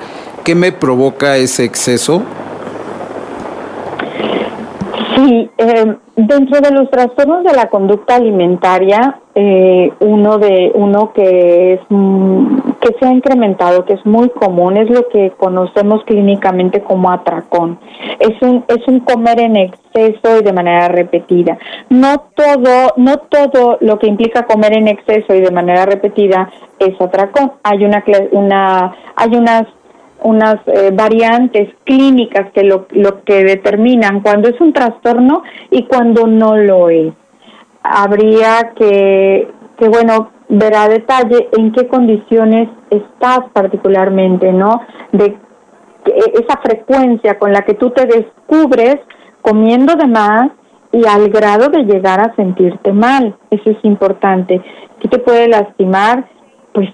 [0.45, 2.23] ¿Qué me provoca ese exceso?
[5.17, 11.73] Sí, eh, dentro de los trastornos de la conducta alimentaria, eh, uno de uno que
[11.73, 16.81] es mm, que se ha incrementado, que es muy común, es lo que conocemos clínicamente
[16.81, 17.79] como atracón.
[18.19, 21.57] Es un es un comer en exceso y de manera repetida.
[21.89, 26.99] No todo no todo lo que implica comer en exceso y de manera repetida es
[26.99, 27.53] atracón.
[27.63, 29.67] Hay una una hay unas
[30.23, 36.27] unas eh, variantes clínicas que lo, lo que determinan cuando es un trastorno y cuando
[36.27, 37.13] no lo es.
[37.83, 39.47] Habría que,
[39.81, 44.79] que bueno, ver a detalle en qué condiciones estás particularmente, ¿no?
[45.11, 45.35] De
[46.05, 48.97] esa frecuencia con la que tú te descubres
[49.41, 50.51] comiendo de más
[50.91, 53.35] y al grado de llegar a sentirte mal.
[53.49, 54.61] Eso es importante.
[54.99, 56.29] ¿Qué te puede lastimar?
[56.73, 56.87] Pues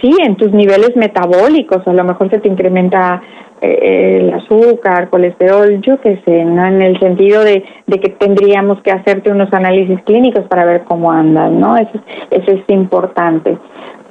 [0.00, 3.20] sí, en tus niveles metabólicos, a lo mejor se te incrementa
[3.62, 6.66] el azúcar, colesterol, yo qué sé, ¿no?
[6.66, 11.12] En el sentido de, de, que tendríamos que hacerte unos análisis clínicos para ver cómo
[11.12, 11.76] andas, ¿no?
[11.76, 13.56] Eso, eso es importante.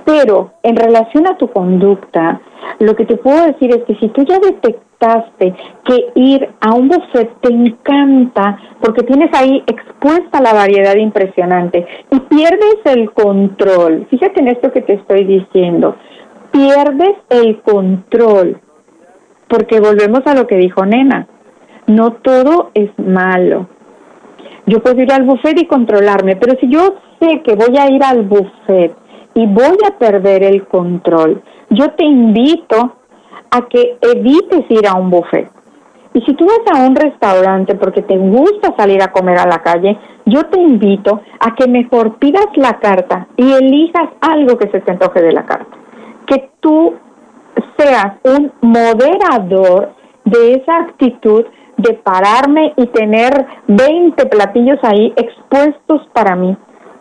[0.05, 2.41] Pero en relación a tu conducta,
[2.79, 5.53] lo que te puedo decir es que si tú ya detectaste
[5.83, 12.19] que ir a un buffet te encanta porque tienes ahí expuesta la variedad impresionante y
[12.21, 15.95] pierdes el control, fíjate en esto que te estoy diciendo,
[16.51, 18.59] pierdes el control
[19.51, 21.27] porque volvemos a lo que dijo Nena,
[21.85, 23.67] no todo es malo.
[24.65, 28.01] Yo puedo ir al buffet y controlarme, pero si yo sé que voy a ir
[28.01, 28.95] al buffet
[29.33, 32.95] y voy a perder el control, yo te invito
[33.51, 35.49] a que evites ir a un buffet.
[36.13, 39.61] Y si tú vas a un restaurante porque te gusta salir a comer a la
[39.61, 44.79] calle, yo te invito a que mejor pidas la carta y elijas algo que se
[44.79, 45.77] te antoje de la carta.
[46.25, 46.93] Que tú
[47.77, 49.93] seas un moderador
[50.25, 51.45] de esa actitud
[51.77, 56.55] de pararme y tener 20 platillos ahí expuestos para mí,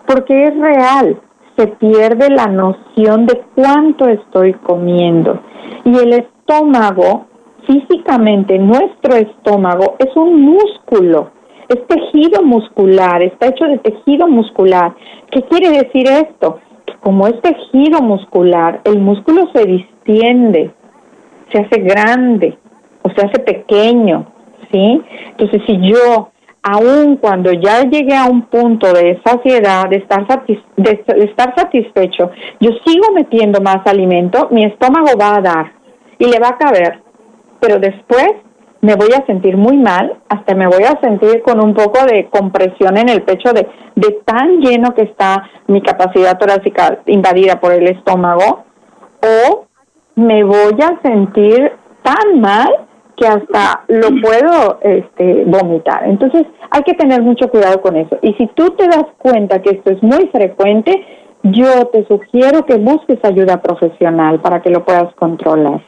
[0.06, 1.20] porque es real
[1.60, 5.40] se pierde la noción de cuánto estoy comiendo.
[5.85, 7.27] Y el estómago,
[7.66, 11.32] físicamente, nuestro estómago es un músculo,
[11.68, 14.94] es tejido muscular, está hecho de tejido muscular.
[15.31, 16.60] ¿Qué quiere decir esto?
[16.86, 19.66] Que como es tejido muscular, el músculo se
[21.53, 22.59] se hace grande
[23.03, 24.27] o se hace pequeño,
[24.70, 25.03] ¿sí?
[25.31, 26.31] Entonces, si yo
[26.62, 30.27] aun cuando ya llegué a un punto de saciedad, de estar,
[30.77, 32.31] de, estar satisfecho,
[32.61, 35.73] yo sigo metiendo más alimento, mi estómago va a dar
[36.19, 37.01] y le va a caber,
[37.61, 38.28] pero después
[38.82, 42.28] me voy a sentir muy mal, hasta me voy a sentir con un poco de
[42.28, 47.89] compresión en el pecho de tan lleno que está mi capacidad torácica invadida por el
[47.89, 48.65] estómago,
[49.23, 49.66] o
[50.21, 51.73] me voy a sentir
[52.03, 52.69] tan mal
[53.17, 56.05] que hasta lo puedo este, vomitar.
[56.07, 58.19] Entonces hay que tener mucho cuidado con eso.
[58.23, 61.05] Y si tú te das cuenta que esto es muy frecuente,
[61.43, 65.83] yo te sugiero que busques ayuda profesional para que lo puedas controlar.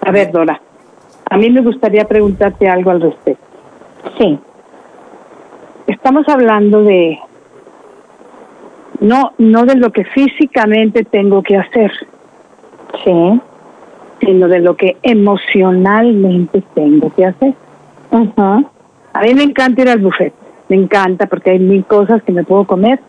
[0.00, 0.60] A ver, Dora,
[1.30, 3.44] a mí me gustaría preguntarte algo al respecto.
[4.18, 4.38] Sí.
[5.86, 7.18] Estamos hablando de
[9.00, 11.92] no no de lo que físicamente tengo que hacer.
[13.04, 13.40] Sí.
[14.20, 17.54] sino de lo que emocionalmente tengo que hacer.
[18.10, 20.32] A mí me encanta ir al buffet,
[20.68, 23.00] me encanta porque hay mil cosas que me puedo comer,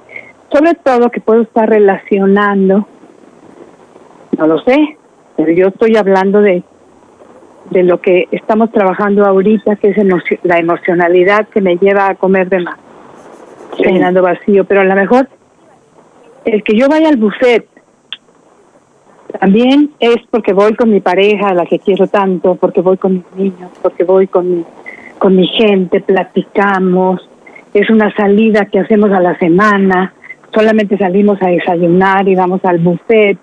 [0.51, 2.87] sobre todo que puedo estar relacionando,
[4.37, 4.97] no lo sé,
[5.37, 6.63] pero yo estoy hablando de,
[7.69, 9.97] de lo que estamos trabajando ahorita, que es
[10.43, 12.77] la emocionalidad que me lleva a comer de más,
[13.77, 15.27] llenando vacío, pero a lo mejor
[16.45, 17.67] el que yo vaya al buffet
[19.37, 23.13] también es porque voy con mi pareja, a la que quiero tanto, porque voy con
[23.13, 24.65] mis niños, porque voy con mi,
[25.17, 27.29] con mi gente, platicamos.
[27.73, 30.13] Es una salida que hacemos a la semana.
[30.53, 33.37] Solamente salimos a desayunar y vamos al buffet.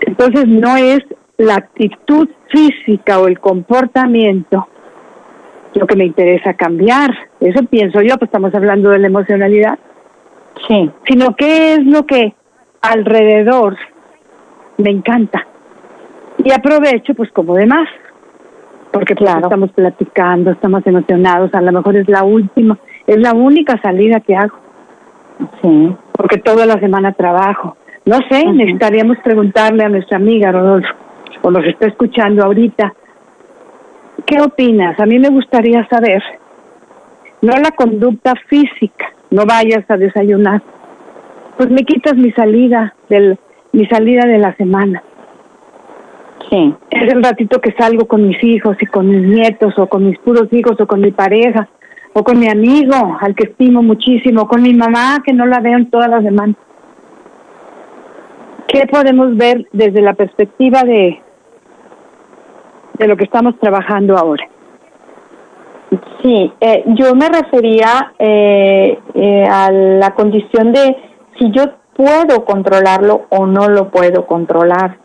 [0.00, 1.00] Entonces no es
[1.36, 4.66] la actitud física o el comportamiento
[5.74, 7.10] lo que me interesa cambiar.
[7.40, 9.78] Eso pienso yo, pues estamos hablando de la emocionalidad.
[10.66, 10.90] Sí.
[11.08, 12.34] Sino qué es lo que
[12.80, 13.76] alrededor
[14.78, 15.46] me encanta.
[16.42, 17.88] Y aprovecho pues como demás,
[18.92, 19.46] porque pues, claro.
[19.46, 24.34] estamos platicando, estamos emocionados, a lo mejor es la última, es la única salida que
[24.34, 24.58] hago.
[25.62, 25.94] Sí.
[26.12, 27.76] Porque toda la semana trabajo.
[28.04, 30.94] No sé, necesitaríamos preguntarle a nuestra amiga Rodolfo,
[31.42, 32.94] o nos está escuchando ahorita,
[34.26, 34.98] ¿qué opinas?
[34.98, 36.22] A mí me gustaría saber,
[37.42, 40.62] no la conducta física, no vayas a desayunar,
[41.60, 43.38] pues me quitas mi salida del
[43.72, 45.02] mi salida de la semana.
[46.48, 46.74] Sí.
[46.88, 50.18] Es el ratito que salgo con mis hijos y con mis nietos o con mis
[50.20, 51.68] puros hijos o con mi pareja
[52.14, 55.76] o con mi amigo al que estimo muchísimo, con mi mamá que no la veo
[55.76, 56.56] en todas las semanas.
[58.66, 61.20] ¿Qué podemos ver desde la perspectiva de,
[62.94, 64.48] de lo que estamos trabajando ahora?
[66.22, 71.64] Sí, eh, yo me refería eh, eh, a la condición de si yo
[72.00, 74.98] puedo controlarlo o no lo puedo controlar.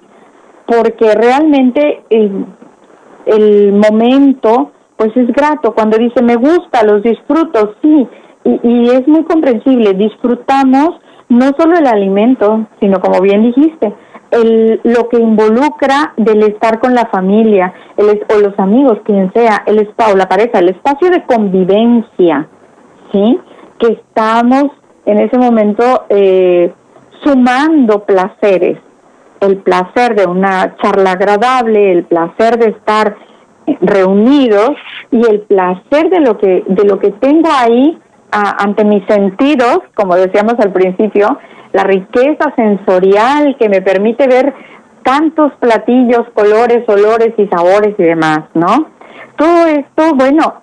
[0.65, 5.73] Porque realmente el, momento, pues es grato.
[5.73, 8.07] Cuando dice me gusta, los disfruto, sí.
[8.45, 9.93] Y, es muy comprensible.
[9.93, 10.99] Disfrutamos
[11.30, 13.93] no solo el alimento, sino como bien dijiste,
[14.31, 19.64] el, lo que involucra del estar con la familia, el, o los amigos, quien sea,
[19.65, 22.47] el estado, la pareja, el espacio de convivencia,
[23.11, 23.39] ¿sí?
[23.80, 24.72] Que estamos
[25.06, 26.72] en ese momento eh,
[27.23, 28.80] sumando placeres
[29.41, 33.15] el placer de una charla agradable, el placer de estar
[33.82, 34.72] reunidos
[35.11, 37.99] y el placer de lo que de lo que tengo ahí
[38.32, 41.40] ante mis sentidos, como decíamos al principio,
[41.72, 44.53] la riqueza sensorial que me permite ver
[45.03, 48.88] tantos platillos, colores, olores y sabores y demás, ¿no?
[49.38, 50.61] Todo esto, bueno,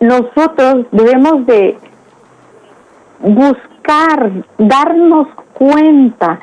[0.00, 1.76] nosotros debemos de
[3.20, 3.73] buscar,
[4.58, 6.40] darnos cuenta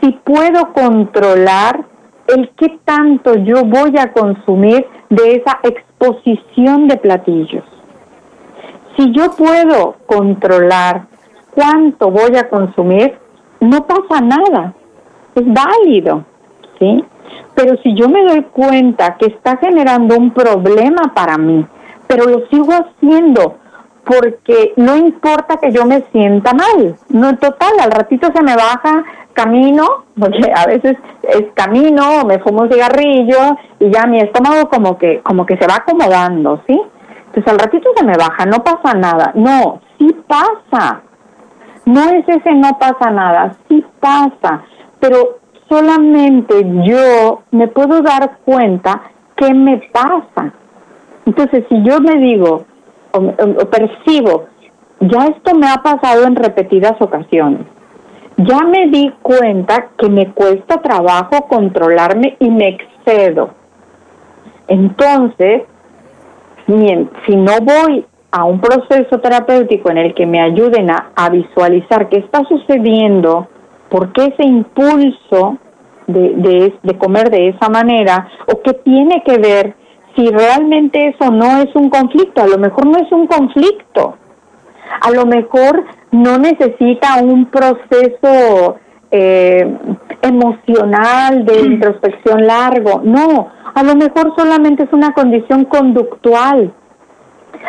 [0.00, 1.84] si puedo controlar
[2.28, 7.64] el qué tanto yo voy a consumir de esa exposición de platillos.
[8.96, 11.06] Si yo puedo controlar
[11.54, 13.18] cuánto voy a consumir,
[13.60, 14.74] no pasa nada,
[15.34, 16.24] es válido,
[16.78, 17.04] ¿sí?
[17.54, 21.66] Pero si yo me doy cuenta que está generando un problema para mí,
[22.06, 23.56] pero lo sigo haciendo
[24.04, 29.04] porque no importa que yo me sienta mal, no total, al ratito se me baja
[29.32, 34.98] camino, porque a veces es camino, me fumo un cigarrillo y ya mi estómago como
[34.98, 36.80] que como que se va acomodando, ¿sí?
[37.26, 39.32] Entonces al ratito se me baja, no pasa nada.
[39.34, 41.02] No, sí pasa.
[41.84, 44.62] No es ese no pasa nada, sí pasa,
[45.00, 49.02] pero solamente yo me puedo dar cuenta
[49.36, 50.52] qué me pasa.
[51.26, 52.64] Entonces, si yo me digo
[53.70, 54.46] percibo,
[55.00, 57.66] ya esto me ha pasado en repetidas ocasiones,
[58.36, 63.50] ya me di cuenta que me cuesta trabajo controlarme y me excedo.
[64.66, 65.62] Entonces,
[66.66, 72.18] si no voy a un proceso terapéutico en el que me ayuden a, visualizar qué
[72.18, 73.46] está sucediendo,
[73.88, 75.58] por qué ese impulso
[76.06, 79.74] de, de, comer de esa manera, o qué tiene que ver
[80.16, 84.16] si realmente eso no es un conflicto, a lo mejor no es un conflicto,
[85.00, 88.76] a lo mejor no necesita un proceso
[89.10, 89.78] eh,
[90.22, 96.72] emocional de introspección largo, no, a lo mejor solamente es una condición conductual.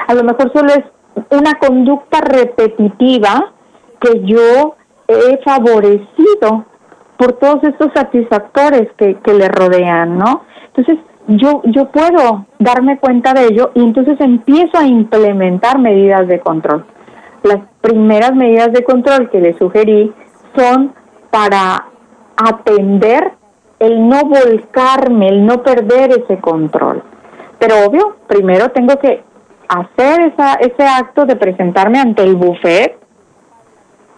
[0.08, 0.84] A lo mejor solo es
[1.32, 3.54] una conducta repetitiva
[4.00, 4.76] que yo
[5.08, 6.66] he favorecido
[7.18, 10.44] por todos estos satisfactores que, que le rodean, ¿no?
[10.68, 16.40] Entonces, yo, yo puedo darme cuenta de ello y entonces empiezo a implementar medidas de
[16.40, 16.86] control.
[17.44, 20.14] Las primeras medidas de control que le sugerí
[20.56, 20.94] son
[21.32, 21.86] para
[22.38, 23.34] atender
[23.80, 27.04] el no volcarme, el no perder ese control.
[27.60, 29.24] Pero obvio, primero tengo que
[29.68, 32.98] hacer esa, ese acto de presentarme ante el buffet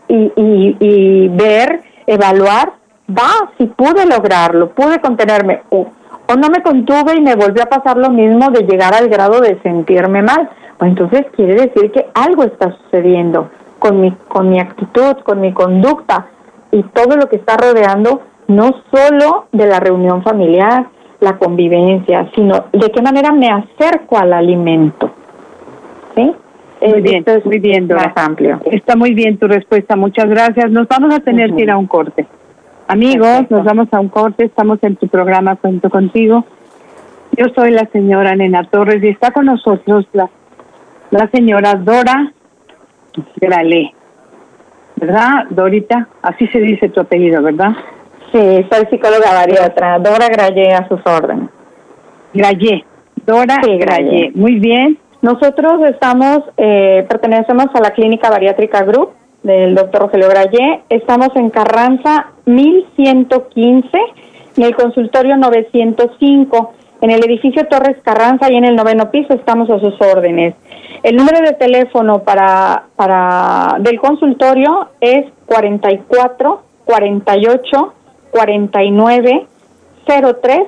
[0.07, 0.31] y,
[0.79, 2.73] y, ver, evaluar,
[3.09, 5.87] va, si pude lograrlo, pude contenerme, o,
[6.29, 9.41] o, no me contuve y me volvió a pasar lo mismo de llegar al grado
[9.41, 10.49] de sentirme mal.
[10.77, 13.49] Pues entonces quiere decir que algo está sucediendo
[13.79, 16.27] con mi, con mi actitud, con mi conducta
[16.71, 20.87] y todo lo que está rodeando, no solo de la reunión familiar,
[21.19, 25.11] la convivencia, sino de qué manera me acerco al alimento.
[26.15, 26.35] Muy
[26.81, 28.13] eh, bien, muy bien, Dora.
[28.15, 28.59] amplio.
[28.65, 30.69] Está muy bien tu respuesta, muchas gracias.
[30.69, 32.27] Nos vamos a tener que ir a un corte.
[32.89, 36.45] Amigos, nos vamos a un corte, estamos en tu programa Cuento Contigo.
[37.35, 40.29] Yo soy la señora Nena Torres y está con nosotros la,
[41.11, 42.31] la señora Dora
[43.41, 43.93] Gralé.
[44.95, 46.07] ¿Verdad, Dorita?
[46.21, 47.73] Así se dice tu apellido, ¿verdad?
[48.31, 51.49] Sí, soy psicóloga bariatra, Dora Grayé a sus órdenes.
[52.33, 52.85] Grayé,
[53.25, 54.31] Dora sí.
[54.33, 54.97] Muy bien.
[55.21, 59.16] Nosotros estamos, eh, pertenecemos a la Clínica Bariátrica Group
[59.47, 60.81] del doctor Rogelio Grayé.
[60.89, 63.89] Estamos en Carranza 1115,
[64.57, 69.69] en el consultorio 905, en el edificio Torres Carranza y en el noveno piso estamos
[69.69, 70.53] a sus órdenes.
[71.01, 77.93] El número de teléfono para, para del consultorio es 44 48
[78.31, 79.47] 49
[80.05, 80.61] 03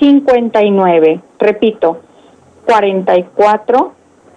[0.00, 1.20] 59.
[1.38, 2.00] Repito,
[2.64, 3.92] 44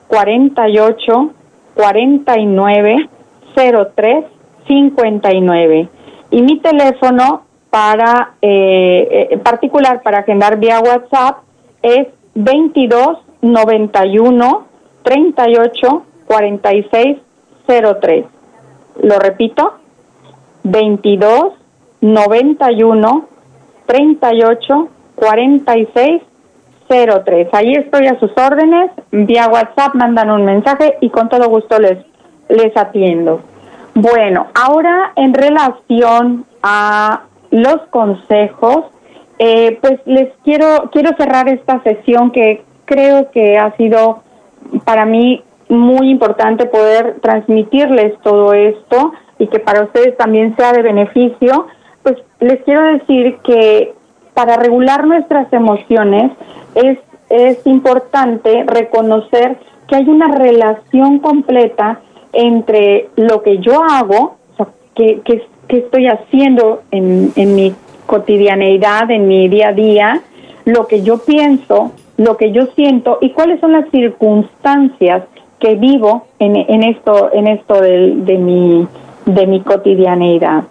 [0.08, 1.32] 48
[1.76, 3.10] 49
[3.56, 4.26] 03
[4.68, 5.90] 59
[6.32, 11.40] y mi teléfono para eh, eh, particular para agendar vía WhatsApp
[11.82, 14.66] es 22 91
[15.04, 17.18] 38 46
[17.68, 18.26] 03
[19.02, 19.74] lo repito
[20.64, 21.54] 22
[22.02, 23.28] 91
[23.86, 26.22] 38 46
[26.88, 27.48] 03.
[27.54, 31.98] Ahí estoy a sus órdenes, vía WhatsApp mandan un mensaje y con todo gusto les,
[32.50, 33.42] les atiendo.
[33.94, 38.86] Bueno, ahora en relación a los consejos,
[39.40, 44.24] eh, pues les quiero, quiero cerrar esta sesión que creo que ha sido
[44.84, 50.82] para mí muy importante poder transmitirles todo esto y que para ustedes también sea de
[50.82, 51.68] beneficio
[52.06, 53.96] pues les quiero decir que
[54.36, 56.32] para regular nuestras emociones
[56.76, 57.00] es,
[57.30, 59.58] es importante reconocer
[59.88, 62.02] que hay una relación completa
[62.36, 67.74] entre lo que yo hago, o sea, que, que, estoy haciendo en, en mi
[68.06, 70.22] cotidianeidad, en mi día a día,
[70.66, 75.24] lo que yo pienso, lo que yo siento y cuáles son las circunstancias
[75.60, 78.88] que vivo en, en esto, en esto de, de, mi,
[79.26, 80.64] de mi cotidianeidad.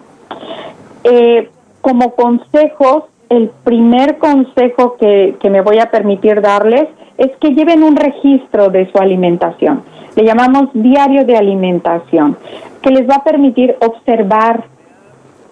[1.05, 1.49] Eh,
[1.81, 6.89] como consejos, el primer consejo que, que me voy a permitir darles
[7.19, 9.83] es que lleven un registro de su alimentación.
[10.17, 12.37] Le llamamos diario de alimentación,
[12.83, 14.65] que les va a permitir observar,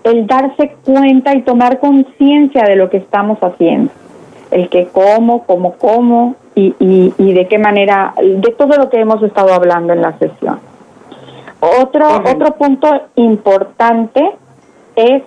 [0.04, 3.92] el darse cuenta y tomar conciencia de lo que estamos haciendo.
[4.50, 9.00] El que como, cómo como y, y, y, de qué manera, de todo lo que
[9.00, 10.58] hemos estado hablando en la sesión.
[11.60, 14.32] Otro, otro punto importante
[14.96, 15.22] es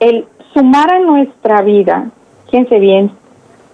[0.00, 2.10] el sumar a nuestra vida,
[2.46, 3.10] fíjense bien,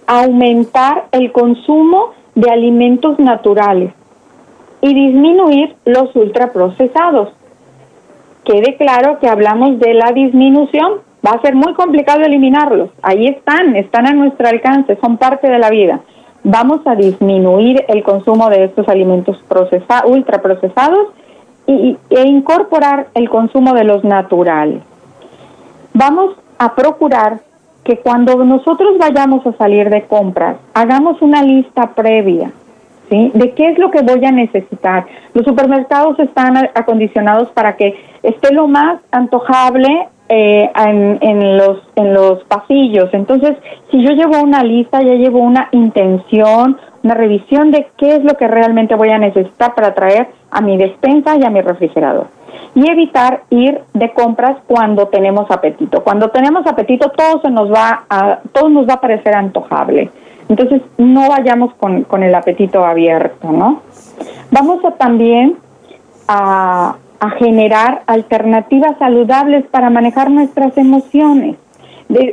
[0.05, 3.93] aumentar el consumo de alimentos naturales
[4.81, 7.29] y disminuir los ultraprocesados.
[8.43, 10.93] Quede claro que hablamos de la disminución,
[11.25, 15.59] va a ser muy complicado eliminarlos, ahí están, están a nuestro alcance, son parte de
[15.59, 16.01] la vida.
[16.43, 21.09] Vamos a disminuir el consumo de estos alimentos procesa ultraprocesados
[21.67, 24.81] y, e incorporar el consumo de los naturales.
[25.93, 27.41] Vamos a procurar
[27.83, 32.51] que cuando nosotros vayamos a salir de compras, hagamos una lista previa,
[33.11, 33.31] ¿sí?
[33.35, 35.05] De qué es lo que voy a necesitar.
[35.35, 37.93] Los supermercados están acondicionados para que
[38.23, 43.09] esté lo más antojable eh, en, los, en los pasillos.
[43.13, 43.57] Entonces,
[43.91, 48.35] si yo llevo una lista, ya llevo una intención, una revisión de qué es lo
[48.35, 52.27] que realmente voy a necesitar para traer a mi despensa y a mi refrigerador
[52.73, 56.03] y evitar ir de compras cuando tenemos apetito.
[56.03, 60.09] Cuando tenemos apetito todo se nos va a todo nos va a parecer antojable.
[60.51, 63.83] Entonces no vayamos con, con el apetito abierto, ¿no?
[64.51, 65.55] Vamos a también
[66.27, 66.97] a,
[67.37, 71.55] generar alternativas saludables para manejar nuestras emociones.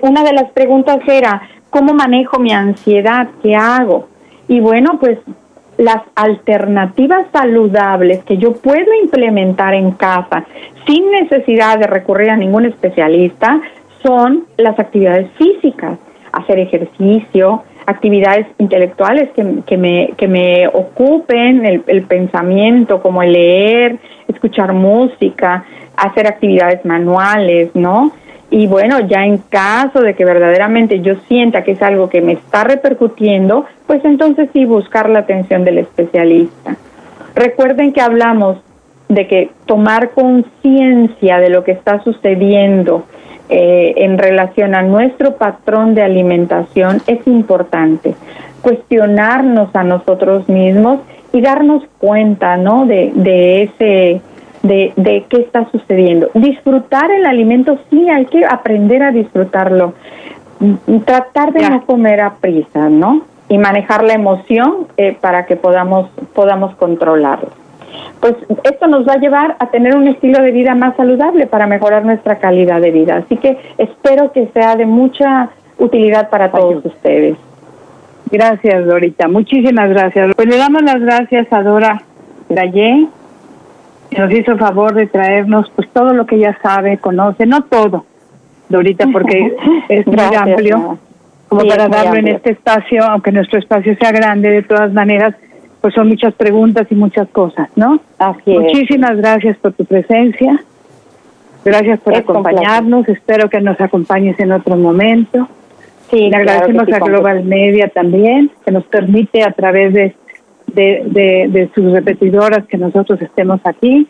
[0.02, 3.28] Una de las preguntas era, ¿cómo manejo mi ansiedad?
[3.40, 4.08] ¿Qué hago?
[4.48, 5.18] Y bueno, pues
[5.76, 10.44] las alternativas saludables que yo puedo implementar en casa
[10.86, 13.60] sin necesidad de recurrir a ningún especialista
[14.02, 15.98] son las actividades físicas,
[16.32, 23.32] hacer ejercicio, actividades intelectuales que, que, me, que me ocupen el, el pensamiento, como el
[23.32, 23.98] leer,
[24.28, 25.64] escuchar música,
[25.96, 28.12] hacer actividades manuales, ¿no?
[28.50, 32.32] Y bueno, ya en caso de que verdaderamente yo sienta que es algo que me
[32.32, 36.76] está repercutiendo, pues entonces sí buscar la atención del especialista.
[37.34, 38.58] Recuerden que hablamos
[39.08, 43.06] de que tomar conciencia de lo que está sucediendo
[43.48, 48.14] eh, en relación a nuestro patrón de alimentación es importante.
[48.62, 51.00] Cuestionarnos a nosotros mismos
[51.32, 52.86] y darnos cuenta, ¿no?
[52.86, 54.20] De, de ese
[54.62, 56.30] de, de qué está sucediendo.
[56.34, 59.94] Disfrutar el alimento, sí, hay que aprender a disfrutarlo.
[61.04, 63.22] Tratar de no comer a prisa, ¿no?
[63.48, 67.50] Y manejar la emoción eh, para que podamos, podamos controlarlo.
[68.20, 68.34] Pues
[68.64, 72.04] esto nos va a llevar a tener un estilo de vida más saludable para mejorar
[72.04, 73.16] nuestra calidad de vida.
[73.24, 77.36] Así que espero que sea de mucha utilidad para todos ustedes.
[78.30, 79.28] Gracias, Dorita.
[79.28, 80.34] Muchísimas gracias.
[80.34, 82.02] Pues le damos las gracias a Dora
[82.48, 83.08] Gallé
[84.16, 88.06] nos hizo favor de traernos pues todo lo que ella sabe, conoce, no todo,
[88.68, 89.54] Dorita, porque
[89.88, 90.98] es muy amplio,
[91.48, 95.34] como para darlo en este espacio, aunque nuestro espacio sea grande, de todas maneras,
[95.88, 97.98] pues son muchas preguntas y muchas cosas, ¿no?
[98.18, 100.62] Así Muchísimas gracias por tu presencia,
[101.64, 105.48] gracias por acompañarnos, espero que nos acompañes en otro momento.
[106.10, 110.14] Sí, Le agradecemos a Global Media también, que nos permite a través de
[110.66, 114.06] de, de, sus repetidoras que nosotros estemos aquí.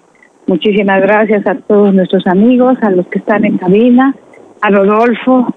[0.49, 4.17] Muchísimas gracias a todos nuestros amigos, a los que están en cabina,
[4.61, 5.55] a Rodolfo,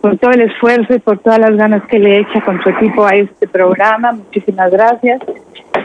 [0.00, 3.04] por todo el esfuerzo y por todas las ganas que le echa con su equipo
[3.04, 4.12] a este programa.
[4.12, 5.20] Muchísimas gracias.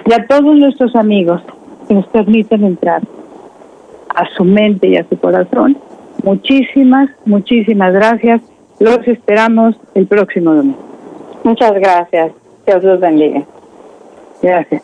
[0.06, 1.42] Y a todos nuestros amigos
[1.88, 3.02] que nos permiten entrar
[4.16, 5.78] a su mente y a su corazón.
[6.24, 8.42] Muchísimas, muchísimas gracias.
[8.80, 10.80] Los esperamos el próximo domingo.
[11.44, 12.32] Muchas gracias.
[12.66, 13.44] Dios los bendiga.
[14.42, 14.84] Gracias.